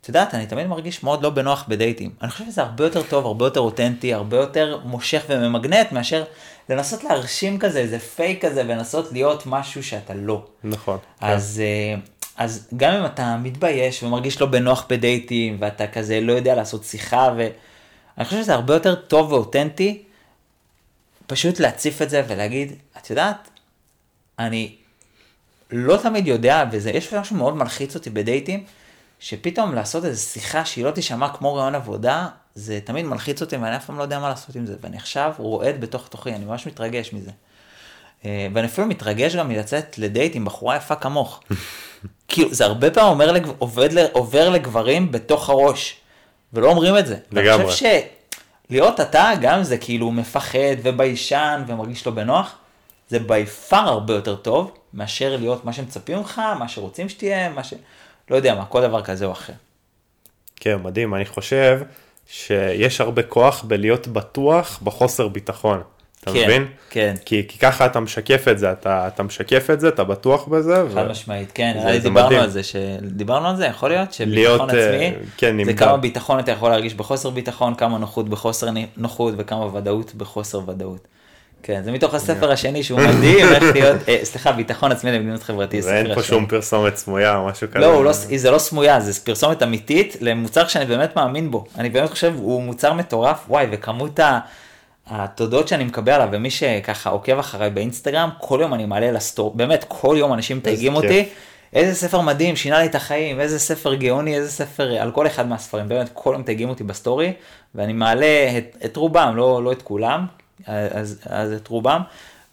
את 0.02 0.08
יודעת, 0.08 0.34
אני 0.34 0.46
תמיד 0.46 0.68
מרגיש 0.68 1.04
מאוד 1.04 1.24
לא 1.24 1.30
בנוח 1.30 1.66
בדייטים. 1.68 2.12
אני 2.22 2.32
חושב 2.32 2.46
שזה 2.46 2.62
הרבה 2.62 2.84
יותר 2.84 3.02
טוב, 3.04 3.26
הרבה 3.26 3.46
יותר 3.46 3.60
אותנטי, 3.60 4.14
הרבה 4.14 4.38
יותר 4.38 4.80
מושך 4.84 5.24
וממגנט, 5.30 5.92
מאשר 5.92 6.24
לנסות 6.70 7.04
להרשים 7.04 7.60
כזה, 7.60 7.80
איזה 7.80 8.00
פייק 8.00 8.46
כזה, 8.46 8.62
ולנסות 8.62 9.12
להיות 9.12 9.44
משהו 9.46 9.84
שאתה 9.84 10.14
לא. 10.14 10.46
נכון. 10.64 10.98
אז... 11.22 11.62
כן. 11.96 12.19
אז 12.40 12.68
גם 12.78 12.94
אם 12.94 13.06
אתה 13.06 13.38
מתבייש 13.38 14.04
ומרגיש 14.04 14.42
לא 14.42 14.48
בנוח 14.48 14.86
בדייטים, 14.90 15.58
ואתה 15.60 15.88
כזה 15.88 16.22
לא 16.22 16.34
יודע 16.34 16.56
לעשות 16.56 16.84
שיחה, 16.84 17.34
ואני 17.38 18.26
חושב 18.26 18.42
שזה 18.42 18.54
הרבה 18.54 18.74
יותר 18.74 18.96
טוב 18.96 19.32
ואותנטי, 19.32 20.04
פשוט 21.28 21.60
להציף 21.60 22.02
את 22.02 22.10
זה 22.10 22.24
ולהגיד, 22.28 22.74
את 22.98 23.10
יודעת, 23.10 23.50
אני 24.40 24.76
לא 25.72 25.98
תמיד 25.98 26.28
יודע, 26.28 26.66
ויש 26.72 27.14
משהו 27.14 27.36
מאוד 27.36 27.56
מלחיץ 27.56 27.96
אותי 27.96 28.10
בדייטים, 28.10 28.64
שפתאום 29.20 29.76
לעשות 29.76 30.06
איזו 30.06 30.22
שיחה 30.22 30.66
שהיא 30.66 30.86
לא 30.86 30.92
תישמע 30.92 31.30
כמו 31.30 31.56
רעיון 31.56 31.76
עבודה, 31.76 32.28
זה 32.56 32.80
תמיד 32.84 33.06
מלחיץ 33.06 33.42
אותי 33.42 33.58
ואני 33.58 33.76
אף 33.76 33.86
פעם 33.86 33.98
לא 33.98 34.04
יודע 34.04 34.20
מה 34.20 34.30
לעשות 34.30 34.56
עם 34.56 34.66
זה. 34.66 34.76
ואני 34.82 34.98
עכשיו 34.98 35.34
רועד 35.38 35.82
בתוך 35.82 36.08
תוכי, 36.08 36.36
אני 36.36 36.46
ממש 36.46 36.68
מתרגש 36.68 37.14
מזה. 37.14 37.32
אה, 38.26 38.48
ואני 38.54 38.68
אפילו 38.68 38.88
מתרגש 38.88 39.36
גם 39.36 39.48
מלצאת 39.50 39.98
לדייט 39.98 40.36
עם 40.36 40.46
בחורה 40.46 40.76
יפה 40.76 40.96
כמוך. 40.96 41.44
כאילו, 42.28 42.54
זה 42.54 42.66
הרבה 42.66 42.92
פעמים 42.92 43.10
אומר, 43.10 43.32
לג... 43.32 43.48
עובד, 43.58 43.90
עובר 44.12 44.50
לגברים 44.50 45.12
בתוך 45.12 45.50
הראש, 45.50 45.96
ולא 46.54 46.70
אומרים 46.70 46.98
את 46.98 47.08
זה. 47.08 47.18
לגמרי. 47.32 47.64
אני 47.64 47.72
חושב 47.72 48.00
שלהיות 48.70 49.00
אתה, 49.00 49.32
גם 49.42 49.58
אם 49.58 49.64
זה 49.64 49.78
כאילו 49.78 50.12
מפחד 50.12 50.76
וביישן 50.84 51.64
ומרגיש 51.68 52.06
לא 52.06 52.12
בנוח, 52.12 52.56
זה 53.10 53.20
בי 53.20 53.46
פאר 53.46 53.90
הרבה 53.90 54.14
יותר 54.14 54.36
טוב, 54.36 54.72
מאשר 54.94 55.38
להיות 55.38 55.66
מה 55.66 55.74
שמצפים 55.74 56.18
ממך, 56.18 56.42
מה 56.60 56.68
שרוצים 56.68 57.10
שתהיה, 57.10 57.50
מה 57.50 57.64
ש... 57.64 57.74
לא 58.30 58.36
יודע 58.36 58.56
מה, 58.56 58.66
כל 58.66 58.82
דבר 58.82 59.02
כזה 59.02 59.26
או 59.26 59.32
אחר. 59.32 59.54
כן, 60.56 60.76
מדהים, 60.84 61.16
אני 61.16 61.26
חושב 61.26 61.82
שיש 62.28 63.02
הרבה 63.02 63.24
כוח 63.24 63.64
בלהיות 63.64 64.08
בטוח 64.08 64.80
בחוסר 64.84 65.28
ביטחון. 65.28 65.82
אתה 66.24 66.32
כן, 66.32 66.44
מבין? 66.44 66.66
כן. 66.90 67.16
כי, 67.26 67.48
כי 67.48 67.60
ככה 67.60 67.86
אתה 67.86 68.00
משקף 68.00 68.48
את 68.48 68.60
זה, 68.60 68.72
אתה, 68.72 69.08
אתה 69.08 69.24
משקף 69.24 69.70
את 69.70 69.80
זה, 69.80 69.88
אתה 69.88 70.04
בטוח 70.04 70.48
בזה. 70.48 70.84
חד 70.94 71.06
ו... 71.08 71.12
משמעית, 71.12 71.52
כן, 71.54 71.80
זה, 71.84 71.94
זה 71.94 72.00
דיברנו 72.00 72.28
מדהים. 72.28 72.42
על 72.42 72.50
זה, 72.50 72.62
דיברנו 73.02 73.48
על 73.48 73.56
זה, 73.56 73.66
יכול 73.66 73.90
להיות 73.90 74.14
שביטחון 74.14 74.70
עצמי, 74.70 75.14
uh, 75.14 75.28
כן, 75.38 75.66
זה 75.66 75.74
כמה 75.74 75.98
ביטחון 75.98 76.40
אתה 76.40 76.52
יכול 76.52 76.70
להרגיש 76.70 76.94
בחוסר 76.94 77.30
ביטחון, 77.30 77.76
כמה 77.76 77.98
נוחות 77.98 78.30
בחוסר 78.30 78.68
נוחות 78.98 79.34
וכמה 79.38 79.76
ודאות 79.76 80.16
בחוסר 80.16 80.62
ודאות. 80.70 81.08
כן, 81.64 81.82
זה 81.84 81.92
מתוך 81.92 82.14
הספר 82.14 82.52
השני 82.52 82.84
שהוא 82.84 83.00
מדהים, 83.00 83.48
איך 83.48 83.64
להיות, 83.74 83.98
אה, 84.08 84.20
סליחה, 84.24 84.52
ביטחון 84.52 84.92
עצמי 84.92 85.12
למדיניות 85.12 85.44
חברתית. 85.44 85.86
ואין 85.86 86.16
פה 86.16 86.24
שום 86.24 86.46
פרסומת 86.46 86.96
סמויה 86.96 87.38
או 87.38 87.46
משהו 87.46 87.68
כזה. 87.72 87.80
לא, 87.80 88.04
לא, 88.04 88.12
זה 88.12 88.52
לא 88.52 88.58
סמויה, 88.58 89.00
זה 89.00 89.26
פרסומת 89.26 89.64
אמיתית 89.64 90.18
למוצר 90.22 90.68
שאני 90.68 90.86
באמת 90.86 91.16
מאמין 91.16 91.52
בו. 91.52 91.66
אני 91.78 91.90
באמת 91.90 92.10
חושב, 92.10 92.34
הוא 92.38 92.64
מוצר 92.64 92.94
מטורף, 92.94 93.46
וואי, 93.48 93.68
וכמות 93.72 94.20
ה... 94.20 94.40
התודות 95.10 95.68
שאני 95.68 95.84
מקבל 95.84 96.12
עליו, 96.12 96.30
ומי 96.32 96.50
שככה 96.50 97.10
עוקב 97.10 97.40
אחריי 97.40 97.70
באינסטגרם, 97.70 98.30
כל 98.40 98.60
יום 98.62 98.74
אני 98.74 98.86
מעלה 98.86 99.12
לסטורי, 99.12 99.56
באמת, 99.56 99.86
כל 99.88 100.16
יום 100.20 100.34
אנשים 100.34 100.58
מתייגים 100.58 100.96
אותי. 100.96 101.30
איזה 101.74 101.96
ספר 101.96 102.22
מדהים, 102.22 102.56
שינה 102.56 102.80
לי 102.80 102.86
את 102.86 102.96
החיים, 102.96 103.40
איזה 103.40 103.60
ספר 103.60 103.94
גאוני, 103.94 104.36
איזה 104.36 104.52
ספר, 104.52 105.02
על 105.02 105.12
כל 105.12 105.28
אחד 105.28 105.48
מהספרים, 105.48 105.88
באמת, 105.88 106.10
כל 106.14 106.30
יום 106.34 106.42
מתייגים 106.42 106.70
אותי 106.70 106.84
בסטורי, 106.84 107.34
ואני 107.76 107.94
מעלה 107.94 108.58
את, 108.58 108.78
את 108.86 108.96
רובם, 108.96 109.34
לא, 109.36 109.64
לא 109.64 109.72
את 109.72 109.82
כולם, 109.82 110.26
אז, 110.66 111.20
אז 111.26 111.54
את 111.54 111.68
רובם, 111.68 112.02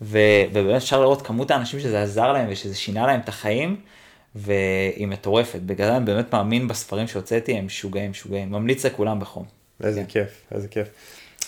ו, 0.03 0.19
ובאמת 0.53 0.77
אפשר 0.77 1.01
לראות 1.01 1.23
כמות 1.23 1.51
האנשים 1.51 1.81
שזה 1.81 2.03
עזר 2.03 2.33
להם 2.33 2.47
ושזה 2.51 2.77
שינה 2.77 3.07
להם 3.07 3.21
את 3.21 3.29
החיים, 3.29 3.77
והיא 4.35 5.07
מטורפת. 5.07 5.61
בגלל 5.61 5.87
זה 5.87 5.97
אני 5.97 6.05
באמת 6.05 6.35
מאמין 6.35 6.69
בספרים 6.69 7.09
שהוצאתי, 7.09 7.59
הם 7.59 7.66
משוגעים, 7.66 8.11
משוגעים. 8.11 8.51
ממליץ 8.51 8.87
לכולם 8.87 9.21
בחום. 9.21 9.45
איזה 9.85 10.01
כן. 10.01 10.07
כיף, 10.09 10.42
איזה 10.53 10.69
כיף. 10.69 10.88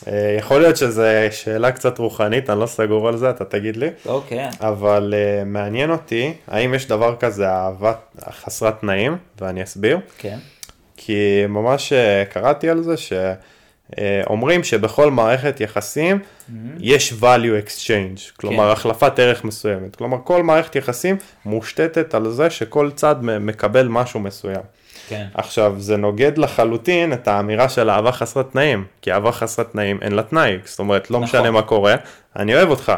אה, 0.07 0.37
יכול 0.39 0.61
להיות 0.61 0.77
שזו 0.77 1.03
שאלה 1.31 1.73
קצת 1.73 1.99
רוחנית, 1.99 2.51
אני 2.51 2.61
לא 2.61 2.67
סגור 2.67 3.09
על 3.09 3.17
זה, 3.17 3.31
אתה 3.31 3.45
תגיד 3.45 3.77
לי. 3.77 3.89
אוקיי. 4.07 4.49
Okay. 4.49 4.53
אבל 4.61 5.15
uh, 5.15 5.45
מעניין 5.45 5.91
אותי, 5.91 6.35
האם 6.49 6.75
יש 6.75 6.89
דבר 6.89 7.17
כזה 7.17 7.49
אהבה 7.49 7.93
חסרת 8.31 8.81
תנאים, 8.81 9.17
ואני 9.41 9.63
אסביר. 9.63 9.99
כן. 10.19 10.39
Okay. 10.39 10.71
כי 10.97 11.47
ממש 11.49 11.93
uh, 11.93 12.33
קראתי 12.33 12.69
על 12.69 12.83
זה 12.83 12.95
שאומרים 12.97 14.65
שבכל 14.65 15.11
מערכת 15.11 15.61
יחסים 15.61 16.19
mm-hmm. 16.19 16.53
יש 16.81 17.13
value 17.21 17.67
exchange, 17.67 18.33
כלומר 18.37 18.67
כן. 18.67 18.73
החלפת 18.73 19.19
ערך 19.19 19.45
מסוימת. 19.45 19.97
כלומר 19.97 20.19
כל 20.25 20.43
מערכת 20.43 20.77
יחסים 20.77 21.17
מושתתת 21.45 22.15
על 22.15 22.31
זה 22.31 22.51
שכל 22.51 22.91
צד 22.95 23.17
מקבל 23.23 23.89
משהו 23.89 24.21
מסוים. 24.21 24.63
כן. 25.09 25.27
עכשיו, 25.35 25.75
זה 25.79 25.97
נוגד 25.97 26.39
לחלוטין 26.39 27.13
את 27.13 27.29
האמירה 27.29 27.69
של 27.69 27.91
אהבה 27.91 28.13
חסרת 28.13 28.51
תנאים, 28.53 28.85
כי 29.03 29.13
אהבה 29.13 29.33
חסרת 29.33 29.73
תנאים 29.73 29.99
אין 30.03 30.13
לה 30.13 30.23
תנאי, 30.23 30.59
זאת 30.65 30.79
אומרת, 30.79 31.11
לא 31.11 31.21
נכון. 31.21 31.29
משנה 31.29 31.51
מה 31.51 31.63
קורה, 31.63 31.95
אני 32.37 32.55
אוהב 32.55 32.69
אותך, 32.69 32.93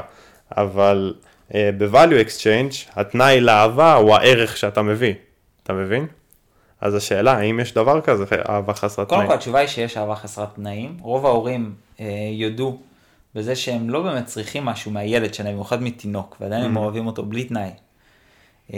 אבל 0.57 1.15
uh, 1.49 1.53
ב-value 1.79 2.27
exchange, 2.27 2.91
התנאי 2.97 3.41
לאהבה 3.41 3.95
הוא 3.95 4.15
הערך 4.15 4.57
שאתה 4.57 4.83
מביא, 4.83 5.15
אתה 5.63 5.73
מבין? 5.73 6.07
אז 6.81 6.95
השאלה, 6.95 7.33
האם 7.33 7.61
יש 7.61 7.75
דבר 7.75 8.01
כזה, 8.01 8.25
אהבה 8.49 8.75
חסרת 8.75 9.09
תנאים? 9.09 9.21
קודם 9.21 9.29
כל, 9.29 9.35
התשובה 9.35 9.59
היא 9.59 9.69
שיש 9.69 9.97
אהבה 9.97 10.15
חסרת 10.15 10.55
תנאים. 10.55 10.97
רוב 11.01 11.27
ההורים 11.27 11.73
uh, 11.97 12.01
יודו 12.33 12.79
בזה 13.35 13.57
שהם 13.57 13.91
לא 13.91 14.03
באמת 14.03 14.27
צריכים 14.27 14.65
משהו 14.65 14.91
מהילד 14.91 15.35
שלהם, 15.35 15.53
במיוחד 15.53 15.83
מתינוק, 15.83 16.37
ועדיין 16.41 16.63
mm-hmm. 16.63 16.67
הם 16.67 16.77
אוהבים 16.77 17.07
אותו 17.07 17.23
בלי 17.23 17.45
תנאי. 17.45 17.71
Uh, 18.71 18.73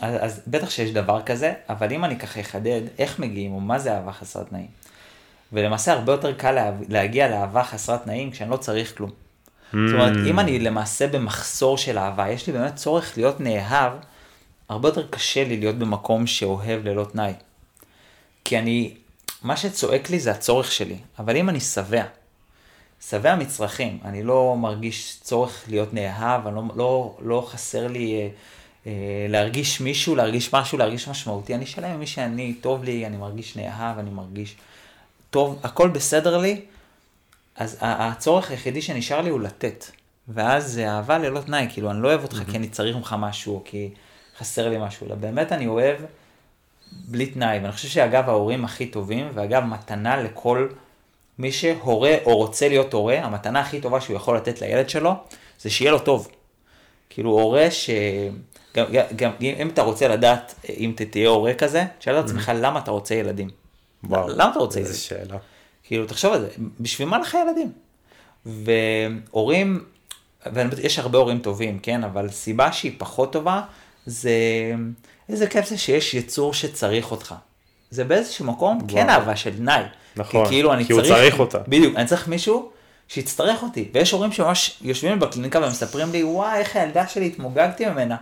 אז, 0.00 0.14
אז 0.20 0.40
בטח 0.46 0.70
שיש 0.70 0.90
דבר 0.90 1.22
כזה, 1.22 1.52
אבל 1.68 1.92
אם 1.92 2.04
אני 2.04 2.18
ככה 2.18 2.40
אחדד 2.40 2.80
איך 2.98 3.18
מגיעים 3.18 3.52
או 3.52 3.60
מה 3.60 3.78
זה 3.78 3.94
אהבה 3.94 4.12
חסרת 4.12 4.48
תנאים. 4.48 4.66
ולמעשה 5.52 5.92
הרבה 5.92 6.12
יותר 6.12 6.32
קל 6.32 6.52
לה, 6.52 6.70
להגיע 6.88 7.28
לאהבה 7.28 7.64
חסרת 7.64 8.04
תנאים 8.04 8.30
כשאני 8.30 8.50
לא 8.50 8.56
צריך 8.56 8.96
כלום. 8.96 9.10
Mm. 9.10 9.76
זאת 9.86 9.94
אומרת, 9.94 10.16
אם 10.26 10.40
אני 10.40 10.58
למעשה 10.58 11.06
במחסור 11.06 11.78
של 11.78 11.98
אהבה, 11.98 12.30
יש 12.30 12.46
לי 12.46 12.52
באמת 12.52 12.76
צורך 12.76 13.12
להיות 13.16 13.40
נאהב, 13.40 13.92
הרבה 14.68 14.88
יותר 14.88 15.06
קשה 15.10 15.44
לי 15.44 15.56
להיות 15.56 15.78
במקום 15.78 16.26
שאוהב 16.26 16.84
ללא 16.84 17.06
תנאי. 17.12 17.32
כי 18.44 18.58
אני, 18.58 18.94
מה 19.42 19.56
שצועק 19.56 20.10
לי 20.10 20.20
זה 20.20 20.30
הצורך 20.30 20.72
שלי, 20.72 20.96
אבל 21.18 21.36
אם 21.36 21.48
אני 21.48 21.60
שבע, 21.60 22.04
שבע 23.08 23.34
מצרכים, 23.34 23.98
אני 24.04 24.22
לא 24.22 24.56
מרגיש 24.58 25.18
צורך 25.22 25.64
להיות 25.68 25.94
נאהב, 25.94 26.46
אני 26.46 26.56
לא, 26.56 26.62
לא, 26.76 27.16
לא 27.22 27.46
חסר 27.50 27.86
לי... 27.86 28.14
אה, 28.14 28.28
להרגיש 29.28 29.80
מישהו, 29.80 30.14
להרגיש 30.14 30.54
משהו, 30.54 30.78
להרגיש 30.78 31.08
משמעותי. 31.08 31.54
אני 31.54 31.66
שלם 31.66 31.90
עם 31.90 31.98
מי 32.00 32.06
שאני, 32.06 32.54
טוב 32.54 32.84
לי, 32.84 33.06
אני 33.06 33.16
מרגיש 33.16 33.56
נאהב, 33.56 33.98
אני 33.98 34.10
מרגיש 34.10 34.56
טוב, 35.30 35.60
הכל 35.62 35.88
בסדר 35.88 36.38
לי, 36.38 36.60
אז 37.56 37.76
הצורך 37.80 38.50
היחידי 38.50 38.82
שנשאר 38.82 39.20
לי 39.20 39.30
הוא 39.30 39.40
לתת. 39.40 39.84
ואז 40.28 40.72
זה 40.72 40.90
אהבה 40.90 41.18
ללא 41.18 41.40
תנאי, 41.40 41.66
כאילו, 41.72 41.90
אני 41.90 42.02
לא 42.02 42.08
אוהב 42.08 42.22
אותך 42.22 42.40
mm-hmm. 42.40 42.50
כי 42.50 42.56
אני 42.56 42.68
צריך 42.68 42.96
ממך 42.96 43.16
משהו, 43.18 43.54
או 43.54 43.62
כי 43.64 43.90
חסר 44.38 44.68
לי 44.68 44.76
משהו, 44.80 45.06
אלא 45.06 45.14
באמת 45.14 45.52
אני 45.52 45.66
אוהב 45.66 45.96
בלי 46.92 47.26
תנאי. 47.26 47.58
ואני 47.58 47.72
חושב 47.72 47.88
שאגב, 47.88 48.28
ההורים 48.28 48.64
הכי 48.64 48.86
טובים, 48.86 49.28
ואגב, 49.34 49.64
מתנה 49.64 50.22
לכל 50.22 50.68
מי 51.38 51.52
שהורה 51.52 52.14
או 52.24 52.36
רוצה 52.36 52.68
להיות 52.68 52.92
הורה, 52.92 53.18
המתנה 53.24 53.60
הכי 53.60 53.80
טובה 53.80 54.00
שהוא 54.00 54.16
יכול 54.16 54.36
לתת 54.36 54.60
לילד 54.60 54.88
שלו, 54.88 55.14
זה 55.60 55.70
שיהיה 55.70 55.90
לו 55.90 55.98
טוב. 55.98 56.28
כאילו 57.10 57.30
הורה 57.30 57.70
ש... 57.70 57.90
גם, 58.76 58.86
גם 59.16 59.30
אם 59.40 59.68
אתה 59.68 59.82
רוצה 59.82 60.08
לדעת, 60.08 60.54
אם 60.68 60.92
תהיה 61.10 61.28
הורה 61.28 61.54
כזה, 61.54 61.84
תשאל 61.98 62.20
את 62.20 62.24
עצמך 62.24 62.52
למה 62.54 62.78
אתה 62.78 62.90
רוצה 62.90 63.14
ילדים. 63.14 63.50
וואו, 64.04 64.28
למה 64.28 64.50
אתה 64.50 64.58
רוצה 64.58 64.78
איזה 64.78 65.14
ילדים? 65.14 65.28
שאלה. 65.28 65.38
כאילו, 65.84 66.06
תחשוב 66.06 66.32
על 66.32 66.40
זה, 66.40 66.48
בשביל 66.80 67.08
מה 67.08 67.18
לך 67.18 67.36
ילדים? 67.46 67.72
והורים, 68.46 69.84
ויש 70.52 70.98
הרבה 70.98 71.18
הורים 71.18 71.38
טובים, 71.38 71.78
כן? 71.78 72.04
אבל 72.04 72.28
סיבה 72.28 72.72
שהיא 72.72 72.92
פחות 72.98 73.32
טובה, 73.32 73.62
זה 74.06 74.32
איזה 75.28 75.46
כיף 75.46 75.68
זה 75.68 75.78
שיש 75.78 76.14
יצור 76.14 76.54
שצריך 76.54 77.10
אותך. 77.10 77.34
זה 77.90 78.04
באיזשהו 78.04 78.44
מקום 78.44 78.78
כן 78.88 78.96
וואו. 78.96 79.08
אהבה 79.08 79.36
של 79.36 79.56
תנאי. 79.56 79.82
נכון, 80.16 80.44
כי 80.44 80.50
כאילו 80.50 80.72
אני 80.72 80.84
כי 80.84 80.92
הוא 80.92 81.02
צריך, 81.02 81.12
צריך 81.12 81.38
אותה. 81.38 81.58
בדיוק, 81.58 81.96
אני 81.96 82.06
צריך 82.06 82.28
מישהו 82.28 82.70
שיצטרך 83.08 83.62
אותי. 83.62 83.88
ויש 83.94 84.10
הורים 84.10 84.32
שממש 84.32 84.78
יושבים 84.82 85.20
בקליניקה 85.20 85.58
ומספרים 85.58 86.12
לי, 86.12 86.24
וואי, 86.24 86.58
איך 86.58 86.76
הילדה 86.76 87.06
שלי 87.06 87.26
התמוגגתי 87.26 87.86
ממנה. 87.86 88.16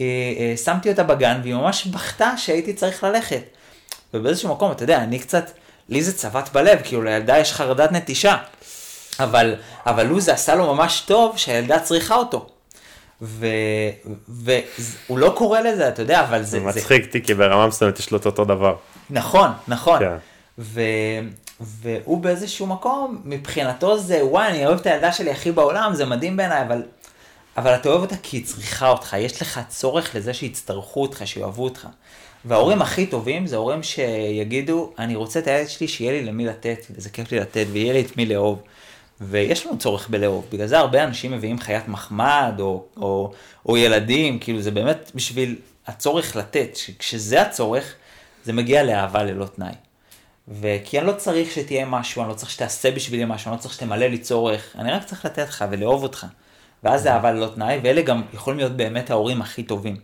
אה, 0.00 0.04
אה, 0.38 0.56
שמתי 0.56 0.90
אותה 0.90 1.02
בגן 1.02 1.40
והיא 1.42 1.54
ממש 1.54 1.86
בכתה 1.86 2.32
שהייתי 2.36 2.72
צריך 2.72 3.04
ללכת. 3.04 3.42
ובאיזשהו 4.14 4.48
מקום, 4.54 4.72
אתה 4.72 4.82
יודע, 4.82 4.98
אני 4.98 5.18
קצת, 5.18 5.50
לי 5.88 6.02
זה 6.02 6.12
צבט 6.12 6.52
בלב, 6.52 6.78
כאילו 6.84 7.02
לילדה 7.02 7.38
יש 7.38 7.52
חרדת 7.52 7.92
נטישה. 7.92 8.36
אבל, 9.20 9.54
אבל 9.86 10.06
לו 10.06 10.20
זה 10.20 10.32
עשה 10.32 10.54
לו 10.54 10.74
ממש 10.74 11.00
טוב 11.00 11.36
שהילדה 11.36 11.78
צריכה 11.78 12.14
אותו. 12.14 12.46
והוא 14.28 15.18
לא 15.18 15.34
קורא 15.36 15.60
לזה, 15.60 15.88
אתה 15.88 16.02
יודע, 16.02 16.20
אבל 16.20 16.42
זה... 16.42 16.50
זה 16.50 16.60
מצחיק 16.60 17.06
אותי, 17.06 17.22
כי 17.22 17.34
ברמה 17.34 17.66
מסוימת 17.66 17.98
יש 17.98 18.10
לו 18.10 18.18
את 18.18 18.26
אותו 18.26 18.44
דבר. 18.44 18.76
נכון, 19.10 19.50
נכון. 19.68 19.98
כן. 19.98 20.16
ו... 20.58 20.80
והוא 21.60 22.20
באיזשהו 22.20 22.66
מקום, 22.66 23.20
מבחינתו 23.24 23.98
זה, 23.98 24.24
וואי, 24.24 24.48
אני 24.48 24.66
אוהב 24.66 24.80
את 24.80 24.86
הילדה 24.86 25.12
שלי 25.12 25.30
הכי 25.30 25.52
בעולם, 25.52 25.94
זה 25.94 26.06
מדהים 26.06 26.36
בעיניי, 26.36 26.62
אבל, 26.62 26.82
אבל 27.60 27.74
אתה 27.74 27.88
אוהב 27.88 28.00
אותה 28.00 28.16
כי 28.22 28.36
היא 28.36 28.44
צריכה 28.44 28.88
אותך, 28.88 29.16
יש 29.18 29.42
לך 29.42 29.60
צורך 29.68 30.14
לזה 30.14 30.34
שיצטרכו 30.34 31.02
אותך, 31.02 31.22
שיאהבו 31.24 31.64
אותך. 31.64 31.88
וההורים 32.44 32.82
הכי 32.82 33.06
טובים 33.06 33.46
זה 33.46 33.56
הורים 33.56 33.82
שיגידו, 33.82 34.92
אני 34.98 35.16
רוצה 35.16 35.38
את 35.38 35.46
הילד 35.46 35.68
שלי 35.68 35.88
שיהיה 35.88 36.12
לי 36.12 36.22
למי 36.22 36.46
לתת, 36.46 36.86
וזה 36.90 37.10
כיף 37.10 37.32
לי 37.32 37.40
לתת, 37.40 37.66
ויהיה 37.72 37.92
לי 37.92 38.00
את 38.00 38.16
מי 38.16 38.26
לאהוב. 38.26 38.62
ויש 39.20 39.66
לנו 39.66 39.78
צורך 39.78 40.08
בלאהוב, 40.08 40.46
בגלל 40.52 40.66
זה 40.66 40.78
הרבה 40.78 41.04
אנשים 41.04 41.32
מביאים 41.32 41.58
חיית 41.58 41.88
מחמד, 41.88 42.54
או, 42.58 42.84
או, 42.96 43.32
או 43.66 43.76
ילדים, 43.76 44.38
כאילו 44.38 44.60
זה 44.60 44.70
באמת 44.70 45.10
בשביל 45.14 45.56
הצורך 45.86 46.36
לתת, 46.36 46.78
כשזה 46.98 47.42
הצורך, 47.42 47.94
זה 48.44 48.52
מגיע 48.52 48.82
לאהבה 48.82 49.22
ללא 49.22 49.44
תנאי. 49.44 49.74
וכי 50.48 50.98
אני 50.98 51.06
לא 51.06 51.12
צריך 51.12 51.50
שתהיה 51.50 51.84
משהו, 51.86 52.22
אני 52.22 52.28
לא 52.28 52.34
צריך 52.34 52.50
שתעשה 52.50 52.90
בשבילי 52.90 53.24
משהו, 53.26 53.48
אני 53.48 53.56
לא 53.56 53.62
צריך 53.62 53.74
שתמלא 53.74 54.06
לי 54.06 54.18
צורך, 54.18 54.76
אני 54.78 54.92
רק 54.92 55.04
צריך 55.04 55.24
לתת 55.24 55.48
לך 55.48 55.64
ולאהוב 55.70 56.02
אותך. 56.02 56.26
ואז 56.84 57.02
זה 57.02 57.12
אהבה 57.12 57.32
ללא 57.32 57.46
תנאי, 57.54 57.78
ואלה 57.82 58.02
גם 58.02 58.22
יכולים 58.34 58.58
להיות 58.58 58.72
באמת 58.72 59.10
ההורים 59.10 59.42
הכי 59.42 59.62
טובים. 59.62 59.96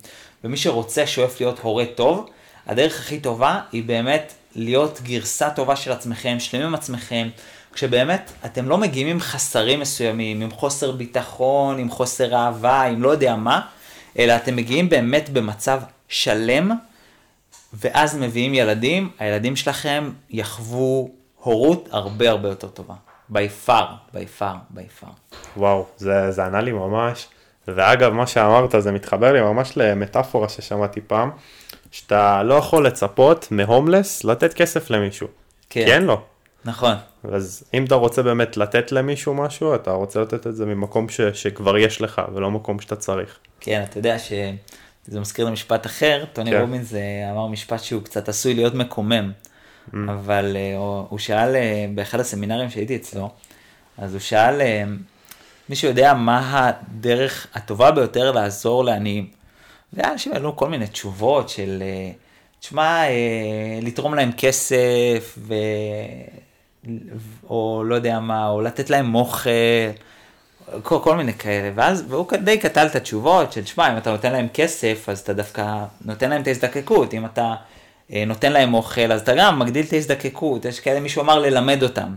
ומי 0.44 0.56
שרוצה, 0.56 1.06
שואף 1.06 1.40
להיות 1.40 1.58
הורה 1.58 1.84
טוב, 1.94 2.28
הדרך 2.66 3.00
הכי 3.00 3.20
טובה 3.20 3.60
היא 3.72 3.84
באמת 3.84 4.32
להיות 4.54 5.00
גרסה 5.02 5.50
טובה 5.50 5.76
של 5.76 5.92
עצמכם, 5.92 6.36
שלמים 6.40 6.66
עם 6.66 6.74
עצמכם, 6.74 7.28
כשבאמת 7.72 8.32
אתם 8.44 8.68
לא 8.68 8.78
מגיעים 8.78 9.06
עם 9.06 9.20
חסרים 9.20 9.80
מסוימים, 9.80 10.40
עם 10.40 10.50
חוסר 10.50 10.92
ביטחון, 10.92 11.78
עם 11.78 11.90
חוסר 11.90 12.34
אהבה, 12.34 12.82
עם 12.82 13.02
לא 13.02 13.08
יודע 13.08 13.36
מה, 13.36 13.60
אלא 14.18 14.36
אתם 14.36 14.56
מגיעים 14.56 14.88
באמת 14.88 15.28
במצב 15.28 15.80
שלם, 16.08 16.70
ואז 17.72 18.16
מביאים 18.16 18.54
ילדים, 18.54 19.10
הילדים 19.18 19.56
שלכם 19.56 20.10
יחוו 20.30 21.10
הורות 21.36 21.88
הרבה 21.90 22.30
הרבה 22.30 22.48
יותר 22.48 22.68
טובה. 22.68 22.94
בי 23.28 23.48
פאר, 23.48 23.86
בי 24.14 24.26
פאר, 24.26 24.54
בי 24.70 24.88
פאר. 25.00 25.08
וואו, 25.56 25.86
זה, 25.96 26.30
זה 26.30 26.44
ענה 26.44 26.60
לי 26.60 26.72
ממש. 26.72 27.28
ואגב, 27.68 28.12
מה 28.12 28.26
שאמרת 28.26 28.74
זה 28.78 28.92
מתחבר 28.92 29.32
לי 29.32 29.40
ממש 29.40 29.72
למטאפורה 29.76 30.48
ששמעתי 30.48 31.00
פעם, 31.00 31.30
שאתה 31.90 32.42
לא 32.42 32.54
יכול 32.54 32.86
לצפות 32.86 33.48
מהומלס 33.50 34.24
לתת 34.24 34.54
כסף 34.54 34.90
למישהו. 34.90 35.26
כן. 35.70 35.84
כי 35.84 35.92
אין 35.92 36.04
לו. 36.04 36.22
נכון. 36.64 36.94
אז 37.32 37.64
אם 37.74 37.84
אתה 37.84 37.94
רוצה 37.94 38.22
באמת 38.22 38.56
לתת 38.56 38.92
למישהו 38.92 39.34
משהו, 39.34 39.74
אתה 39.74 39.90
רוצה 39.90 40.20
לתת 40.20 40.46
את 40.46 40.56
זה 40.56 40.66
ממקום 40.66 41.08
ש, 41.08 41.20
שכבר 41.20 41.78
יש 41.78 42.00
לך, 42.00 42.22
ולא 42.34 42.50
מקום 42.50 42.80
שאתה 42.80 42.96
צריך. 42.96 43.38
כן, 43.60 43.84
אתה 43.90 43.98
יודע 43.98 44.18
שזה 44.18 45.20
מזכיר 45.20 45.44
לי 45.44 45.50
משפט 45.50 45.86
אחר, 45.86 46.24
טוני 46.32 46.50
כן. 46.50 46.60
רובינס 46.60 46.94
אה, 46.94 47.30
אמר 47.30 47.46
משפט 47.46 47.82
שהוא 47.82 48.02
קצת 48.02 48.28
עשוי 48.28 48.54
להיות 48.54 48.74
מקומם, 48.74 49.32
Mm. 49.94 49.96
אבל... 50.10 50.56
אה, 50.56 50.76
הוא 50.76 51.06
הוא 51.08 51.18
שאל 51.18 51.56
אה, 51.56 51.86
באחד 51.94 52.20
הסמינרים 52.20 52.70
שהייתי 52.70 52.96
אצלו, 52.96 53.30
אז 53.98 54.12
הוא 54.12 54.20
שאל, 54.20 54.60
אה, 54.60 54.84
מישהו 55.68 55.88
יודע 55.88 56.14
מה 56.14 56.68
הדרך 56.68 57.46
הטובה 57.54 57.90
ביותר 57.90 58.32
לעזור 58.32 58.84
לעניים? 58.84 59.30
ואנשים 59.92 60.32
העלו 60.32 60.56
כל 60.56 60.68
מיני 60.68 60.86
תשובות 60.86 61.48
של, 61.48 61.82
תשמע, 62.60 63.02
לתרום 63.82 64.14
להם 64.14 64.30
כסף, 64.32 65.38
ו... 65.38 65.54
או 67.50 67.82
לא 67.86 67.94
יודע 67.94 68.20
מה, 68.20 68.48
או 68.48 68.60
לתת 68.60 68.90
להם 68.90 69.14
אוכל, 69.14 69.50
כל, 70.82 70.98
כל 71.02 71.16
מיני 71.16 71.34
כאלה, 71.34 71.70
ואז, 71.74 72.04
והוא 72.08 72.26
די 72.44 72.58
קטל 72.58 72.86
את 72.86 72.96
התשובות 72.96 73.52
של, 73.52 73.64
שמע, 73.64 73.92
אם 73.92 73.96
אתה 73.96 74.10
נותן 74.10 74.32
להם 74.32 74.48
כסף, 74.54 75.08
אז 75.08 75.20
אתה 75.20 75.32
דווקא 75.32 75.84
נותן 76.04 76.30
להם 76.30 76.42
את 76.42 76.46
ההזדקקות, 76.46 77.14
אם 77.14 77.24
אתה 77.24 77.54
נותן 78.10 78.52
להם 78.52 78.74
אוכל, 78.74 79.12
אז 79.12 79.20
אתה 79.20 79.34
גם 79.34 79.58
מגדיל 79.58 79.84
את 79.84 79.92
ההזדקקות, 79.92 80.64
יש 80.64 80.80
כאלה, 80.80 81.00
מישהו 81.00 81.22
אמר 81.22 81.38
ללמד 81.38 81.82
אותם. 81.82 82.14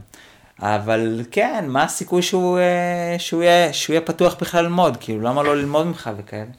אבל 0.62 1.22
כן, 1.32 1.66
מה 1.68 1.84
הסיכוי 1.84 2.22
שהוא, 2.22 2.60
אה, 2.60 3.16
שהוא, 3.20 3.44
יהיה, 3.44 3.74
שהוא 3.74 3.94
יהיה 3.94 4.06
פתוח 4.06 4.36
בכלל 4.42 4.64
ללמוד, 4.64 4.98
כאילו, 5.00 5.22
למה 5.22 5.44
לא 5.44 5.58
ללמוד 5.58 5.88
ממך 5.88 6.10
וכאלה? 6.18 6.52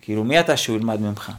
כאילו, 0.00 0.24
מי 0.24 0.40
אתה 0.40 0.56
שהוא 0.56 0.76
ילמד 0.76 1.00
ממך? 1.00 1.32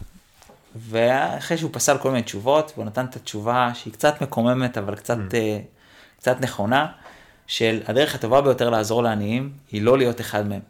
ואחרי 0.75 1.57
שהוא 1.57 1.69
פסל 1.73 1.97
כל 1.97 2.11
מיני 2.11 2.23
תשובות, 2.23 2.71
והוא 2.75 2.85
נתן 2.85 3.05
את 3.05 3.15
התשובה 3.15 3.71
שהיא 3.73 3.93
קצת 3.93 4.21
מקוממת, 4.21 4.77
אבל 4.77 4.95
קצת, 4.95 5.17
אה, 5.33 5.59
קצת 6.17 6.41
נכונה, 6.41 6.87
של 7.47 7.81
הדרך 7.87 8.15
הטובה 8.15 8.41
ביותר 8.41 8.69
לעזור 8.69 9.03
לעניים, 9.03 9.51
היא 9.71 9.81
לא 9.81 9.97
להיות 9.97 10.21
אחד 10.21 10.47
מהם. 10.47 10.61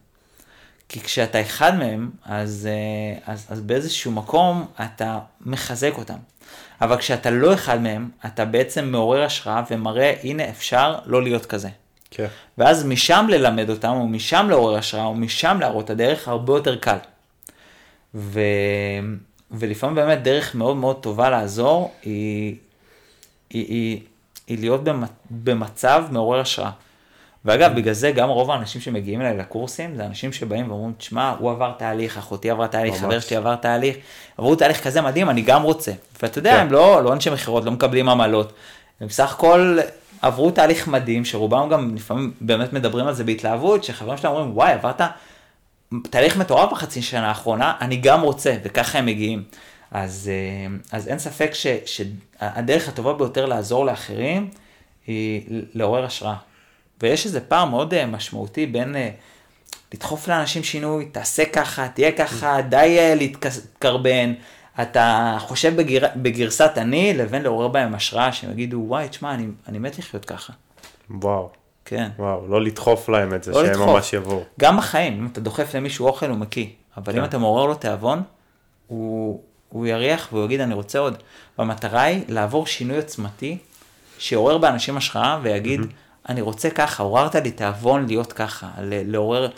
כי 0.89 0.99
כשאתה 0.99 1.41
אחד 1.41 1.75
מהם, 1.75 2.11
אז, 2.25 2.69
אה, 2.71 3.33
אז, 3.33 3.47
אז 3.49 3.61
באיזשהו 3.61 4.11
מקום 4.11 4.65
אתה 4.85 5.19
מחזק 5.41 5.93
אותם. 5.97 6.17
אבל 6.83 6.97
כשאתה 6.97 7.29
לא 7.29 7.53
אחד 7.53 7.81
מהם, 7.81 8.09
אתה 8.25 8.45
בעצם 8.45 8.85
מעורר 8.85 9.23
השראה 9.23 9.63
ומראה, 9.71 10.13
הנה 10.23 10.49
אפשר 10.49 10.99
לא 11.05 11.23
להיות 11.23 11.45
כזה. 11.45 11.69
כן. 12.11 12.27
ואז 12.57 12.85
משם 12.85 13.25
ללמד 13.29 13.69
אותם, 13.69 13.89
או 13.89 14.07
משם 14.07 14.47
לעורר 14.49 14.77
השראה, 14.77 15.05
או 15.05 15.13
משם 15.13 15.57
להראות 15.61 15.85
את 15.85 15.89
הדרך, 15.89 16.27
הרבה 16.27 16.53
יותר 16.53 16.75
קל. 16.75 16.97
ו... 18.15 18.39
ולפעמים 19.51 19.95
באמת 19.95 20.23
דרך 20.23 20.55
מאוד 20.55 20.75
מאוד 20.75 20.95
טובה 21.01 21.29
לעזור, 21.29 21.93
היא, 22.01 22.55
היא, 23.49 23.65
היא, 23.67 24.01
היא 24.47 24.59
להיות 24.59 24.81
במצב 25.29 26.03
מעורר 26.11 26.39
השראה. 26.39 26.71
ואגב, 27.45 27.75
בגלל 27.75 27.93
זה 27.93 28.11
גם 28.11 28.29
רוב 28.29 28.51
האנשים 28.51 28.81
שמגיעים 28.81 29.21
אליי 29.21 29.37
לקורסים, 29.37 29.95
זה 29.95 30.05
אנשים 30.05 30.33
שבאים 30.33 30.71
ואומרים, 30.71 30.93
תשמע, 30.97 31.35
הוא 31.39 31.51
עבר 31.51 31.71
תהליך, 31.77 32.17
אחותי 32.17 32.49
עברה 32.49 32.67
תהליך. 32.67 32.95
חבר 32.95 33.19
שלי 33.19 33.37
עבר 33.37 33.55
תהליך, 33.55 33.95
עברו 34.37 34.55
תהליך 34.55 34.83
כזה 34.83 35.01
מדהים, 35.01 35.29
אני 35.29 35.41
גם 35.41 35.63
רוצה. 35.63 35.91
ואתה 36.21 36.39
יודע, 36.39 36.51
כן. 36.51 36.59
הם 36.59 36.71
לא, 36.71 37.03
לא 37.03 37.13
אנשי 37.13 37.29
מכירות, 37.29 37.65
לא 37.65 37.71
מקבלים 37.71 38.09
עמלות. 38.09 38.53
הם 39.01 39.07
בסך 39.07 39.33
הכל 39.33 39.77
עברו 40.21 40.51
תהליך 40.51 40.87
מדהים, 40.87 41.25
שרובם 41.25 41.69
גם 41.69 41.95
לפעמים 41.95 42.31
באמת 42.41 42.73
מדברים 42.73 43.07
על 43.07 43.13
זה 43.13 43.23
בהתלהבות, 43.23 43.83
שחברים 43.83 44.17
שלהם 44.17 44.33
אומרים, 44.33 44.57
וואי, 44.57 44.71
עברת 44.71 45.01
תהליך 46.09 46.37
מטורף 46.37 46.71
בחצי 46.71 47.01
שנה 47.01 47.27
האחרונה, 47.27 47.73
אני 47.81 47.95
גם 47.95 48.21
רוצה, 48.21 48.55
וככה 48.63 48.99
הם 48.99 49.05
מגיעים. 49.05 49.43
אז, 49.91 50.31
אה, 50.33 50.97
אז 50.97 51.07
אין 51.07 51.19
ספק 51.19 51.51
שהדרך 51.85 52.87
הטובה 52.87 53.13
ביותר 53.13 53.45
לעזור 53.45 53.85
לאחרים 53.85 54.49
היא 55.07 55.41
לעורר 55.73 56.05
השראה. 56.05 56.35
ויש 57.03 57.25
איזה 57.25 57.41
פער 57.41 57.65
מאוד 57.65 57.93
אה, 57.93 58.05
משמעותי 58.05 58.65
בין 58.65 58.95
אה, 58.95 59.09
לדחוף 59.93 60.27
לאנשים 60.27 60.63
שינוי, 60.63 61.05
תעשה 61.05 61.45
ככה, 61.45 61.87
תהיה 61.87 62.11
ככה, 62.11 62.61
די 62.61 62.95
אה, 62.99 63.15
להתקרבן, 63.15 64.33
אתה 64.81 65.37
חושב 65.39 65.75
בגיר, 65.75 66.05
בגרסת 66.15 66.71
אני, 66.77 67.13
לבין 67.13 67.41
לעורר 67.41 67.67
בהם 67.67 67.95
השראה, 67.95 68.31
שהם 68.31 68.51
יגידו, 68.51 68.83
וואי, 68.87 69.09
תשמע, 69.09 69.33
אני, 69.33 69.47
אני 69.67 69.79
מת 69.79 69.97
לחיות 69.97 70.25
ככה. 70.25 70.53
וואו, 71.09 71.49
כן. 71.85 72.09
וואו, 72.19 72.47
לא 72.47 72.61
לדחוף 72.61 73.09
להם 73.09 73.33
את 73.33 73.43
זה, 73.43 73.51
לא 73.51 73.61
שהם 73.61 73.69
לדחוף. 73.69 73.89
ממש 73.89 74.13
יבואו. 74.13 74.43
גם 74.59 74.77
בחיים, 74.77 75.13
אם 75.13 75.27
אתה 75.31 75.41
דוחף 75.41 75.75
למישהו 75.75 76.07
אוכל, 76.07 76.29
הוא 76.29 76.37
מקיא. 76.37 76.67
אבל 76.97 77.13
אם 77.13 77.19
כן. 77.19 77.25
אתה 77.25 77.37
מעורר 77.37 77.65
לו 77.65 77.75
תיאבון, 77.75 78.21
הוא, 78.87 79.41
הוא 79.69 79.87
יריח 79.87 80.29
והוא 80.31 80.45
יגיד, 80.45 80.59
אני 80.59 80.73
רוצה 80.73 80.99
עוד. 80.99 81.17
והמטרה 81.57 82.01
היא 82.01 82.23
לעבור 82.27 82.67
שינוי 82.67 82.97
עוצמתי, 82.97 83.57
שיעורר 84.17 84.57
באנשים 84.57 84.97
השראה 84.97 85.39
ויגיד, 85.41 85.81
אני 86.29 86.41
רוצה 86.41 86.69
ככה, 86.69 87.03
עוררת 87.03 87.35
לי 87.35 87.51
תיאבון 87.51 88.05
להיות 88.05 88.33
ככה, 88.33 88.67
לעורר, 88.81 89.49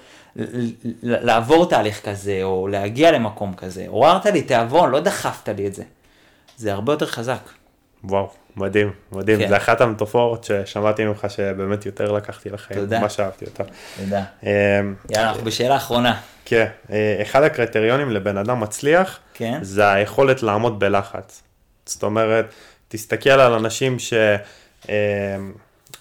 לעבור 1.04 1.70
תהליך 1.70 2.06
כזה, 2.06 2.40
או 2.44 2.68
להגיע 2.68 3.12
למקום 3.12 3.54
כזה. 3.54 3.86
עוררת 3.88 4.26
לי 4.26 4.42
תיאבון, 4.42 4.92
לא 4.92 5.00
דחפת 5.00 5.50
לי 5.50 5.68
את 5.68 5.74
זה. 5.74 5.84
זה 6.58 6.74
הרבה 6.74 6.94
יותר 6.94 7.06
חזק. 7.06 7.50
וואו, 8.04 8.30
מדהים, 8.56 8.92
מדהים. 9.12 9.40
כן. 9.40 9.48
זה 9.48 9.58
אחת 9.58 9.82
המטאפורות 9.82 10.44
ששמעתי 10.44 11.06
ממך 11.06 11.26
שבאמת 11.30 11.86
יותר 11.86 12.12
לקחתי 12.12 12.50
לחיים, 12.50 12.80
תודה. 12.80 13.00
ממש 13.00 13.20
אהבתי 13.20 13.46
אותה. 13.46 13.64
תודה. 13.98 14.24
אה, 14.46 14.52
יאללה, 15.10 15.30
אנחנו 15.30 15.44
בשאלה 15.44 15.76
אחרונה. 15.76 16.20
כן, 16.46 16.66
אה, 16.92 17.20
אחד 17.22 17.44
הקריטריונים 17.44 18.12
לבן 18.12 18.38
אדם 18.38 18.60
מצליח, 18.60 19.20
כן. 19.34 19.60
זה 19.62 19.92
היכולת 19.92 20.44
לעמוד 20.44 20.80
בלחץ. 20.80 21.44
זאת 21.86 22.04
אומרת, 22.04 22.46
תסתכל 22.88 23.30
על 23.30 23.54
אנשים 23.54 23.98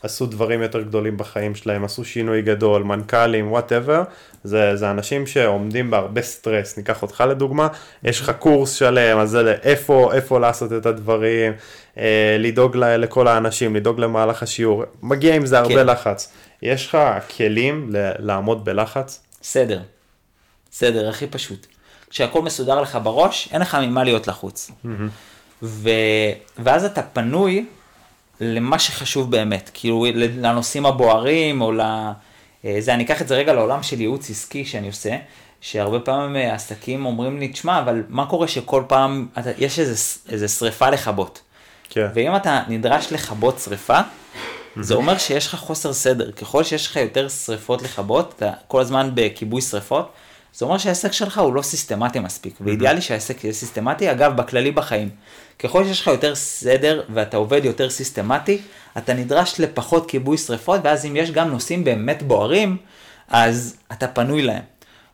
שעשו 0.04 0.26
דברים 0.26 0.62
יותר 0.62 0.80
גדולים 0.82 1.16
בחיים 1.16 1.54
שלהם, 1.54 1.84
עשו 1.84 2.04
שינוי 2.04 2.42
גדול, 2.42 2.82
מנכ"לים, 2.82 3.52
whatever, 3.52 4.02
זה, 4.44 4.76
זה 4.76 4.90
אנשים 4.90 5.26
שעומדים 5.26 5.90
בהרבה 5.90 6.22
סטרס. 6.22 6.76
ניקח 6.76 7.02
אותך 7.02 7.24
לדוגמה, 7.28 7.68
יש 8.02 8.20
לך 8.20 8.32
קורס 8.38 8.72
שלם, 8.72 9.18
אז 9.18 9.30
זה 9.30 9.54
איפה, 9.62 10.10
איפה 10.14 10.40
לעשות 10.40 10.72
את 10.72 10.86
הדברים, 10.86 11.52
אה, 11.98 12.36
לדאוג 12.38 12.76
ל- 12.76 12.96
לכל 12.96 13.28
האנשים, 13.28 13.76
לדאוג 13.76 14.00
למהלך 14.00 14.42
השיעור, 14.42 14.84
מגיע 15.02 15.34
עם 15.34 15.46
זה 15.46 15.58
הרבה 15.58 15.74
כן. 15.74 15.86
לחץ. 15.86 16.32
יש 16.62 16.86
לך 16.86 16.98
כלים 17.36 17.88
ל- 17.92 18.12
לעמוד 18.18 18.64
בלחץ? 18.64 19.20
סדר. 19.42 19.80
סדר, 20.72 21.08
הכי 21.08 21.26
פשוט. 21.26 21.66
כשהכל 22.10 22.42
מסודר 22.42 22.80
לך 22.80 22.98
בראש, 23.02 23.48
אין 23.52 23.60
לך 23.60 23.74
ממה 23.74 24.04
להיות 24.04 24.28
לחוץ. 24.28 24.70
ו... 25.62 25.88
ואז 26.58 26.84
אתה 26.84 27.02
פנוי 27.02 27.66
למה 28.40 28.78
שחשוב 28.78 29.30
באמת, 29.30 29.70
כאילו 29.74 30.06
לנושאים 30.14 30.86
הבוערים, 30.86 31.60
או 31.60 31.72
ל... 31.72 31.80
אה, 32.64 32.76
זה, 32.78 32.94
אני 32.94 33.04
אקח 33.04 33.22
את 33.22 33.28
זה 33.28 33.36
רגע 33.36 33.52
לעולם 33.52 33.82
של 33.82 34.00
ייעוץ 34.00 34.30
עסקי 34.30 34.64
שאני 34.64 34.86
עושה, 34.86 35.16
שהרבה 35.60 36.00
פעמים 36.00 36.36
אה, 36.36 36.54
עסקים 36.54 37.06
אומרים 37.06 37.40
לי, 37.40 37.48
תשמע, 37.48 37.78
אבל 37.78 38.02
מה 38.08 38.26
קורה 38.26 38.48
שכל 38.48 38.82
פעם 38.88 39.26
אתה, 39.38 39.50
יש 39.58 39.78
איזה, 39.78 40.20
איזה 40.28 40.48
שריפה 40.48 40.90
לכבות? 40.90 41.42
כן. 41.90 42.06
ואם 42.14 42.36
אתה 42.36 42.62
נדרש 42.68 43.12
לכבות 43.12 43.58
שריפה, 43.58 43.98
זה 44.80 44.94
אומר 44.94 45.18
שיש 45.18 45.46
לך 45.46 45.54
חוסר 45.54 45.92
סדר. 45.92 46.30
ככל 46.30 46.64
שיש 46.64 46.86
לך 46.86 46.96
יותר 46.96 47.28
שריפות 47.28 47.82
לכבות, 47.82 48.34
אתה 48.36 48.50
כל 48.68 48.80
הזמן 48.80 49.10
בכיבוי 49.14 49.62
שריפות, 49.62 50.12
זה 50.54 50.64
אומר 50.64 50.78
שהעסק 50.78 51.12
שלך 51.12 51.38
הוא 51.38 51.54
לא 51.54 51.62
סיסטמטי 51.62 52.20
מספיק. 52.20 52.54
ואידיאלי 52.60 53.00
שהעסק 53.00 53.44
יהיה 53.44 53.54
סיסטמטי, 53.54 54.10
אגב, 54.10 54.36
בכללי 54.36 54.70
בחיים. 54.70 55.08
ככל 55.58 55.84
שיש 55.84 56.00
לך 56.00 56.06
יותר 56.06 56.34
סדר 56.34 57.02
ואתה 57.08 57.36
עובד 57.36 57.64
יותר 57.64 57.90
סיסטמטי, 57.90 58.58
אתה 58.98 59.14
נדרש 59.14 59.60
לפחות 59.60 60.10
כיבוי 60.10 60.38
שריפות, 60.38 60.80
ואז 60.84 61.06
אם 61.06 61.16
יש 61.16 61.30
גם 61.30 61.48
נושאים 61.48 61.84
באמת 61.84 62.22
בוערים, 62.22 62.76
אז 63.28 63.76
אתה 63.92 64.08
פנוי 64.08 64.42
להם. 64.42 64.62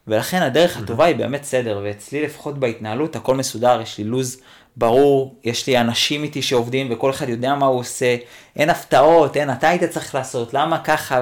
ולכן 0.06 0.42
הדרך 0.42 0.76
הטובה 0.76 1.04
היא 1.04 1.16
באמת 1.16 1.44
סדר, 1.44 1.80
ואצלי 1.84 2.22
לפחות 2.22 2.58
בהתנהלות 2.58 3.16
הכל 3.16 3.34
מסודר, 3.34 3.80
יש 3.80 3.98
לי 3.98 4.04
לו"ז 4.04 4.36
ברור, 4.76 5.34
יש 5.44 5.66
לי 5.66 5.78
אנשים 5.78 6.22
איתי 6.22 6.42
שעובדים 6.42 6.88
וכל 6.90 7.10
אחד 7.10 7.28
יודע 7.28 7.54
מה 7.54 7.66
הוא 7.66 7.78
עושה, 7.78 8.16
אין 8.56 8.70
הפתעות, 8.70 9.36
אין 9.36 9.50
אתה 9.50 9.68
היית 9.68 9.84
צריך 9.84 10.14
לעשות, 10.14 10.54
למה 10.54 10.78
ככה, 10.78 11.20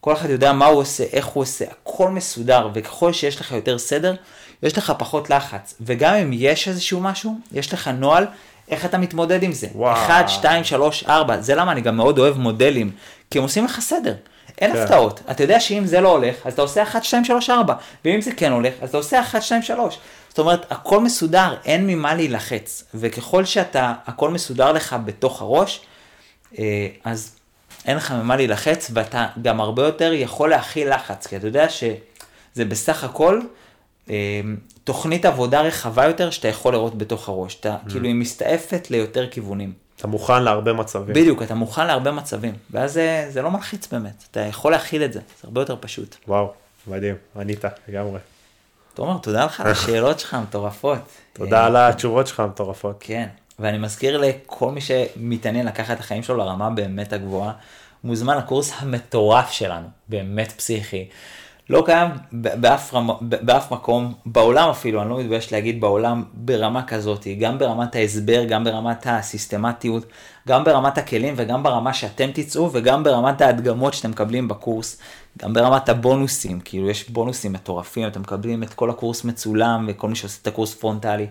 כל 0.00 0.12
אחד 0.12 0.30
יודע 0.30 0.52
מה 0.52 0.66
הוא 0.66 0.80
עושה, 0.80 1.04
איך 1.12 1.26
הוא 1.26 1.42
עושה, 1.42 1.64
הכל 1.70 2.10
מסודר, 2.10 2.68
וככל 2.74 3.12
שיש 3.12 3.40
לך 3.40 3.52
יותר 3.52 3.78
סדר, 3.78 4.14
יש 4.62 4.78
לך 4.78 4.92
פחות 4.98 5.30
לחץ, 5.30 5.74
וגם 5.80 6.14
אם 6.14 6.30
יש 6.32 6.68
איזשהו 6.68 7.00
משהו, 7.00 7.38
יש 7.52 7.72
לך 7.72 7.88
נוהל 7.88 8.26
איך 8.68 8.84
אתה 8.84 8.98
מתמודד 8.98 9.42
עם 9.42 9.52
זה. 9.52 9.66
וואו. 9.74 9.94
1, 9.94 10.28
2, 10.28 10.64
3, 10.64 11.04
4, 11.04 11.40
זה 11.40 11.54
למה 11.54 11.72
אני 11.72 11.80
גם 11.80 11.96
מאוד 11.96 12.18
אוהב 12.18 12.38
מודלים, 12.38 12.90
כי 13.30 13.38
הם 13.38 13.44
עושים 13.44 13.64
לך 13.64 13.80
סדר. 13.80 14.14
אין 14.60 14.72
כן. 14.72 14.82
הפתעות, 14.82 15.20
אתה 15.30 15.42
יודע 15.42 15.60
שאם 15.60 15.86
זה 15.86 16.00
לא 16.00 16.08
הולך, 16.08 16.34
אז 16.44 16.52
אתה 16.52 16.62
עושה 16.62 16.82
1, 16.82 17.04
2, 17.04 17.24
3, 17.24 17.50
4, 17.50 17.74
ואם 18.04 18.20
זה 18.20 18.30
כן 18.36 18.52
הולך, 18.52 18.74
אז 18.80 18.88
אתה 18.88 18.96
עושה 18.96 19.20
1, 19.20 19.42
2, 19.42 19.62
3. 19.62 19.98
זאת 20.28 20.38
אומרת, 20.38 20.72
הכל 20.72 21.00
מסודר, 21.00 21.54
אין 21.64 21.86
ממה 21.86 22.14
להילחץ, 22.14 22.84
וככל 22.94 23.44
שאתה, 23.44 23.92
הכל 24.06 24.30
מסודר 24.30 24.72
לך 24.72 24.96
בתוך 25.04 25.42
הראש, 25.42 25.80
אה, 26.58 26.88
אז 27.04 27.35
אין 27.86 27.96
לך 27.96 28.12
ממה 28.12 28.36
להילחץ, 28.36 28.90
ואתה 28.94 29.26
גם 29.42 29.60
הרבה 29.60 29.82
יותר 29.82 30.12
יכול 30.12 30.50
להכיל 30.50 30.94
לחץ, 30.94 31.26
כי 31.26 31.36
אתה 31.36 31.46
יודע 31.46 31.68
שזה 31.68 32.64
בסך 32.64 33.04
הכל 33.04 33.40
אה, 34.10 34.40
תוכנית 34.84 35.24
עבודה 35.24 35.60
רחבה 35.60 36.04
יותר 36.04 36.30
שאתה 36.30 36.48
יכול 36.48 36.72
לראות 36.72 36.98
בתוך 36.98 37.28
הראש, 37.28 37.60
אתה 37.60 37.76
כאילו 37.88 38.06
היא 38.06 38.14
מסתעפת 38.14 38.90
ליותר 38.90 39.30
כיוונים. 39.30 39.72
אתה 39.96 40.06
מוכן 40.06 40.42
להרבה 40.42 40.72
מצבים. 40.72 41.14
בדיוק, 41.14 41.42
אתה 41.42 41.54
מוכן 41.54 41.86
להרבה 41.86 42.12
מצבים, 42.12 42.54
ואז 42.70 42.92
זה, 42.92 43.26
זה 43.30 43.42
לא 43.42 43.50
מלחיץ 43.50 43.86
באמת, 43.86 44.24
אתה 44.30 44.40
יכול 44.40 44.72
להכיל 44.72 45.04
את 45.04 45.12
זה, 45.12 45.20
זה 45.20 45.44
הרבה 45.44 45.60
יותר 45.60 45.76
פשוט. 45.80 46.16
וואו, 46.28 46.52
מדהים, 46.86 47.14
ענית 47.36 47.64
לגמרי. 47.88 48.18
תומר, 48.94 49.18
תודה 49.18 49.44
לך 49.44 49.60
על 49.60 49.70
השאלות 49.72 50.20
שלך 50.20 50.34
המטורפות. 50.34 50.98
תודה 51.32 51.60
אה, 51.60 51.66
על 51.66 51.76
התשובות 51.76 52.26
שלך 52.26 52.40
המטורפות. 52.40 52.96
כן, 53.00 53.26
ואני 53.58 53.78
מזכיר 53.78 54.18
לכל 54.18 54.70
מי 54.70 54.80
שמתעניין 54.80 55.66
לקחת 55.66 55.96
את 55.96 56.00
החיים 56.00 56.22
שלו 56.22 56.36
לרמה 56.36 56.70
באמת 56.70 57.12
הגבוהה, 57.12 57.52
מוזמן 58.04 58.38
לקורס 58.38 58.72
המטורף 58.78 59.50
שלנו, 59.50 59.86
באמת 60.08 60.52
פסיכי. 60.52 61.08
לא 61.70 61.82
קיים 61.86 62.10
באף, 62.32 62.94
רמה, 62.94 63.14
באף 63.20 63.72
מקום, 63.72 64.14
בעולם 64.26 64.68
אפילו, 64.68 65.02
אני 65.02 65.10
לא 65.10 65.18
מתבייש 65.18 65.52
להגיד 65.52 65.80
בעולם, 65.80 66.24
ברמה 66.32 66.82
כזאת, 66.82 67.26
גם 67.40 67.58
ברמת 67.58 67.96
ההסבר, 67.96 68.44
גם 68.44 68.64
ברמת 68.64 69.06
הסיסטמטיות, 69.06 70.06
גם 70.48 70.64
ברמת 70.64 70.98
הכלים 70.98 71.34
וגם 71.36 71.62
ברמה 71.62 71.94
שאתם 71.94 72.30
תצאו 72.34 72.72
וגם 72.72 73.02
ברמת 73.02 73.40
ההדגמות 73.40 73.94
שאתם 73.94 74.10
מקבלים 74.10 74.48
בקורס, 74.48 75.00
גם 75.38 75.52
ברמת 75.52 75.88
הבונוסים, 75.88 76.60
כאילו 76.60 76.90
יש 76.90 77.10
בונוסים 77.10 77.52
מטורפים, 77.52 78.06
אתם 78.06 78.20
מקבלים 78.20 78.62
את 78.62 78.74
כל 78.74 78.90
הקורס 78.90 79.24
מצולם 79.24 79.86
וכל 79.88 80.08
מי 80.08 80.16
שעושה 80.16 80.38
את 80.42 80.46
הקורס 80.46 80.74
פרונטלי, 80.74 81.26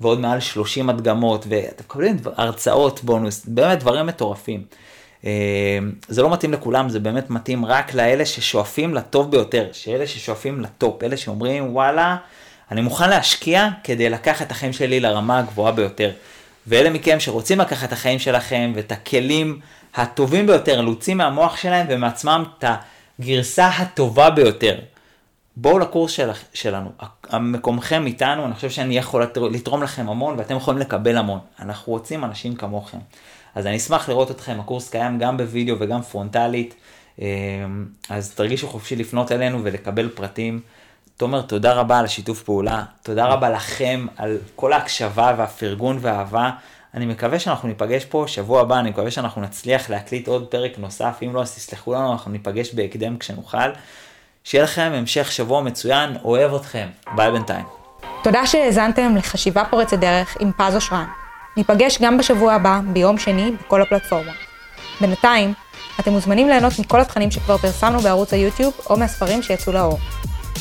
ועוד 0.00 0.20
מעל 0.20 0.40
30 0.40 0.90
הדגמות, 0.90 1.46
ואתם 1.48 1.84
מקבלים 1.84 2.16
הרצאות 2.36 3.04
בונוס, 3.04 3.46
באמת 3.46 3.78
דברים 3.78 4.06
מטורפים. 4.06 4.64
אה, 5.24 5.30
זה 6.08 6.22
לא 6.22 6.30
מתאים 6.30 6.52
לכולם, 6.52 6.88
זה 6.88 7.00
באמת 7.00 7.30
מתאים 7.30 7.64
רק 7.64 7.94
לאלה 7.94 8.26
ששואפים 8.26 8.94
לטוב 8.94 9.30
ביותר, 9.30 9.68
שאלה 9.72 10.06
ששואפים 10.06 10.60
לטופ, 10.60 11.02
אלה 11.02 11.16
שאומרים 11.16 11.74
וואלה, 11.74 12.16
אני 12.70 12.80
מוכן 12.80 13.10
להשקיע 13.10 13.68
כדי 13.84 14.10
לקחת 14.10 14.46
את 14.46 14.50
החיים 14.50 14.72
שלי 14.72 15.00
לרמה 15.00 15.38
הגבוהה 15.38 15.72
ביותר. 15.72 16.10
ואלה 16.66 16.90
מכם 16.90 17.20
שרוצים 17.20 17.60
לקחת 17.60 17.88
את 17.88 17.92
החיים 17.92 18.18
שלכם 18.18 18.72
ואת 18.74 18.92
הכלים 18.92 19.60
הטובים 19.94 20.46
ביותר, 20.46 20.80
להוציא 20.80 21.14
מהמוח 21.14 21.56
שלהם 21.56 21.86
ומעצמם 21.90 22.44
את 22.58 22.64
הגרסה 23.20 23.66
הטובה 23.68 24.30
ביותר. 24.30 24.78
בואו 25.56 25.78
לקורס 25.78 26.12
של, 26.12 26.30
שלנו, 26.54 26.90
מקומכם 27.40 28.06
איתנו, 28.06 28.44
אני 28.46 28.54
חושב 28.54 28.70
שאני 28.70 28.96
יכול 28.96 29.26
לתרום 29.50 29.82
לכם 29.82 30.08
המון 30.08 30.38
ואתם 30.38 30.56
יכולים 30.56 30.80
לקבל 30.80 31.16
המון. 31.16 31.38
אנחנו 31.60 31.92
רוצים 31.92 32.24
אנשים 32.24 32.54
כמוכם. 32.54 32.98
אז 33.54 33.66
אני 33.66 33.76
אשמח 33.76 34.08
לראות 34.08 34.30
אתכם, 34.30 34.60
הקורס 34.60 34.90
קיים 34.90 35.18
גם 35.18 35.36
בווידאו 35.36 35.76
וגם 35.78 36.02
פרונטלית, 36.02 36.74
אה, 37.20 37.26
אז 38.08 38.34
תרגישו 38.34 38.68
חופשי 38.68 38.96
לפנות 38.96 39.32
אלינו 39.32 39.64
ולקבל 39.64 40.08
פרטים. 40.08 40.60
תומר, 41.16 41.42
תודה 41.42 41.72
רבה 41.72 41.98
על 41.98 42.04
השיתוף 42.04 42.42
פעולה, 42.42 42.84
תודה 43.02 43.26
רבה 43.26 43.50
לכם 43.50 44.06
על 44.16 44.38
כל 44.56 44.72
ההקשבה 44.72 45.34
והפרגון 45.38 45.98
והאהבה. 46.00 46.50
אני 46.94 47.06
מקווה 47.06 47.38
שאנחנו 47.38 47.68
ניפגש 47.68 48.04
פה 48.04 48.24
שבוע 48.26 48.60
הבא, 48.60 48.78
אני 48.78 48.90
מקווה 48.90 49.10
שאנחנו 49.10 49.42
נצליח 49.42 49.90
להקליט 49.90 50.28
עוד 50.28 50.46
פרק 50.46 50.78
נוסף, 50.78 51.18
אם 51.22 51.34
לא 51.34 51.42
אז 51.42 51.54
תסלחו 51.54 51.94
לנו, 51.94 52.12
אנחנו 52.12 52.30
ניפגש 52.30 52.74
בהקדם 52.74 53.18
כשנוכל. 53.18 53.70
שיהיה 54.44 54.64
לכם 54.64 54.92
המשך 54.94 55.32
שבוע 55.32 55.62
מצוין, 55.62 56.16
אוהב 56.24 56.54
אתכם, 56.54 56.88
ביי 57.16 57.30
בינתיים. 57.30 57.64
תודה 58.22 58.46
שהאזנתם 58.46 59.16
לחשיבה 59.16 59.64
פורצת 59.64 59.98
דרך 59.98 60.36
עם 60.40 60.50
פז 60.56 60.74
אושרן. 60.74 61.06
ניפגש 61.56 61.98
גם 62.02 62.18
בשבוע 62.18 62.52
הבא, 62.52 62.80
ביום 62.92 63.18
שני, 63.18 63.50
בכל 63.50 63.82
הפלטפורמות. 63.82 64.34
בינתיים, 65.00 65.54
אתם 66.00 66.12
מוזמנים 66.12 66.48
ליהנות 66.48 66.72
מכל 66.78 67.00
התכנים 67.00 67.30
שכבר 67.30 67.58
פרסמנו 67.58 68.00
בערוץ 68.00 68.32
היוטיוב 68.32 68.74
או 68.90 68.96
מהספרים 68.96 69.42
שיצאו 69.42 69.72
לאור. 69.72 69.98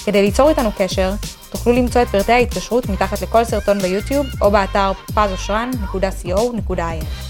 כדי 0.05 0.21
ליצור 0.21 0.49
איתנו 0.49 0.69
קשר, 0.77 1.11
תוכלו 1.49 1.73
למצוא 1.73 2.01
את 2.01 2.07
פרטי 2.07 2.31
ההתקשרות 2.31 2.89
מתחת 2.89 3.21
לכל 3.21 3.43
סרטון 3.43 3.79
ביוטיוב 3.79 4.27
או 4.41 4.51
באתר 4.51 4.91
pazosran.co.il. 5.15 7.28